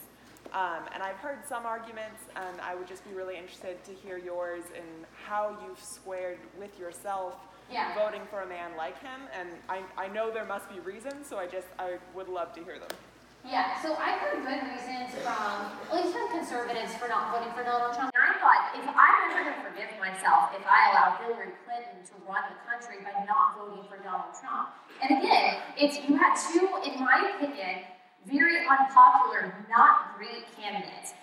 Um, 0.52 0.84
and 0.94 1.02
I've 1.02 1.16
heard 1.16 1.38
some 1.48 1.66
arguments, 1.66 2.20
and 2.36 2.60
I 2.60 2.76
would 2.76 2.86
just 2.86 3.08
be 3.08 3.16
really 3.16 3.38
interested 3.38 3.82
to 3.86 3.92
hear 3.94 4.18
yours 4.18 4.64
and 4.76 5.06
how 5.26 5.56
you've 5.66 5.80
squared 5.80 6.40
with 6.60 6.78
yourself 6.78 7.36
Yeah. 7.72 7.96
voting 7.96 8.24
for 8.30 8.42
a 8.42 8.46
man 8.48 8.76
like 8.76 9.02
him. 9.02 9.22
And 9.40 9.48
I, 9.70 9.80
I 9.98 10.10
know 10.10 10.30
there 10.30 10.44
must 10.46 10.68
be 10.70 10.82
reasons, 10.82 11.26
so 11.28 11.38
I 11.38 11.48
just 11.48 11.68
I 11.80 11.96
would 12.14 12.28
love 12.28 12.54
to 12.56 12.64
hear 12.64 12.78
them. 12.78 12.92
Yeah, 13.46 13.82
so 13.82 13.96
I've 13.96 14.20
heard 14.20 14.44
good 14.46 14.64
reasons 14.68 15.16
from, 15.24 15.72
at 15.90 15.96
least 15.96 16.14
from 16.14 16.30
conservatives 16.30 16.94
for 16.96 17.08
not 17.08 17.32
voting 17.38 17.54
for 17.54 17.64
Donald 17.64 17.94
Trump. 17.94 18.13
And 18.34 18.42
I 18.42 18.42
thought, 18.42 18.74
if 18.74 18.86
I'm 18.90 19.30
never 19.30 19.46
going 19.46 19.54
to 19.54 19.62
forgive 19.62 19.94
myself 20.02 20.58
if 20.58 20.66
I 20.66 20.90
allow 20.90 21.22
Hillary 21.22 21.54
Clinton 21.70 22.02
to 22.02 22.14
run 22.26 22.42
the 22.50 22.58
country 22.66 23.06
by 23.06 23.14
not 23.30 23.54
voting 23.54 23.86
for 23.86 24.02
Donald 24.02 24.34
Trump. 24.34 24.74
And 25.06 25.22
again, 25.22 25.62
it's 25.78 26.02
you 26.02 26.18
had 26.18 26.34
two, 26.34 26.66
in 26.82 26.98
my 26.98 27.30
opinion, 27.38 27.86
very 28.26 28.66
unpopular, 28.66 29.54
not 29.70 30.18
great 30.18 30.50
candidates. 30.58 31.14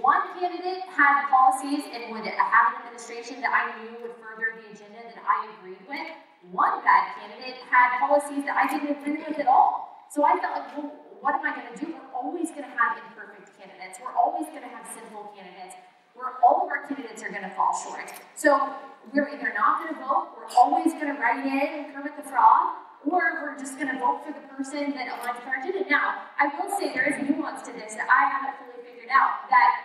One 0.00 0.32
candidate 0.40 0.88
had 0.88 1.28
policies 1.28 1.84
and 1.92 2.08
would 2.16 2.24
have 2.24 2.66
an 2.72 2.88
administration 2.88 3.44
that 3.44 3.52
I 3.52 3.76
knew 3.76 4.00
would 4.00 4.16
further 4.16 4.56
the 4.56 4.72
agenda 4.72 5.04
that 5.12 5.20
I 5.28 5.52
agreed 5.60 5.84
with. 5.84 6.08
One 6.56 6.80
bad 6.80 7.20
candidate 7.20 7.60
had 7.68 8.00
policies 8.00 8.48
that 8.48 8.56
I 8.56 8.64
didn't 8.64 8.96
agree 8.96 9.20
with 9.28 9.38
at 9.38 9.46
all. 9.46 10.08
So 10.08 10.24
I 10.24 10.40
felt 10.40 10.56
like, 10.56 10.72
well, 10.72 10.88
what 11.20 11.36
am 11.36 11.44
I 11.44 11.52
going 11.52 11.68
to 11.68 11.76
do? 11.76 11.92
We're 11.92 12.12
always 12.16 12.48
going 12.50 12.64
to 12.64 12.74
have 12.80 12.96
imperfect 12.96 13.52
candidates. 13.58 14.00
We're 14.00 14.14
always 14.16 14.48
going 14.48 14.64
to 14.64 14.72
have 14.72 14.86
sinful 14.88 15.36
candidates. 15.36 15.76
Where 16.16 16.32
all 16.42 16.64
of 16.64 16.68
our 16.72 16.88
candidates 16.88 17.22
are 17.22 17.30
gonna 17.30 17.52
fall 17.54 17.76
short. 17.76 18.12
So 18.34 18.72
we're 19.12 19.28
either 19.28 19.52
not 19.54 19.84
gonna 19.84 20.00
vote, 20.00 20.32
we're 20.36 20.50
always 20.56 20.92
gonna 20.94 21.20
write 21.20 21.44
in 21.44 21.84
and 21.84 21.94
Kermit 21.94 22.16
the 22.16 22.24
Frog, 22.24 22.80
or 23.04 23.44
we're 23.44 23.58
just 23.58 23.78
gonna 23.78 23.98
vote 24.00 24.24
for 24.24 24.32
the 24.32 24.40
person 24.56 24.96
that 24.96 25.12
aligns 25.12 25.36
with 25.36 25.46
our 25.46 25.60
agenda. 25.60 25.88
Now, 25.88 26.24
I 26.40 26.48
will 26.56 26.72
say 26.78 26.92
there 26.92 27.06
is 27.06 27.20
nuance 27.28 27.62
to 27.68 27.72
this 27.72 27.94
that 27.94 28.08
I 28.08 28.32
haven't 28.32 28.56
fully 28.58 28.82
figured 28.84 29.10
out, 29.12 29.48
that 29.50 29.84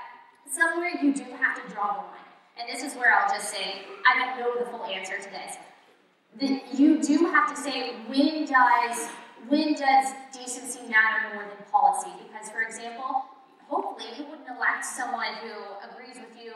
somewhere 0.49 0.89
you 1.01 1.13
do 1.13 1.23
have 1.35 1.61
to 1.61 1.73
draw 1.73 1.93
the 1.93 1.99
line. 1.99 2.31
And 2.57 2.67
this 2.69 2.83
is 2.83 2.97
where 2.97 3.13
I'll 3.13 3.29
just 3.29 3.51
say, 3.51 3.83
I 4.07 4.17
don't 4.17 4.39
know 4.39 4.57
the 4.57 4.69
full 4.71 4.85
answer 4.85 5.17
to 5.17 5.29
this. 5.29 5.57
That 6.39 6.79
you 6.79 7.01
do 7.03 7.25
have 7.27 7.53
to 7.53 7.61
say 7.61 7.95
when 8.07 8.45
does 8.45 9.09
when 9.47 9.73
does 9.73 10.13
decency 10.31 10.87
matter 10.87 11.33
more 11.33 11.43
than 11.43 11.65
policy? 11.71 12.11
Because 12.27 12.49
for 12.49 12.61
example, 12.61 13.25
hopefully 13.71 14.11
you 14.19 14.25
wouldn't 14.27 14.51
elect 14.51 14.83
someone 14.83 15.31
who 15.39 15.55
agrees 15.87 16.19
with 16.19 16.35
you 16.35 16.51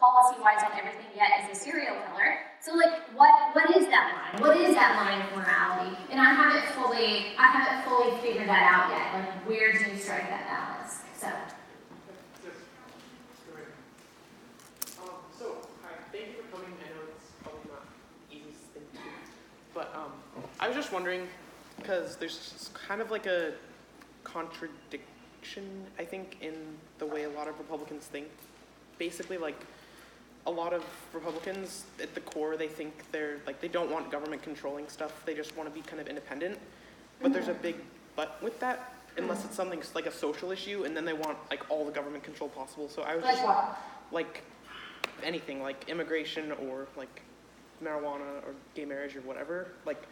policy-wise 0.00 0.64
on 0.64 0.72
everything 0.72 1.12
yet 1.14 1.28
as 1.36 1.52
a 1.52 1.54
serial 1.54 1.94
killer. 2.08 2.40
So 2.64 2.72
like 2.74 2.96
what 3.12 3.52
what 3.52 3.68
is 3.76 3.84
that 3.92 4.16
line? 4.16 4.40
What 4.40 4.56
is 4.56 4.74
that 4.74 4.96
line 4.96 5.20
of 5.20 5.28
morality? 5.36 5.96
And 6.10 6.18
I 6.18 6.32
haven't 6.32 6.64
fully 6.72 7.36
I 7.36 7.46
haven't 7.52 7.84
fully 7.84 8.16
figured 8.22 8.48
that 8.48 8.64
out 8.64 8.88
yet. 8.88 9.12
Like 9.12 9.30
where 9.46 9.72
do 9.72 9.90
you 9.90 9.98
strike 9.98 10.28
that 10.30 10.48
balance? 10.48 11.00
So. 11.20 11.28
But, 19.72 19.94
um, 19.94 20.12
I 20.58 20.66
was 20.66 20.76
just 20.76 20.92
wondering, 20.92 21.28
because 21.76 22.16
there's 22.16 22.70
kind 22.74 23.00
of 23.00 23.10
like 23.10 23.26
a 23.26 23.52
contradiction, 24.24 25.06
I 25.98 26.04
think, 26.04 26.38
in 26.40 26.54
the 26.98 27.06
way 27.06 27.24
a 27.24 27.30
lot 27.30 27.48
of 27.48 27.58
Republicans 27.58 28.04
think. 28.04 28.28
Basically, 28.98 29.38
like, 29.38 29.60
a 30.46 30.50
lot 30.50 30.72
of 30.72 30.84
Republicans, 31.12 31.84
at 32.02 32.14
the 32.14 32.20
core, 32.20 32.56
they 32.56 32.68
think 32.68 32.92
they're, 33.12 33.38
like, 33.46 33.60
they 33.60 33.68
don't 33.68 33.90
want 33.90 34.10
government 34.10 34.42
controlling 34.42 34.88
stuff. 34.88 35.24
They 35.24 35.34
just 35.34 35.56
want 35.56 35.68
to 35.68 35.74
be 35.74 35.82
kind 35.82 36.00
of 36.00 36.08
independent. 36.08 36.58
But 37.22 37.32
there's 37.32 37.48
a 37.48 37.52
mm-hmm. 37.52 37.62
big 37.62 37.76
but 38.16 38.42
with 38.42 38.58
that, 38.60 38.94
unless 39.16 39.42
mm. 39.42 39.46
it's 39.46 39.56
something 39.56 39.82
like 39.94 40.06
a 40.06 40.12
social 40.12 40.50
issue, 40.50 40.84
and 40.84 40.96
then 40.96 41.04
they 41.04 41.12
want, 41.12 41.38
like, 41.48 41.62
all 41.70 41.84
the 41.84 41.92
government 41.92 42.24
control 42.24 42.50
possible. 42.50 42.88
So 42.88 43.02
I 43.02 43.14
was 43.14 43.24
like 43.24 43.34
just 43.34 43.46
what? 43.46 43.78
like 44.12 44.42
anything 45.22 45.62
like 45.62 45.88
immigration 45.88 46.52
or 46.52 46.86
like 46.96 47.22
marijuana 47.82 48.42
or 48.46 48.54
gay 48.74 48.84
marriage 48.84 49.16
or 49.16 49.20
whatever 49.22 49.68
like 49.86 50.02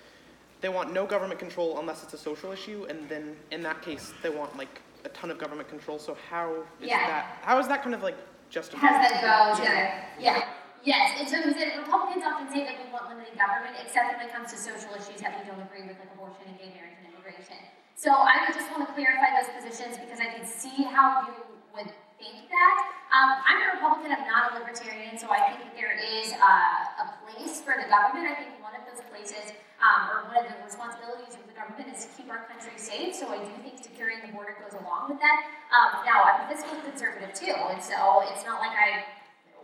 they 0.61 0.69
want 0.69 0.93
no 0.93 1.07
government 1.07 1.38
control 1.38 1.79
unless 1.79 2.03
it's 2.03 2.14
a 2.14 2.19
social 2.19 2.53
issue 2.53 2.87
and 2.88 3.09
then 3.09 3.37
in 3.51 3.62
that 3.62 3.81
case 3.83 4.12
they 4.23 4.31
want 4.31 4.57
like 4.57 4.81
a 5.09 5.12
ton 5.16 5.31
of 5.31 5.38
government 5.38 5.68
control 5.68 5.99
so 5.99 6.16
how 6.31 6.53
is 6.81 6.88
Yeah. 6.88 7.07
that 7.07 7.38
how 7.42 7.59
is 7.59 7.66
that 7.68 7.83
kind 7.83 7.94
of 7.94 8.03
like 8.03 8.16
justified? 8.51 8.81
How 8.81 9.03
does 9.03 9.11
that 9.12 9.21
go 9.21 9.61
together? 9.61 9.92
Yeah. 10.21 10.44
Yes, 10.85 11.18
and 11.18 11.29
so 11.29 11.37
is 11.42 11.57
it 11.59 11.77
Republicans 11.77 12.23
often 12.25 12.49
say 12.49 12.64
that 12.64 12.79
we 12.79 12.87
want 12.92 13.11
limited 13.11 13.37
government, 13.37 13.77
except 13.83 14.16
when 14.16 14.25
it 14.29 14.33
comes 14.33 14.53
to 14.55 14.57
social 14.57 14.88
issues 14.94 15.21
that 15.21 15.35
we 15.37 15.42
don't 15.44 15.61
agree 15.61 15.83
with, 15.85 15.99
like 15.99 16.09
abortion 16.14 16.47
and 16.47 16.57
gay 16.57 16.71
marriage 16.73 16.97
and 17.03 17.12
immigration. 17.12 17.59
So 17.99 18.14
I 18.14 18.47
would 18.47 18.55
just 18.55 18.71
want 18.71 18.87
to 18.87 18.90
clarify 18.94 19.35
those 19.37 19.51
positions 19.59 19.99
because 19.99 20.23
I 20.23 20.31
can 20.38 20.47
see 20.47 20.87
how 20.87 21.27
you 21.29 21.35
would 21.75 21.90
think 22.19 22.51
that. 22.51 22.77
Um, 23.09 23.41
I'm 23.41 23.59
a 23.65 23.69
Republican, 23.81 24.13
I'm 24.13 24.29
not 24.29 24.53
a 24.53 24.61
libertarian, 24.61 25.17
so 25.17 25.33
I 25.33 25.49
think 25.49 25.65
that 25.65 25.73
there 25.73 25.97
is 25.97 26.35
a 26.37 27.07
place 27.25 27.65
for 27.65 27.73
the 27.79 27.89
government. 27.89 28.29
I 28.29 28.37
think 28.37 28.61
one 28.61 28.77
of 28.77 28.85
those 28.85 29.01
places, 29.09 29.57
um, 29.81 30.13
or 30.13 30.29
one 30.29 30.45
of 30.45 30.45
the 30.45 30.61
responsibilities 30.61 31.41
of 31.41 31.49
the 31.49 31.57
government 31.57 31.89
is 31.89 32.05
to 32.05 32.09
keep 32.13 32.29
our 32.29 32.45
country 32.45 32.77
safe. 32.77 33.17
So 33.17 33.33
I 33.33 33.41
do 33.41 33.49
think 33.65 33.81
securing 33.81 34.21
the 34.21 34.35
border 34.37 34.61
goes 34.61 34.77
along 34.77 35.09
with 35.09 35.25
that. 35.25 35.39
Um, 35.73 36.05
now, 36.05 36.21
I'm 36.21 36.45
a 36.45 36.47
fiscal 36.53 36.77
conservative 36.85 37.33
too, 37.33 37.57
and 37.73 37.81
so 37.81 38.21
it's 38.29 38.45
not 38.45 38.61
like 38.61 38.77
I 38.77 39.09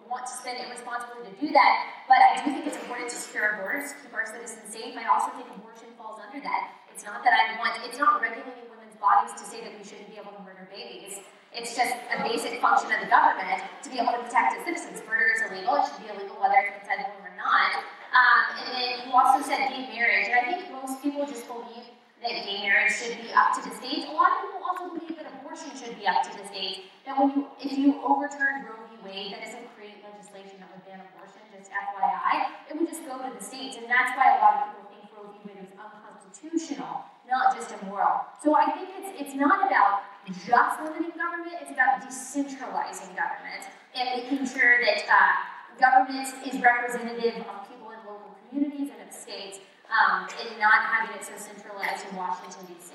want 0.08 0.24
to 0.24 0.32
spend 0.32 0.56
irresponsibly 0.64 1.28
to 1.28 1.34
do 1.36 1.52
that, 1.52 1.72
but 2.08 2.16
I 2.20 2.40
do 2.40 2.48
think 2.48 2.64
it's 2.64 2.80
important 2.80 3.12
to 3.12 3.16
secure 3.16 3.44
our 3.44 3.54
borders, 3.60 3.92
to 3.92 3.96
keep 4.00 4.12
our 4.16 4.24
citizens 4.24 4.72
safe. 4.72 4.96
I 4.96 5.04
also 5.04 5.36
think 5.36 5.52
abortion 5.52 5.92
falls 6.00 6.16
under 6.16 6.40
that. 6.40 6.80
It's 6.88 7.04
not 7.04 7.20
that 7.28 7.32
I 7.36 7.60
want, 7.60 7.76
it's 7.84 8.00
not 8.00 8.24
regulating 8.24 8.68
women's 8.72 8.96
bodies 8.96 9.36
to 9.36 9.44
say 9.44 9.60
that 9.64 9.72
we 9.76 9.84
shouldn't 9.84 10.08
be 10.08 10.16
able 10.16 10.32
to 10.32 10.42
murder 10.44 10.64
babies. 10.72 11.20
It's 11.54 11.78
just 11.78 11.94
a 12.10 12.18
basic 12.26 12.58
function 12.58 12.90
of 12.90 12.98
the 12.98 13.06
government 13.06 13.62
to 13.62 13.86
be 13.86 14.02
able 14.02 14.10
to 14.10 14.26
protect 14.26 14.58
its 14.58 14.66
citizens. 14.66 14.98
Murder 15.06 15.38
is 15.38 15.42
illegal, 15.46 15.78
it 15.78 15.86
should 15.86 16.02
be 16.02 16.10
illegal 16.10 16.34
whether 16.42 16.58
it's 16.58 16.82
inside 16.82 17.06
or 17.22 17.30
not. 17.38 17.78
Um, 18.10 18.42
and 18.58 18.66
then 18.74 18.90
you 19.06 19.14
also 19.14 19.38
said 19.38 19.70
gay 19.70 19.86
marriage, 19.86 20.26
and 20.26 20.34
I 20.34 20.42
think 20.50 20.66
most 20.74 20.98
people 20.98 21.22
just 21.30 21.46
believe 21.46 21.94
that 22.26 22.34
gay 22.42 22.66
marriage 22.66 22.90
should 22.90 23.22
be 23.22 23.30
up 23.30 23.54
to 23.54 23.62
the 23.62 23.70
states. 23.78 24.10
A 24.10 24.14
lot 24.18 24.34
of 24.34 24.50
people 24.50 24.66
also 24.66 24.84
believe 24.98 25.14
that 25.14 25.30
abortion 25.30 25.70
should 25.78 25.94
be 25.94 26.10
up 26.10 26.26
to 26.26 26.34
the 26.34 26.42
states. 26.50 26.90
Now, 27.06 27.22
when 27.22 27.30
you, 27.30 27.46
if 27.62 27.70
you 27.78 28.02
overturned 28.02 28.66
Roe 28.66 28.82
v. 28.90 28.98
Wade, 29.06 29.38
that 29.38 29.46
doesn't 29.46 29.70
create 29.78 30.02
legislation 30.02 30.58
that 30.58 30.66
would 30.74 30.82
ban 30.82 31.06
abortion, 31.06 31.38
just 31.54 31.70
FYI. 31.70 32.50
It 32.66 32.74
would 32.74 32.90
just 32.90 33.06
go 33.06 33.14
to 33.22 33.30
the 33.30 33.38
states, 33.38 33.78
and 33.78 33.86
that's 33.86 34.10
why 34.18 34.34
a 34.34 34.38
lot 34.42 34.52
of 34.58 34.62
people 34.74 34.90
think 34.90 35.06
Roe 35.14 35.30
v. 35.30 35.38
Wade 35.46 35.62
is 35.62 35.70
unconstitutional, 35.78 37.06
not 37.30 37.54
just 37.54 37.70
immoral. 37.78 38.26
So 38.42 38.58
I 38.58 38.74
think 38.74 38.90
it's 38.98 39.10
it's 39.14 39.34
not 39.38 39.70
about 39.70 40.02
just 40.32 40.80
limiting 40.80 41.12
government; 41.16 41.56
it's 41.60 41.70
about 41.70 42.00
decentralizing 42.00 43.12
government 43.16 43.68
and 43.94 44.08
making 44.16 44.46
sure 44.46 44.80
that 44.80 45.04
uh, 45.06 45.54
government 45.78 46.28
is 46.46 46.60
representative 46.60 47.44
of 47.46 47.68
people 47.68 47.90
in 47.90 47.98
local 48.06 48.34
communities 48.48 48.90
and 48.90 49.06
of 49.06 49.14
states, 49.14 49.58
um, 49.90 50.26
and 50.40 50.58
not 50.58 50.82
having 50.82 51.14
it 51.14 51.24
so 51.24 51.32
centralized 51.36 52.06
in 52.08 52.16
Washington 52.16 52.66
D.C. 52.66 52.94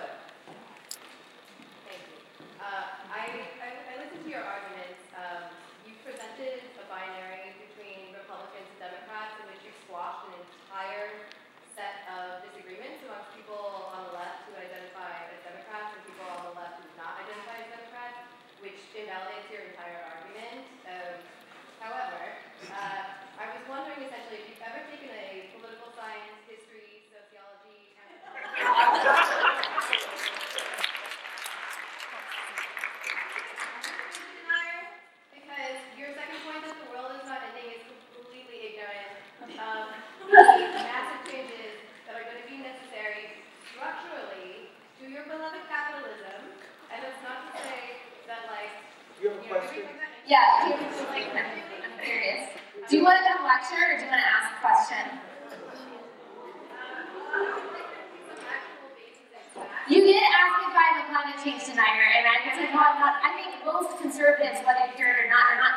thank 1.88 2.02
you. 2.07 2.18
Uh, 2.62 2.85
I, 3.11 3.42
I, 3.59 3.68
I 3.88 3.94
listened 4.04 4.22
to 4.22 4.31
your 4.31 4.44
arguments. 4.44 5.02
Um, 5.18 5.50
you 5.83 5.98
presented 6.07 6.62
a 6.78 6.85
binary 6.87 7.59
between 7.59 8.14
Republicans 8.14 8.70
and 8.76 8.92
Democrats 8.92 9.35
in 9.42 9.50
which 9.50 9.62
you 9.66 9.72
squashed 9.87 10.31
an 10.31 10.38
entire 10.46 11.26
set 11.78 12.04
of 12.11 12.42
disagreements 12.42 13.07
amongst 13.07 13.31
people 13.38 13.88
on 13.94 14.11
the 14.11 14.14
left 14.18 14.50
who 14.50 14.59
identify 14.59 15.31
as 15.31 15.38
Democrats 15.46 15.94
and 15.94 16.02
people 16.11 16.26
on 16.26 16.50
the 16.50 16.54
left 16.59 16.83
who 16.83 16.90
do 16.90 16.94
not 16.98 17.22
identify 17.22 17.54
as 17.62 17.70
Democrats, 17.70 18.18
which 18.59 18.83
invalidates 18.98 19.46
your 19.46 19.62
entire 19.70 20.02
argument. 20.11 20.66
Um, 20.90 21.22
however, 21.78 22.18
uh, 22.74 23.14
I 23.38 23.44
was 23.54 23.62
wondering 23.70 24.02
essentially 24.11 24.42
if 24.42 24.50
you've 24.50 24.66
ever 24.66 24.83
taken 24.90 25.07
a 25.14 25.54
political 25.54 25.94
science, 25.94 26.42
history, 26.50 27.07
sociology, 27.14 27.94
and 27.94 28.18
denier, 34.35 34.83
because 35.31 35.78
your 35.94 36.11
second 36.18 36.42
point 36.42 36.66
that 36.66 36.74
the 36.74 36.88
world 36.90 37.14
is 37.14 37.24
not 37.31 37.38
ending 37.54 37.70
is 37.70 37.87
completely 38.18 38.74
ignorant 38.74 39.14
of 39.59 39.90
um, 39.90 39.90
the 40.31 40.83
massive 40.87 41.23
changes 41.27 41.75
that 42.07 42.14
are 42.14 42.27
going 42.27 42.38
to 42.38 42.49
be 42.49 42.62
necessary 42.62 43.42
structurally 43.66 44.71
to 44.99 45.11
your 45.11 45.27
beloved 45.27 45.62
capitalism. 45.66 46.55
And 46.94 46.99
it's 47.03 47.21
not 47.27 47.51
to 47.51 47.59
say 47.59 47.99
that 48.31 48.47
like 48.49 48.73
Do 49.18 49.27
you 49.27 49.35
have 49.35 49.38
a 49.38 49.42
you 49.42 49.51
know, 49.51 49.59
question? 49.59 49.85
Yeah, 50.25 50.44
do 50.62 50.79
you, 50.79 50.88
like, 51.11 51.31
I'm, 51.35 51.51
I'm 51.85 51.97
curious. 52.01 52.55
Do 52.88 52.97
you 52.97 53.05
want 53.05 53.21
to 53.21 53.25
come 53.29 53.44
lecture 53.44 53.77
or 53.77 54.01
do 54.01 54.05
you 54.05 54.11
want 54.11 54.25
to 54.25 54.31
ask 54.33 54.49
a 54.49 54.61
question? 54.64 55.05
Um, 56.79 57.68
you 59.88 60.01
did 60.05 60.21
ask 60.21 60.53
if 60.64 60.73
I'm 60.73 60.97
a 61.01 61.05
climate 61.12 61.38
change 61.44 61.64
denier, 61.68 62.09
and 62.16 62.25
I 62.25 62.37
would 62.44 62.57
say, 62.57 62.68
no, 62.73 62.81
I'm 62.81 63.01
not. 63.01 63.21
I 63.21 63.37
think 63.37 63.61
most 63.64 64.01
conservatives, 64.01 64.64
whether 64.64 64.88
you 64.88 64.97
hear 64.97 65.12
it 65.12 65.27
or 65.27 65.29
not, 65.29 65.44
are 65.53 65.61
not, 65.61 65.75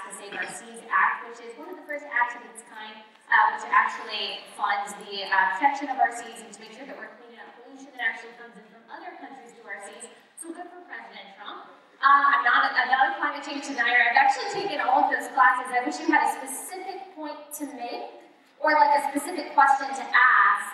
passed 0.02 0.18
the 0.18 0.26
Save 0.26 0.34
Our 0.34 0.48
Seas 0.50 0.82
Act, 0.90 1.30
which 1.30 1.40
is 1.46 1.54
one 1.54 1.70
of 1.70 1.76
the 1.78 1.86
first 1.86 2.02
acts 2.10 2.34
of 2.34 2.42
its 2.50 2.66
kind, 2.66 2.98
uh, 3.30 3.54
which 3.54 3.64
actually 3.70 4.42
funds 4.58 4.90
the 5.06 5.26
uh, 5.30 5.54
protection 5.54 5.86
of 5.94 5.98
our 6.02 6.10
seas 6.10 6.42
and 6.42 6.50
to 6.50 6.58
make 6.58 6.74
sure 6.74 6.86
that 6.86 6.98
we're 6.98 7.10
cleaning 7.22 7.38
up 7.38 7.54
pollution 7.62 7.94
that 7.94 8.02
actually 8.02 8.34
comes 8.38 8.54
in 8.58 8.66
from 8.74 8.82
other 8.90 9.14
countries 9.22 9.54
to 9.54 9.62
our 9.62 9.78
seas. 9.86 10.10
So 10.42 10.50
good 10.50 10.66
for 10.74 10.82
President 10.90 11.38
Trump. 11.38 11.70
Uh, 12.02 12.34
I'm 12.34 12.42
not 12.42 12.66
a, 12.66 12.70
I'm 12.74 12.90
not 12.90 13.14
a 13.14 13.22
climate 13.22 13.46
change 13.46 13.62
denier. 13.62 14.10
I've 14.10 14.18
actually 14.18 14.50
taken 14.50 14.82
all 14.82 15.06
of 15.06 15.14
those 15.14 15.30
classes. 15.38 15.70
I 15.70 15.86
wish 15.86 16.02
you 16.02 16.10
had 16.10 16.26
a 16.26 16.30
specific 16.34 17.14
point 17.14 17.38
to 17.62 17.64
make 17.78 18.10
or 18.58 18.74
like 18.74 18.98
a 18.98 19.02
specific 19.14 19.54
question 19.54 19.86
to 19.86 20.04
ask 20.10 20.66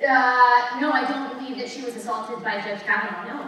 Uh, 0.00 0.80
no, 0.80 0.92
I 0.92 1.04
don't 1.04 1.36
believe 1.36 1.58
that 1.58 1.68
she 1.68 1.82
was 1.82 1.96
assaulted 1.96 2.42
by 2.44 2.60
Judge 2.60 2.82
Kavanaugh. 2.84 3.28
No. 3.28 3.38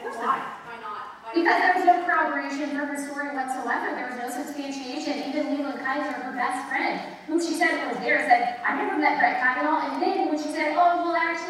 And 0.00 0.14
why? 0.16 0.40
Why 0.40 0.76
not? 0.80 1.20
Why 1.24 1.36
Because 1.36 1.56
there 1.60 1.74
was 1.76 1.84
no 1.84 1.96
corroboration 2.04 2.72
for 2.72 2.86
her 2.86 2.96
story 2.96 3.36
whatsoever. 3.36 3.92
There 3.92 4.08
was 4.08 4.18
no 4.20 4.28
substantiation. 4.30 5.28
Even 5.28 5.56
Leland 5.56 5.80
Keyser, 5.80 6.16
her 6.16 6.32
best 6.32 6.68
friend, 6.68 7.00
who 7.26 7.40
she 7.40 7.54
said 7.54 7.76
was 7.88 8.00
there, 8.00 8.20
said, 8.28 8.60
I 8.64 8.76
never 8.76 8.96
met 8.98 9.18
Brett 9.18 9.40
Kavanaugh. 9.40 9.84
And 9.88 10.02
then 10.02 10.28
when 10.28 10.38
she 10.38 10.48
said, 10.48 10.76
oh, 10.76 11.04
well, 11.04 11.16
I 11.16 11.32
actually 11.32 11.47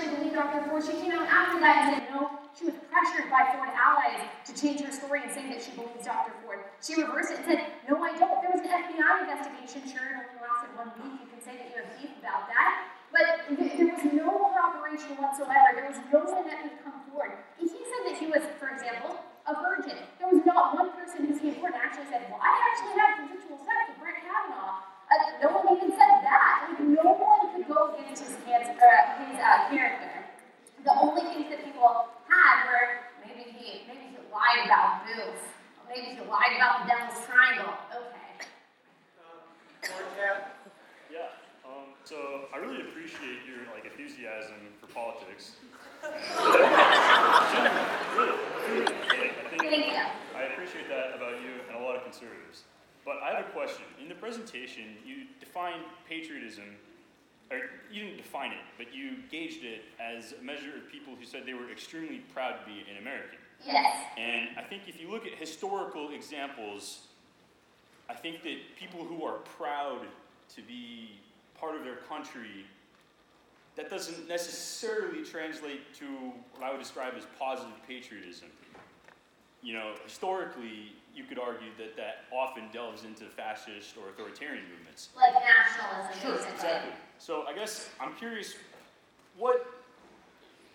she 0.81 0.95
came 1.03 1.13
out 1.13 1.27
after 1.27 1.59
that 1.61 1.77
and 1.79 1.87
said, 1.99 2.05
no, 2.15 2.31
she 2.55 2.67
was 2.71 2.75
pressured 2.91 3.31
by 3.31 3.51
Ford 3.55 3.71
allies 3.75 4.27
to 4.47 4.53
change 4.55 4.81
her 4.83 4.93
story 4.93 5.23
and 5.23 5.31
say 5.31 5.47
that 5.51 5.63
she 5.63 5.71
believes 5.75 6.07
Dr. 6.07 6.35
Ford. 6.43 6.63
She 6.83 6.99
reversed 6.99 7.35
it 7.35 7.43
and 7.43 7.47
said, 7.47 7.61
no, 7.87 7.99
I 8.03 8.15
don't. 8.19 8.39
There 8.43 8.51
was 8.55 8.63
an 8.63 8.71
FBI 8.71 9.13
investigation. 9.27 9.87
Sure, 9.87 10.07
it 10.07 10.17
only 10.19 10.39
lasted 10.43 10.71
one 10.79 10.91
week. 10.99 11.23
You 11.23 11.29
can 11.31 11.41
say 11.43 11.55
that 11.59 11.67
you 11.71 11.77
have 11.83 11.91
beef 11.99 12.15
about 12.23 12.47
that. 12.51 12.91
But 13.11 13.49
th- 13.49 13.75
there 13.79 13.89
was 13.89 14.05
no 14.13 14.29
corroboration 14.53 15.17
whatsoever. 15.19 15.75
There 15.75 15.89
was 15.89 16.01
no 16.13 16.21
one 16.29 16.45
that 16.47 16.59
could 16.63 16.77
come 16.85 16.99
forward. 17.09 17.39
He 17.57 17.67
said 17.67 18.03
that 18.11 18.17
he 18.21 18.27
was, 18.29 18.45
for 18.61 18.69
example, 18.71 19.19
a 19.49 19.55
virgin. 19.59 19.97
There 20.21 20.29
was 20.29 20.45
not 20.45 20.77
one 20.77 20.93
person 20.93 21.25
who 21.25 21.33
came 21.39 21.57
forward 21.57 21.75
and 21.75 21.83
actually 21.83 22.11
said, 22.13 22.29
well, 22.29 22.43
I 22.43 22.53
actually 22.69 22.95
had 23.01 23.11
consensual 23.17 23.59
sex 23.65 23.79
with 23.89 23.99
Brett 24.05 24.21
Kavanaugh. 24.21 24.85
Uh, 25.09 25.41
no 25.41 25.49
one 25.57 25.73
even 25.73 25.91
said 25.97 26.21
that. 26.21 26.69
Like, 26.69 26.85
no 26.85 27.17
one 27.17 27.49
could 27.57 27.65
go 27.65 27.97
against 27.97 28.29
his, 28.29 28.37
uh, 28.45 28.61
his 29.25 29.41
uh, 29.41 29.73
character. 29.73 30.18
The 30.85 30.95
only 30.95 31.23
things 31.23 31.51
that 31.51 31.65
people 31.65 32.07
had 32.29 32.67
were 32.71 33.03
maybe 33.27 33.51
he 33.51 33.83
maybe 33.89 34.15
he 34.15 34.19
lied 34.31 34.65
about 34.65 35.05
boobs. 35.07 35.43
Maybe 35.89 36.15
he 36.15 36.21
lied 36.29 36.55
about 36.57 36.83
the 36.83 36.95
devil's 36.95 37.25
triangle. 37.27 37.75
Okay. 37.91 38.47
Yeah. 41.11 41.33
Um, 41.65 41.95
so 42.05 42.49
I 42.55 42.59
really 42.59 42.81
appreciate 42.83 43.45
your 43.47 43.67
like 43.75 43.85
enthusiasm 43.85 44.57
for 44.81 44.87
politics. 44.93 45.53
really, 48.15 48.39
really. 48.71 48.87
I 48.87 49.49
think 49.51 49.63
Thank 49.63 49.87
you. 49.87 50.05
I 50.37 50.43
appreciate 50.53 50.89
that 50.89 51.17
about 51.17 51.43
you 51.43 51.59
and 51.69 51.77
a 51.77 51.81
lot 51.81 51.97
of 51.97 52.05
conservatives. 52.05 52.65
But 53.05 53.19
I 53.23 53.35
have 53.35 53.47
a 53.47 53.51
question. 53.51 53.85
In 54.01 54.09
the 54.09 54.15
presentation, 54.15 54.97
you 55.05 55.25
defined 55.41 55.83
patriotism, 56.09 56.77
or 57.51 57.59
you 57.91 58.05
didn't 58.05 58.19
define 58.19 58.53
it, 58.53 58.59
but 58.77 58.95
you 58.95 59.17
gauged 59.31 59.65
it 59.65 59.83
as 60.01 60.35
a 60.41 60.45
measure 60.45 60.77
of 60.77 60.91
people 60.91 61.15
who 61.19 61.25
said 61.25 61.43
they 61.47 61.55
were 61.55 61.71
extremely 61.71 62.19
proud 62.35 62.59
to 62.61 62.67
be 62.67 62.85
an 62.91 62.99
American. 63.01 63.39
Yes. 63.67 63.97
And 64.17 64.51
I 64.57 64.63
think 64.63 64.83
if 64.87 65.01
you 65.01 65.11
look 65.11 65.27
at 65.27 65.33
historical 65.35 66.11
examples, 66.11 67.07
I 68.09 68.15
think 68.15 68.43
that 68.43 68.57
people 68.79 69.05
who 69.05 69.25
are 69.25 69.39
proud 69.59 70.03
to 70.57 70.63
be 70.63 71.13
part 71.59 71.75
of 71.75 71.85
their 71.85 71.97
country, 72.09 72.67
that 73.77 73.91
doesn't 73.91 74.29
necessarily 74.29 75.25
translate 75.25 75.95
to 75.95 76.05
what 76.53 76.63
I 76.65 76.71
would 76.71 76.81
describe 76.81 77.15
as 77.17 77.25
positive 77.39 77.75
patriotism. 77.87 78.49
You 79.63 79.75
know, 79.75 79.95
historically, 80.05 80.93
you 81.15 81.25
could 81.25 81.39
argue 81.39 81.71
that 81.79 81.97
that 81.97 82.25
often 82.33 82.65
delves 82.73 83.05
into 83.05 83.25
fascist 83.25 83.97
or 83.97 84.11
authoritarian 84.11 84.65
movements. 84.71 85.09
Like 85.17 85.35
nationalism, 85.35 86.21
Sure, 86.23 86.31
basically. 86.37 86.55
exactly. 86.55 86.93
So 87.19 87.45
I 87.48 87.48
guess 87.59 87.91
I'm 87.99 88.15
curious, 88.15 88.55
what, 89.37 89.67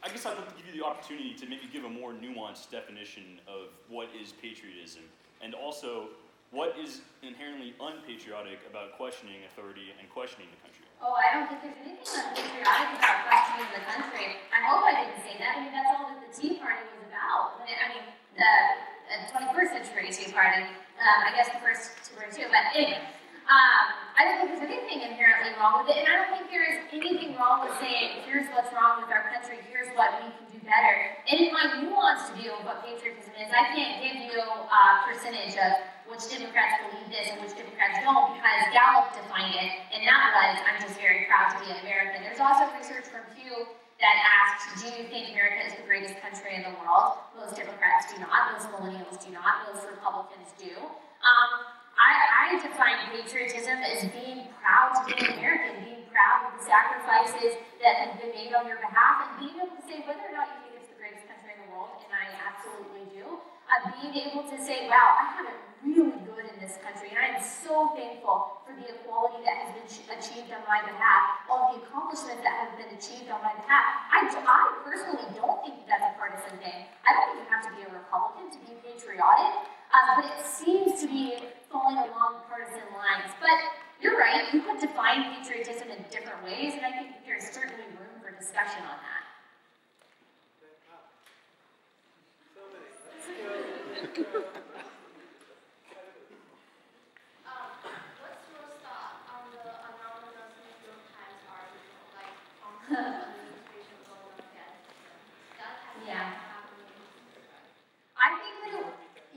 I 0.04 0.10
guess 0.10 0.26
I'd 0.26 0.36
like 0.36 0.52
to 0.52 0.58
give 0.60 0.68
you 0.68 0.76
the 0.76 0.86
opportunity 0.86 1.32
to 1.40 1.48
maybe 1.48 1.72
give 1.72 1.88
a 1.88 1.90
more 1.90 2.12
nuanced 2.12 2.72
definition 2.76 3.40
of 3.48 3.72
what 3.88 4.12
is 4.12 4.36
patriotism, 4.44 5.08
and 5.40 5.56
also 5.56 6.12
what 6.52 6.76
is 6.76 7.00
inherently 7.24 7.72
unpatriotic 7.80 8.60
about 8.68 9.00
questioning 9.00 9.48
authority 9.48 9.96
and 9.96 10.12
questioning 10.12 10.52
the 10.52 10.60
country. 10.60 10.84
Oh, 11.00 11.16
I 11.16 11.32
don't 11.32 11.48
think 11.48 11.64
there's 11.64 11.80
anything 11.88 12.04
unpatriotic 12.04 13.00
about 13.00 13.18
questioning 13.32 13.70
the 13.72 13.84
country. 13.88 14.28
I 14.52 14.60
hope 14.68 14.84
I 14.84 14.94
didn't 15.08 15.24
say 15.24 15.40
that. 15.40 15.56
I 15.56 15.60
mean, 15.64 15.72
that's 15.72 15.88
all 15.96 16.12
that 16.12 16.20
the 16.20 16.32
Tea 16.36 16.60
Party 16.60 16.84
was 16.84 17.08
about. 17.08 17.64
I 17.64 17.88
mean, 17.96 18.06
the 18.36 18.52
uh, 19.08 19.32
21st 19.32 19.70
century 19.72 20.12
Tea 20.12 20.36
Party. 20.36 20.68
Um, 21.00 21.20
I 21.26 21.32
guess 21.32 21.48
the 21.48 21.64
first 21.64 21.96
two 22.06 22.20
were 22.20 22.28
too, 22.28 22.52
but 22.52 22.76
anyway. 22.76 23.02
Um, 23.44 23.84
I 24.16 24.24
don't 24.24 24.40
think 24.40 24.56
there's 24.56 24.68
anything 24.72 25.04
inherently 25.04 25.52
wrong 25.60 25.84
with 25.84 25.92
it, 25.92 26.00
and 26.00 26.08
I 26.08 26.24
don't 26.24 26.32
think 26.32 26.48
there 26.48 26.64
is 26.64 26.80
anything 26.96 27.36
wrong 27.36 27.68
with 27.68 27.76
saying, 27.84 28.24
here's 28.24 28.48
what's 28.56 28.72
wrong 28.72 29.04
with 29.04 29.12
our 29.12 29.28
country, 29.36 29.60
here's 29.68 29.92
what 30.00 30.16
we 30.24 30.32
can 30.32 30.46
do 30.48 30.60
better. 30.64 31.12
And 31.28 31.44
in 31.44 31.52
my 31.52 31.68
nuanced 31.84 32.32
view 32.40 32.56
of 32.56 32.64
what 32.64 32.88
patriotism 32.88 33.36
is, 33.36 33.52
I 33.52 33.68
can't 33.76 34.00
give 34.00 34.16
you 34.32 34.40
a 34.40 34.84
percentage 35.04 35.60
of 35.60 35.76
which 36.08 36.24
Democrats 36.32 36.80
believe 36.88 37.10
this 37.12 37.36
and 37.36 37.44
which 37.44 37.52
Democrats 37.52 38.00
don't 38.00 38.40
because 38.40 38.64
Gallup 38.72 39.12
defined 39.12 39.60
it, 39.60 39.72
and 39.92 40.08
that 40.08 40.24
was, 40.32 40.56
I'm 40.64 40.80
just 40.80 40.96
very 41.04 41.28
proud 41.28 41.52
to 41.52 41.58
be 41.60 41.68
an 41.68 41.84
American. 41.84 42.24
There's 42.24 42.40
also 42.40 42.72
research 42.80 43.12
from 43.12 43.28
Pew 43.36 43.68
that 44.00 44.16
asked, 44.24 44.84
do 44.84 44.88
you 44.88 45.04
think 45.12 45.36
America 45.36 45.68
is 45.68 45.76
the 45.76 45.84
greatest 45.84 46.16
country 46.24 46.56
in 46.56 46.64
the 46.64 46.76
world? 46.80 47.20
Most 47.36 47.60
Democrats 47.60 48.08
do 48.08 48.24
not, 48.24 48.56
most 48.56 48.72
millennials 48.72 49.20
do 49.20 49.36
not, 49.36 49.68
most 49.68 49.84
Republicans 49.84 50.52
do. 50.56 50.76
Um, 51.24 51.83
I, 51.98 52.12
I 52.50 52.62
define 52.62 52.98
patriotism 53.14 53.78
as 53.86 54.10
being 54.12 54.50
proud 54.62 54.98
to 54.98 55.02
be 55.06 55.14
an 55.20 55.38
American, 55.38 55.86
being 55.86 56.06
proud 56.10 56.50
of 56.50 56.60
the 56.60 56.64
sacrifices 56.66 57.58
that 57.82 57.94
have 58.02 58.14
been 58.22 58.34
made 58.34 58.54
on 58.54 58.66
your 58.66 58.82
behalf, 58.82 59.30
and 59.30 59.46
being 59.46 59.58
able 59.62 59.78
to 59.78 59.84
say 59.86 60.02
whether 60.06 60.26
or 60.26 60.34
not 60.34 60.50
you 60.50 60.58
think 60.66 60.74
it's 60.82 60.90
the 60.90 60.98
greatest 60.98 61.26
country 61.30 61.54
in 61.54 61.60
the 61.66 61.70
world, 61.74 62.02
and 62.02 62.12
I 62.14 62.34
absolutely 62.50 63.06
do. 63.14 63.42
Uh, 63.70 63.94
being 64.02 64.14
able 64.30 64.46
to 64.50 64.58
say, 64.58 64.90
wow, 64.90 65.18
I 65.22 65.26
have 65.38 65.48
it 65.50 65.60
really 65.84 66.16
good 66.24 66.48
in 66.48 66.58
this 66.64 66.80
country, 66.80 67.12
and 67.12 67.20
I 67.20 67.36
am 67.36 67.44
so 67.44 67.92
thankful 67.96 68.64
for 68.64 68.72
the 68.74 68.88
equality 68.88 69.44
that 69.44 69.68
has 69.68 69.70
been 69.76 69.88
achieved 70.16 70.50
on 70.56 70.64
my 70.64 70.80
behalf, 70.82 71.44
all 71.52 71.76
the 71.76 71.84
accomplishments 71.84 72.40
that 72.48 72.56
have 72.56 72.74
been 72.80 72.92
achieved 72.96 73.28
on 73.28 73.44
my 73.44 73.52
behalf. 73.54 73.84
I, 74.10 74.24
I 74.32 74.60
personally 74.88 75.28
don't 75.36 75.60
think 75.62 75.84
that's 75.88 76.08
a 76.08 76.14
partisan 76.16 76.56
thing. 76.64 76.88
I 77.04 77.12
don't 77.12 77.36
even 77.36 77.48
have 77.52 77.64
to 77.68 77.72
be 77.76 77.84
a 77.84 77.92
Republican 77.92 78.48
to 78.56 78.60
be 78.64 78.74
patriotic, 78.80 79.54
uh, 79.92 80.16
but 80.16 80.26
it 80.32 80.40
seems 80.48 81.04
to 81.04 81.08
be 81.12 81.36
falling 81.68 82.00
along 82.00 82.48
partisan 82.48 82.88
lines. 82.96 83.36
But 83.44 83.60
you're 84.00 84.16
right, 84.18 84.48
you 84.56 84.64
could 84.64 84.80
define 84.80 85.36
patriotism 85.36 85.92
in 85.92 86.00
different 86.08 86.40
ways, 86.48 86.74
and 86.80 86.84
I 86.88 86.92
think 86.96 87.28
there's 87.28 87.52
certainly 87.52 87.88
room 88.00 88.24
for 88.24 88.32
discussion 88.32 88.84
on 88.88 88.98
that. 89.04 89.24
So 92.56 92.64
many. 92.72 92.88
Let's 92.88 93.28
go. 94.16 94.44
Um, 97.44 97.70
what's 98.20 98.44
your 98.52 98.68
thought 98.84 99.24
on 99.32 99.44
the 99.56 99.64
anonymous 99.64 100.52
New 100.60 100.74
York 100.84 101.04
Times 101.16 101.42
article, 101.48 102.04
like, 102.14 102.36
on 102.64 102.74
the 102.84 103.00
administration 103.00 103.98
going 104.04 104.36
against 104.44 104.84
them? 104.92 105.20
That 105.60 105.76
has 105.88 105.98
Yeah. 106.04 106.28
never 106.28 106.44
happened 106.44 106.84
in 106.84 107.00
history, 107.00 107.48
right? 107.48 107.72
I 108.20 108.28
think 108.38 108.56
that 108.64 108.74
it, 108.84 108.88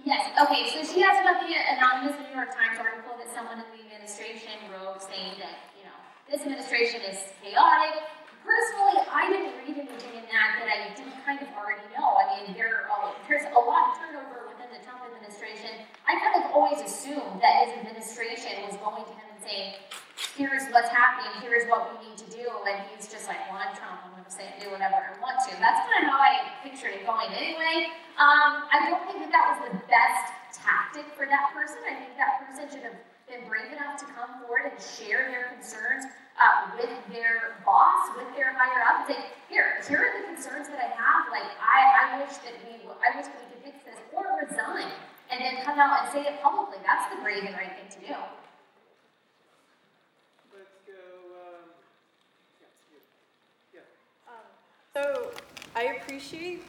yes, 0.05 0.26
okay, 0.37 0.68
so 0.68 0.84
she 0.84 1.01
asked 1.01 1.24
about 1.24 1.41
the 1.41 1.49
anonymous 1.49 2.16
New 2.20 2.32
York 2.37 2.53
Times 2.53 2.76
article 2.76 3.16
that 3.16 3.32
someone 3.32 3.57
in 3.57 3.68
the 3.72 3.80
administration 3.89 4.53
wrote 4.68 5.01
saying 5.01 5.41
that, 5.41 5.72
you 5.72 5.84
know, 5.89 5.97
this 6.28 6.45
administration 6.45 7.01
is 7.09 7.16
chaotic. 7.41 8.05
Personally, 8.45 9.03
I 9.11 9.26
didn't 9.32 9.59
read 9.64 9.74
anything 9.74 10.12
in 10.12 10.24
that 10.30 10.62
that 10.62 10.68
I 10.70 10.95
didn't 10.95 11.18
kind 11.24 11.41
of 11.41 11.49
already 11.57 11.82
know. 11.97 12.20
I 12.20 12.39
mean, 12.39 12.55
there 12.55 12.87
are, 12.87 13.11
there's 13.26 13.49
a 13.51 13.59
lot 13.59 13.91
of 13.91 13.93
turnover 13.99 14.47
within 14.47 14.70
the 14.70 14.78
Trump 14.87 15.03
administration. 15.03 15.82
I 16.07 16.14
kind 16.20 16.45
of 16.45 16.55
always 16.55 16.78
assumed 16.78 17.43
that 17.43 17.66
his 17.66 17.82
administration 17.82 18.62
was 18.62 18.78
going 18.78 19.03
to 19.03 19.14
him 19.16 19.26
and 19.34 19.41
saying, 19.43 19.82
here's 20.37 20.68
what's 20.70 20.93
happening, 20.93 21.32
here's 21.43 21.66
what 21.66 21.91
we 21.91 22.07
need 22.07 22.18
to 22.22 22.28
do, 22.30 22.47
and 22.68 22.87
he's 22.93 23.09
just 23.11 23.26
like, 23.26 23.41
well, 23.51 23.59
I'm 23.59 23.74
Trump, 23.74 24.16
say 24.31 24.51
do 24.61 24.70
whatever 24.70 24.99
I 24.99 25.14
want 25.22 25.39
to. 25.49 25.53
That's 25.59 25.83
kind 25.87 26.05
of 26.05 26.11
how 26.11 26.20
I 26.20 26.53
pictured 26.62 26.95
it 26.95 27.07
going 27.07 27.31
anyway. 27.33 27.91
Um, 28.18 28.66
I 28.72 28.89
don't 28.89 29.05
think 29.07 29.22
that 29.24 29.33
that 29.33 29.47
was 29.55 29.61
the 29.70 29.74
best 29.87 30.35
tactic 30.57 31.07
for 31.14 31.27
that 31.27 31.53
person. 31.53 31.79
I 31.85 31.95
think 32.01 32.16
that 32.16 32.43
person 32.47 32.66
should 32.70 32.85
have 32.87 32.99
been 33.29 33.47
brave 33.51 33.74
enough 33.74 33.99
to 33.99 34.07
come 34.14 34.43
forward 34.43 34.70
and 34.70 34.79
share 34.79 35.27
their 35.29 35.51
concerns 35.59 36.07
uh, 36.39 36.70
with 36.79 36.93
their 37.11 37.59
boss, 37.66 38.09
with 38.14 38.29
their 38.37 38.55
higher 38.55 38.83
up, 38.87 39.09
say, 39.09 39.18
here, 39.51 39.83
here 39.89 40.07
are 40.07 40.12
the 40.14 40.24
concerns 40.31 40.68
that 40.68 40.79
I 40.79 40.91
have. 40.95 41.27
Like, 41.33 41.49
I, 41.59 42.14
I 42.14 42.22
wish 42.22 42.37
that 42.45 42.55
we, 42.62 42.79
I 42.87 43.16
wish 43.18 43.27
we 43.27 43.41
could 43.51 43.62
fix 43.64 43.77
this, 43.83 43.99
or 44.14 44.24
resign, 44.39 44.93
and 45.31 45.41
then 45.43 45.64
come 45.64 45.81
out 45.81 46.07
and 46.07 46.12
say 46.12 46.22
it 46.22 46.39
publicly. 46.43 46.79
That's 46.87 47.11
the 47.11 47.18
brave 47.22 47.43
and 47.43 47.57
right 47.57 47.72
thing 47.74 47.91
to 47.99 48.01
do. 48.05 48.14
Let's 50.55 50.79
go. 50.87 51.03
Um, 51.35 51.66
yes, 52.62 52.70
you. 52.95 53.01
Yeah. 53.74 53.83
So 54.97 55.30
I 55.74 55.99
appreciate 55.99 56.62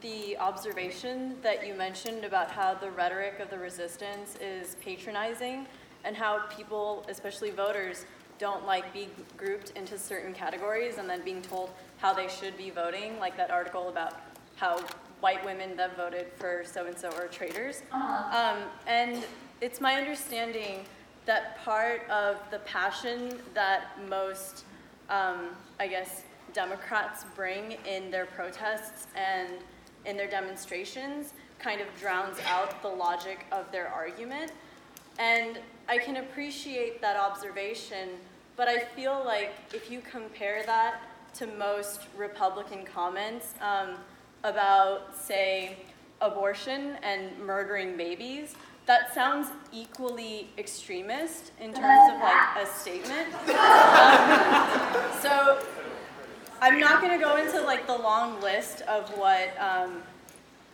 the 0.00 0.36
observation 0.38 1.36
that 1.40 1.64
you 1.64 1.72
mentioned 1.74 2.24
about 2.24 2.50
how 2.50 2.74
the 2.74 2.90
rhetoric 2.90 3.38
of 3.38 3.48
the 3.48 3.58
resistance 3.60 4.34
is 4.40 4.74
patronizing 4.84 5.68
and 6.02 6.16
how 6.16 6.46
people, 6.48 7.06
especially 7.08 7.50
voters, 7.50 8.06
don't 8.40 8.66
like 8.66 8.92
being 8.92 9.10
grouped 9.36 9.70
into 9.76 9.96
certain 9.96 10.32
categories 10.34 10.98
and 10.98 11.08
then 11.08 11.22
being 11.24 11.40
told 11.42 11.70
how 11.98 12.12
they 12.12 12.26
should 12.26 12.58
be 12.58 12.70
voting, 12.70 13.20
like 13.20 13.36
that 13.36 13.52
article 13.52 13.88
about 13.88 14.14
how 14.56 14.76
white 15.20 15.44
women 15.44 15.76
that 15.76 15.96
voted 15.96 16.26
for 16.38 16.64
so-and-so 16.64 17.08
are 17.10 17.28
traitors. 17.28 17.82
Um, 17.92 18.64
and 18.88 19.24
it's 19.60 19.80
my 19.80 19.94
understanding 19.94 20.86
that 21.24 21.62
part 21.64 22.02
of 22.10 22.38
the 22.50 22.58
passion 22.60 23.38
that 23.54 23.96
most, 24.08 24.64
um, 25.08 25.50
I 25.78 25.86
guess, 25.86 26.24
Democrats 26.52 27.24
bring 27.34 27.76
in 27.86 28.10
their 28.10 28.26
protests 28.26 29.06
and 29.16 29.48
in 30.04 30.16
their 30.16 30.28
demonstrations 30.28 31.34
kind 31.58 31.80
of 31.80 31.86
drowns 32.00 32.38
out 32.46 32.80
the 32.82 32.88
logic 32.88 33.46
of 33.52 33.70
their 33.70 33.88
argument. 33.88 34.52
And 35.18 35.58
I 35.88 35.98
can 35.98 36.16
appreciate 36.16 37.00
that 37.02 37.16
observation, 37.16 38.08
but 38.56 38.68
I 38.68 38.78
feel 38.78 39.22
like 39.24 39.52
if 39.74 39.90
you 39.90 40.00
compare 40.00 40.62
that 40.64 41.02
to 41.34 41.46
most 41.46 42.06
Republican 42.16 42.84
comments 42.84 43.54
um, 43.60 43.96
about, 44.42 45.16
say, 45.16 45.76
abortion 46.20 46.96
and 47.02 47.38
murdering 47.38 47.96
babies, 47.96 48.54
that 48.86 49.14
sounds 49.14 49.48
equally 49.72 50.48
extremist 50.58 51.52
in 51.60 51.72
terms 51.72 52.12
of 52.12 52.20
like 52.20 52.56
a 52.56 52.66
statement. 52.66 53.28
Um, 54.90 55.20
so 55.20 55.58
I'm 56.62 56.78
not 56.78 57.00
going 57.00 57.18
to 57.18 57.24
go 57.24 57.36
into 57.36 57.62
like 57.62 57.86
the 57.86 57.96
long 57.96 58.38
list 58.42 58.82
of 58.82 59.08
what 59.16 59.58
um, 59.58 60.02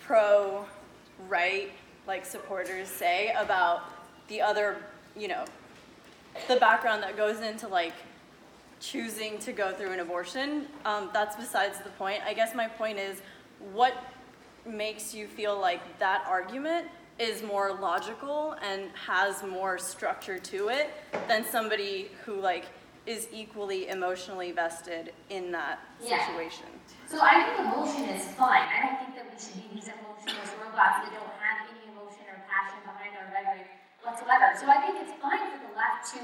pro-right 0.00 1.70
like 2.08 2.26
supporters 2.26 2.88
say 2.88 3.32
about 3.38 3.84
the 4.26 4.40
other, 4.40 4.78
you 5.16 5.28
know, 5.28 5.44
the 6.48 6.56
background 6.56 7.04
that 7.04 7.16
goes 7.16 7.40
into 7.40 7.68
like 7.68 7.94
choosing 8.80 9.38
to 9.38 9.52
go 9.52 9.72
through 9.72 9.92
an 9.92 10.00
abortion. 10.00 10.66
Um, 10.84 11.10
that's 11.12 11.36
besides 11.36 11.78
the 11.78 11.90
point. 11.90 12.20
I 12.26 12.34
guess 12.34 12.52
my 12.52 12.66
point 12.66 12.98
is, 12.98 13.22
what 13.72 13.94
makes 14.66 15.14
you 15.14 15.28
feel 15.28 15.58
like 15.58 15.98
that 16.00 16.24
argument 16.28 16.88
is 17.20 17.42
more 17.42 17.72
logical 17.80 18.56
and 18.60 18.90
has 19.06 19.42
more 19.44 19.78
structure 19.78 20.38
to 20.38 20.68
it 20.68 20.90
than 21.28 21.44
somebody 21.44 22.10
who 22.24 22.40
like 22.40 22.66
is 23.06 23.28
equally 23.32 23.88
emotionally 23.88 24.52
vested 24.52 25.12
in 25.30 25.52
that 25.52 25.78
Yeah. 26.00 26.26
situation? 26.26 26.66
So 27.06 27.20
I 27.22 27.44
think 27.44 27.58
emotion 27.60 28.04
is 28.10 28.26
fine. 28.34 28.66
I 28.66 28.82
don't 28.82 28.98
think 28.98 29.14
that 29.14 29.30
we 29.30 29.38
should 29.38 29.54
be 29.62 29.78
these 29.78 29.88
emotionless 29.88 30.50
robots 30.58 31.06
that 31.06 31.14
don't 31.14 31.34
have 31.38 31.70
any 31.70 31.86
emotion 31.86 32.26
or 32.26 32.42
passion 32.50 32.82
behind 32.82 33.14
our 33.14 33.30
rhetoric 33.32 33.70
whatsoever. 34.02 34.50
So 34.58 34.66
I 34.68 34.82
think 34.82 34.98
it's 35.00 35.14
fine 35.22 35.38
for 35.54 35.58
the 35.62 35.72
left 35.78 36.02
to 36.18 36.20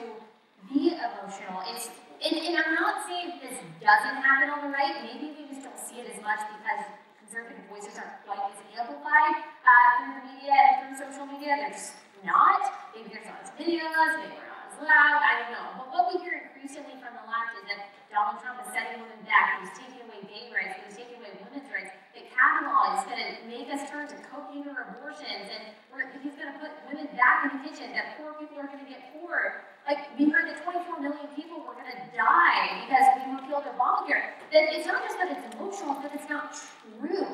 be 0.68 0.95
emotional. 0.99 1.62
It's 1.70 1.89
and, 2.22 2.39
and 2.39 2.55
I'm 2.55 2.74
not 2.78 3.03
saying 3.07 3.43
this 3.43 3.59
doesn't 3.83 4.18
happen 4.22 4.51
on 4.51 4.62
the 4.62 4.70
right. 4.70 5.03
Maybe 5.03 5.35
we 5.35 5.43
just 5.51 5.62
don't 5.66 5.78
see 5.78 5.99
it 6.03 6.07
as 6.14 6.22
much 6.22 6.39
because 6.55 6.87
conservative 7.18 7.66
voices 7.66 7.99
aren't 7.99 8.22
quite 8.22 8.39
as 8.47 8.59
amplified 8.78 9.43
uh, 9.66 9.87
through 9.99 10.14
the 10.22 10.24
media 10.30 10.55
and 10.55 10.74
through 10.95 10.95
social 11.03 11.26
media. 11.26 11.59
They're 11.59 11.74
just 11.74 11.95
not. 12.22 12.62
Maybe 12.95 13.11
there's 13.11 13.26
not 13.26 13.43
as 13.43 13.51
videos. 13.59 14.11
Maybe 14.22 14.39
we're 14.39 14.51
not 14.78 14.88
loud. 14.88 15.20
I 15.20 15.32
don't 15.42 15.52
know. 15.52 15.66
But 15.78 15.86
what 15.92 16.04
we 16.12 16.20
hear 16.22 16.48
increasingly 16.48 16.96
from 17.02 17.12
the 17.18 17.24
left 17.28 17.56
is 17.60 17.64
that 17.68 17.92
Donald 18.08 18.40
Trump 18.40 18.60
is 18.64 18.68
setting 18.72 19.00
women 19.00 19.20
back. 19.24 19.60
He's 19.60 19.74
taking 19.76 20.00
away 20.04 20.20
gay 20.28 20.48
rights. 20.52 20.80
He's 20.84 20.96
taking 20.96 21.20
away 21.20 21.32
women's 21.42 21.68
rights. 21.68 21.92
That 22.16 22.28
Kavanaugh 22.28 23.00
is 23.00 23.04
going 23.08 23.20
to 23.20 23.30
make 23.48 23.68
us 23.72 23.88
turn 23.88 24.04
to 24.08 24.16
cocaine 24.28 24.68
or 24.68 24.84
abortions, 24.84 25.48
and 25.48 25.72
he's 26.20 26.36
going 26.36 26.52
to 26.52 26.58
put 26.60 26.72
women 26.88 27.08
back 27.16 27.48
in 27.48 27.56
the 27.56 27.60
kitchen. 27.64 27.92
That 27.96 28.20
poor 28.20 28.36
people 28.36 28.60
are 28.60 28.68
going 28.68 28.84
to 28.84 28.90
get 28.90 29.16
poorer. 29.16 29.64
Like 29.88 30.12
we 30.14 30.28
heard 30.30 30.46
that 30.46 30.62
24 30.62 31.00
million 31.00 31.26
people 31.34 31.64
were 31.64 31.74
going 31.74 31.88
to 31.90 32.00
die 32.14 32.86
because 32.86 33.06
we 33.18 33.34
repealed 33.34 33.64
Obamacare. 33.66 34.38
That 34.52 34.70
it's 34.70 34.86
not 34.86 35.02
just 35.02 35.16
that 35.18 35.32
it's 35.32 35.42
emotional, 35.56 35.98
but 35.98 36.12
it's 36.14 36.28
not 36.28 36.54
true. 36.54 37.26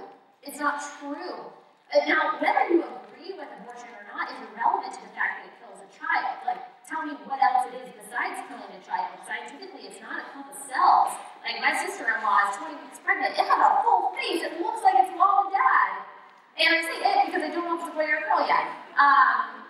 It's 0.46 0.62
not 0.62 0.80
true. 1.02 1.50
Now, 2.06 2.38
whether 2.40 2.64
you 2.72 2.84
agree 2.86 3.34
with 3.36 3.48
abortion 3.60 3.90
or 3.92 4.04
not 4.14 4.30
is 4.30 4.38
irrelevant 4.48 4.94
to 4.94 5.00
the 5.02 5.12
fact 5.12 5.42
that 5.42 5.50
it 5.50 5.54
kills 5.60 5.80
a 5.82 5.90
child. 5.92 6.40
Like, 6.46 6.62
tell 6.88 7.04
me 7.04 7.12
what 7.28 7.36
else 7.36 7.68
it 7.68 7.84
is 7.84 7.92
besides 7.92 8.40
killing 8.48 8.72
a 8.72 8.80
child. 8.80 9.20
Scientifically, 9.28 9.92
it's 9.92 10.00
not 10.00 10.24
a 10.24 10.40
of 10.40 10.56
cells. 10.64 11.12
Like, 11.44 11.60
my 11.60 11.76
sister-in-law 11.76 12.48
is 12.48 12.56
20 12.56 12.80
weeks 12.80 12.96
pregnant. 13.04 13.36
It 13.36 13.44
has 13.44 13.60
a 13.60 13.72
full 13.84 14.16
face. 14.16 14.40
It 14.40 14.56
looks 14.56 14.80
like 14.80 14.96
it's 15.04 15.12
mom 15.12 15.52
and 15.52 15.52
dad. 15.52 16.08
And 16.56 16.68
I 16.72 16.80
say 16.80 16.96
it 16.96 17.28
because 17.28 17.44
I 17.44 17.50
don't 17.52 17.68
know 17.68 17.76
if 17.76 17.84
it's 17.84 17.92
a 17.92 17.94
boy 17.94 18.08
or 18.08 18.18
a 18.18 18.24
girl 18.24 18.40
yet. 18.48 18.72
Um, 18.96 19.68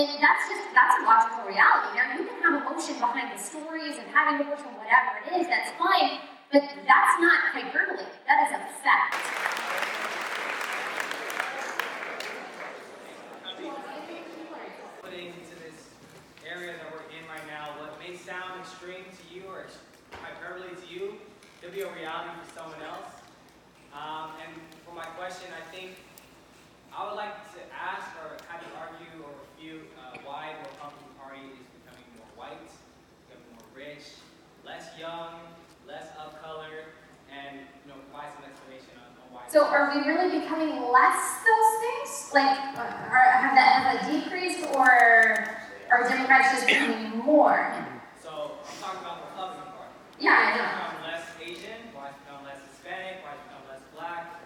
and 0.00 0.08
that's 0.16 0.44
just, 0.48 0.64
that's 0.72 0.96
a 0.96 1.04
logical 1.04 1.44
reality. 1.44 1.92
Now, 1.92 2.16
you 2.16 2.24
can 2.24 2.40
have 2.40 2.56
emotion 2.64 2.96
behind 3.04 3.36
the 3.36 3.40
stories 3.40 4.00
and 4.00 4.08
having 4.08 4.40
abortion, 4.40 4.72
whatever 4.80 5.20
it 5.28 5.36
is, 5.36 5.44
that's 5.52 5.76
fine. 5.76 6.24
But 6.48 6.64
that's 6.88 7.14
not 7.20 7.52
hyperbole. 7.52 8.00
That 8.24 8.48
is 8.48 8.50
a 8.56 8.60
fact. 8.80 9.12
putting 15.06 15.26
into 15.26 15.54
this 15.62 15.94
area 16.42 16.74
that 16.74 16.90
we're 16.90 17.06
in 17.14 17.22
right 17.30 17.46
now, 17.46 17.78
what 17.78 17.94
may 18.00 18.16
sound 18.16 18.56
or 19.56 19.64
hyperbole 20.20 20.68
to 20.68 20.86
you, 20.92 21.16
could 21.62 21.72
be 21.72 21.80
a 21.80 21.90
reality 21.92 22.30
for 22.44 22.48
someone 22.52 22.82
else. 22.84 23.24
Um, 23.96 24.36
and 24.44 24.52
for 24.84 24.92
my 24.92 25.08
question, 25.16 25.48
I 25.56 25.64
think 25.72 25.96
I 26.92 27.08
would 27.08 27.16
like 27.16 27.32
to 27.56 27.60
ask 27.72 28.04
or 28.20 28.36
kind 28.44 28.60
of 28.60 28.72
argue 28.76 29.24
or 29.24 29.32
refute 29.48 29.88
uh, 29.96 30.20
why 30.24 30.52
the 30.60 30.68
Republican 30.76 31.12
Party 31.16 31.44
is 31.56 31.66
becoming 31.80 32.04
more 32.20 32.28
white, 32.36 32.68
becoming 33.24 33.48
more 33.56 33.68
rich, 33.72 34.20
less 34.64 34.92
young, 35.00 35.40
less 35.88 36.12
of 36.20 36.36
color, 36.44 36.92
and 37.32 37.64
you 37.84 37.86
know, 37.88 37.96
provide 38.08 38.32
some 38.36 38.44
explanation 38.44 38.92
on, 39.00 39.08
on 39.24 39.26
why. 39.32 39.44
So 39.48 39.64
are 39.64 39.92
we 39.92 40.04
really 40.04 40.40
becoming 40.40 40.76
less 40.92 41.20
those 41.44 41.72
things? 41.80 42.10
Like, 42.32 42.56
are, 42.76 43.24
have 43.44 43.56
that 43.56 43.68
has 43.80 43.84
that 43.84 44.12
decreased, 44.12 44.68
or 44.76 44.88
are 45.88 46.08
Democrats 46.08 46.52
just 46.52 46.66
becoming 46.66 47.18
more? 47.24 47.60
So 48.20 48.56
I'm 48.60 48.80
talking 48.80 49.00
about 49.04 49.20
the 49.20 49.28
Republican 49.36 49.72
Party. 49.72 49.92
Yeah, 50.18 50.32
I 50.32 50.48
know. 50.56 50.64
become 50.64 51.12
less 51.12 51.28
Asian? 51.40 51.80
Why 51.92 52.08
become 52.24 52.40
less 52.44 52.60
Hispanic? 52.72 53.20
Why 53.20 53.36
become 53.36 53.62
less 53.68 53.84
black? 53.92 54.40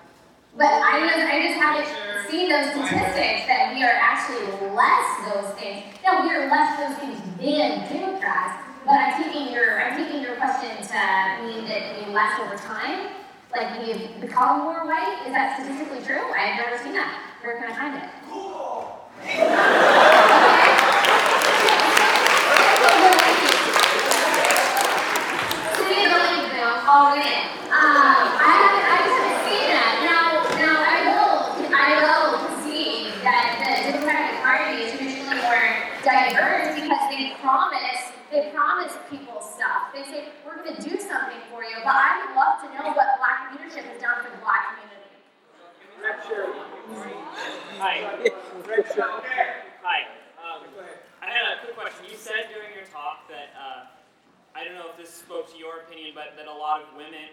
But 0.58 0.66
I 0.66 0.98
just, 1.06 1.22
I 1.30 1.36
just 1.46 1.58
haven't 1.62 1.86
seen 2.26 2.50
those 2.50 2.74
statistics 2.74 3.46
that 3.46 3.70
we 3.74 3.86
are 3.86 3.94
actually 3.94 4.50
less 4.74 5.08
those 5.30 5.54
things. 5.54 5.86
No, 6.02 6.26
we 6.26 6.34
are 6.34 6.50
less 6.50 6.74
those 6.74 6.98
things 6.98 7.22
than 7.38 7.86
Democrats. 7.86 8.66
But 8.84 8.98
I'm 8.98 9.22
taking 9.22 9.52
your, 9.54 9.78
I'm 9.80 9.94
taking 9.96 10.22
your 10.22 10.34
question 10.36 10.74
to 10.74 11.00
mean 11.46 11.68
that 11.70 11.94
we 11.94 12.12
less 12.12 12.34
over 12.40 12.56
time. 12.56 13.14
Like 13.54 13.78
we've 13.78 14.20
become 14.20 14.60
more 14.60 14.86
white. 14.86 15.22
Is 15.26 15.32
that 15.32 15.58
statistically 15.58 16.02
true? 16.02 16.22
I've 16.34 16.58
never 16.58 16.82
seen 16.82 16.94
that. 16.94 17.14
Where 17.42 17.58
can 17.58 17.70
I 17.70 17.74
find 17.74 17.94
it? 17.94 18.10
City 25.76 26.04
of 26.60 26.79
Belleville, 26.90 26.98
all 26.98 27.14
in. 27.14 27.22
Um, 27.70 28.26
I 28.34 28.50
haven't, 28.50 28.86
I 28.90 28.98
just 29.06 29.14
haven't 29.14 29.42
seen 29.46 29.66
that. 29.70 29.94
Now, 30.02 30.42
now 30.58 30.76
I 30.82 30.96
will, 31.06 31.38
I 31.70 31.90
will 32.02 32.26
concede 32.50 33.14
that 33.22 33.62
the 33.62 33.94
Democratic 33.94 34.42
Party 34.42 34.82
is 34.82 34.98
traditionally 34.98 35.38
more 35.38 35.86
diverse 36.02 36.74
because 36.74 37.02
they 37.14 37.38
promise, 37.38 38.02
they 38.34 38.50
promise 38.50 38.92
people 39.06 39.38
stuff. 39.38 39.94
They 39.94 40.02
say, 40.02 40.34
we're 40.42 40.58
gonna 40.58 40.82
do 40.82 40.98
something 40.98 41.38
for 41.50 41.62
you, 41.62 41.78
but 41.86 41.94
I 41.94 42.26
would 42.26 42.34
love 42.34 42.58
to 42.66 42.68
know 42.74 42.90
what 42.90 43.06
black 43.22 43.54
leadership 43.54 43.86
has 43.86 44.02
done 44.02 44.26
for 44.26 44.30
the 44.34 44.42
black 44.42 44.74
community. 44.74 45.14
Hi. 47.78 48.18
Hi. 49.86 50.00
Um, 50.42 50.66
I 51.22 51.26
had 51.30 51.54
a 51.54 51.60
quick 51.62 51.76
question. 51.76 52.10
You 52.10 52.16
said 52.16 52.50
during 52.50 52.74
your 52.74 52.88
talk 52.90 53.28
that, 53.28 53.54
uh, 53.54 53.86
I 54.60 54.64
don't 54.64 54.74
know 54.76 54.92
if 54.92 54.96
this 55.00 55.08
spoke 55.08 55.48
to 55.52 55.56
your 55.56 55.80
opinion, 55.88 56.12
but 56.14 56.36
that 56.36 56.44
a 56.46 56.52
lot 56.52 56.82
of 56.84 56.92
women 56.92 57.32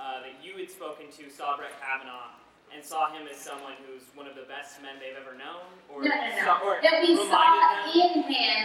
uh, 0.00 0.24
that 0.24 0.40
you 0.40 0.56
had 0.56 0.70
spoken 0.72 1.12
to 1.20 1.28
saw 1.28 1.56
Brett 1.60 1.76
Kavanaugh 1.76 2.32
and 2.72 2.80
saw 2.82 3.12
him 3.12 3.28
as 3.28 3.36
someone 3.36 3.76
who's 3.84 4.08
one 4.16 4.24
of 4.26 4.32
the 4.34 4.48
best 4.48 4.80
men 4.80 4.96
they've 4.96 5.20
ever 5.20 5.36
known? 5.36 5.68
Or, 5.92 6.00
No, 6.00 6.08
no, 6.08 6.16
no. 6.16 6.44
saw- 6.48 6.64
or 6.64 6.80
That 6.80 7.04
we 7.04 7.12
saw 7.28 7.44
them? 7.60 7.92
in 7.92 8.22
him 8.24 8.64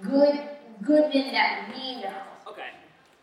good, 0.00 0.48
good 0.80 1.12
men 1.12 1.28
that 1.36 1.68
we 1.76 2.00
know. 2.00 2.24
Okay. 2.48 2.72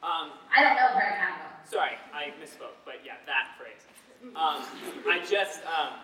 Um, 0.05 0.37
I 0.53 0.61
don't 0.61 0.77
know 0.77 0.93
Brett 0.93 1.17
Kavanaugh. 1.17 1.65
Sorry, 1.65 1.97
I 2.13 2.29
misspoke, 2.37 2.77
but 2.85 3.01
yeah, 3.03 3.17
that 3.25 3.57
phrase. 3.57 3.81
Um, 4.37 4.61
I 5.09 5.25
just, 5.27 5.61
um, 5.65 5.97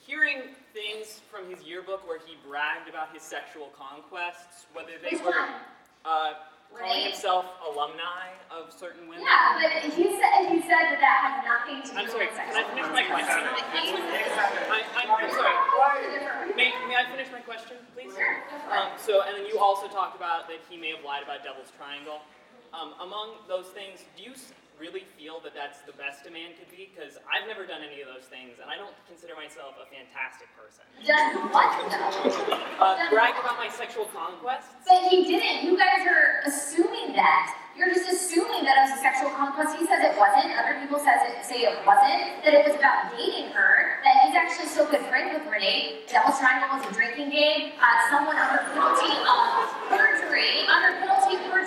hearing 0.00 0.56
things 0.72 1.20
from 1.30 1.50
his 1.50 1.60
yearbook 1.62 2.06
where 2.08 2.18
he 2.24 2.36
bragged 2.48 2.88
about 2.88 3.12
his 3.12 3.20
sexual 3.22 3.68
conquests, 3.76 4.64
whether 4.72 4.92
they 5.02 5.16
Which 5.16 5.24
were 5.24 5.48
uh, 6.04 6.32
calling 6.72 7.02
himself 7.04 7.46
alumni 7.64 8.32
of 8.50 8.72
certain 8.72 9.08
women. 9.08 9.24
Yeah, 9.24 9.58
but 9.60 9.92
he 9.92 10.04
said, 10.16 10.48
he 10.48 10.60
said 10.62 10.84
that 10.92 11.00
that 11.00 11.18
had 11.20 11.36
nothing 11.44 11.82
to 11.82 11.90
do 11.92 11.98
I'm 11.98 12.04
with 12.04 12.12
sorry, 12.12 12.28
can 12.28 12.56
I 12.56 12.64
finish 12.68 12.88
my 12.92 13.04
question? 13.08 13.42
I, 13.44 14.80
I'm, 14.96 15.08
I'm 15.10 15.30
sorry. 15.30 16.54
May, 16.56 16.72
may 16.88 16.96
I 16.96 17.04
finish 17.10 17.28
my 17.32 17.40
question, 17.40 17.76
please? 17.94 18.12
Sure, 18.14 18.40
go 18.50 18.56
for 18.58 18.74
it. 18.74 18.78
Um, 18.78 18.88
so, 18.96 19.22
and 19.22 19.36
then 19.36 19.46
you 19.46 19.58
also 19.58 19.88
talked 19.88 20.16
about 20.16 20.48
that 20.48 20.60
he 20.68 20.76
may 20.76 20.90
have 20.94 21.04
lied 21.04 21.22
about 21.22 21.44
Devil's 21.44 21.72
Triangle. 21.76 22.20
Um, 22.72 22.92
among 23.00 23.40
those 23.48 23.66
things, 23.72 24.04
do 24.16 24.22
you 24.22 24.32
really 24.78 25.02
feel 25.18 25.42
that 25.42 25.54
that's 25.54 25.82
the 25.82 25.92
best 25.98 26.24
a 26.26 26.30
man 26.30 26.54
could 26.54 26.70
be 26.70 26.90
because 26.94 27.18
I've 27.26 27.46
never 27.50 27.66
done 27.66 27.82
any 27.82 28.00
of 28.00 28.08
those 28.08 28.30
things 28.30 28.62
and 28.62 28.70
I 28.70 28.78
don't 28.78 28.94
consider 29.10 29.34
myself 29.34 29.74
a 29.78 29.86
fantastic 29.90 30.46
person. 30.54 30.86
Done 31.02 31.50
what? 31.50 31.66
Uh, 32.78 33.10
brag 33.10 33.34
about 33.42 33.58
my 33.58 33.68
sexual 33.68 34.06
conquests. 34.14 34.78
But 34.86 35.10
he 35.10 35.26
didn't. 35.26 35.66
You 35.66 35.74
guys 35.74 36.06
are 36.06 36.46
assuming 36.46 37.12
that. 37.18 37.54
You're 37.78 37.94
just 37.94 38.10
assuming 38.10 38.66
that 38.66 38.74
it 38.74 38.90
was 38.90 38.98
a 38.98 39.02
sexual 39.02 39.30
conquest. 39.38 39.78
He 39.78 39.86
says 39.86 40.02
it 40.02 40.18
wasn't. 40.18 40.50
Other 40.58 40.82
people 40.82 40.98
says 40.98 41.22
it, 41.30 41.46
say 41.46 41.62
it 41.62 41.78
wasn't. 41.86 42.42
That 42.42 42.50
it 42.54 42.66
was 42.66 42.74
about 42.74 43.14
dating 43.14 43.54
her. 43.54 44.02
That 44.02 44.26
he's 44.26 44.34
actually 44.34 44.66
still 44.66 44.90
good 44.90 45.06
friends 45.06 45.30
with 45.38 45.46
Renee. 45.46 46.02
Devil's 46.10 46.42
triangle 46.42 46.74
was 46.74 46.82
a 46.86 46.90
drinking 46.90 47.30
game. 47.30 47.78
Uh, 47.78 47.86
someone 48.10 48.34
on 48.34 48.50
her 48.50 48.62
penalty 48.74 49.14
of 49.22 49.70
perjury, 49.94 50.66
on 50.66 50.78
her 50.90 50.94
penalty 50.98 51.17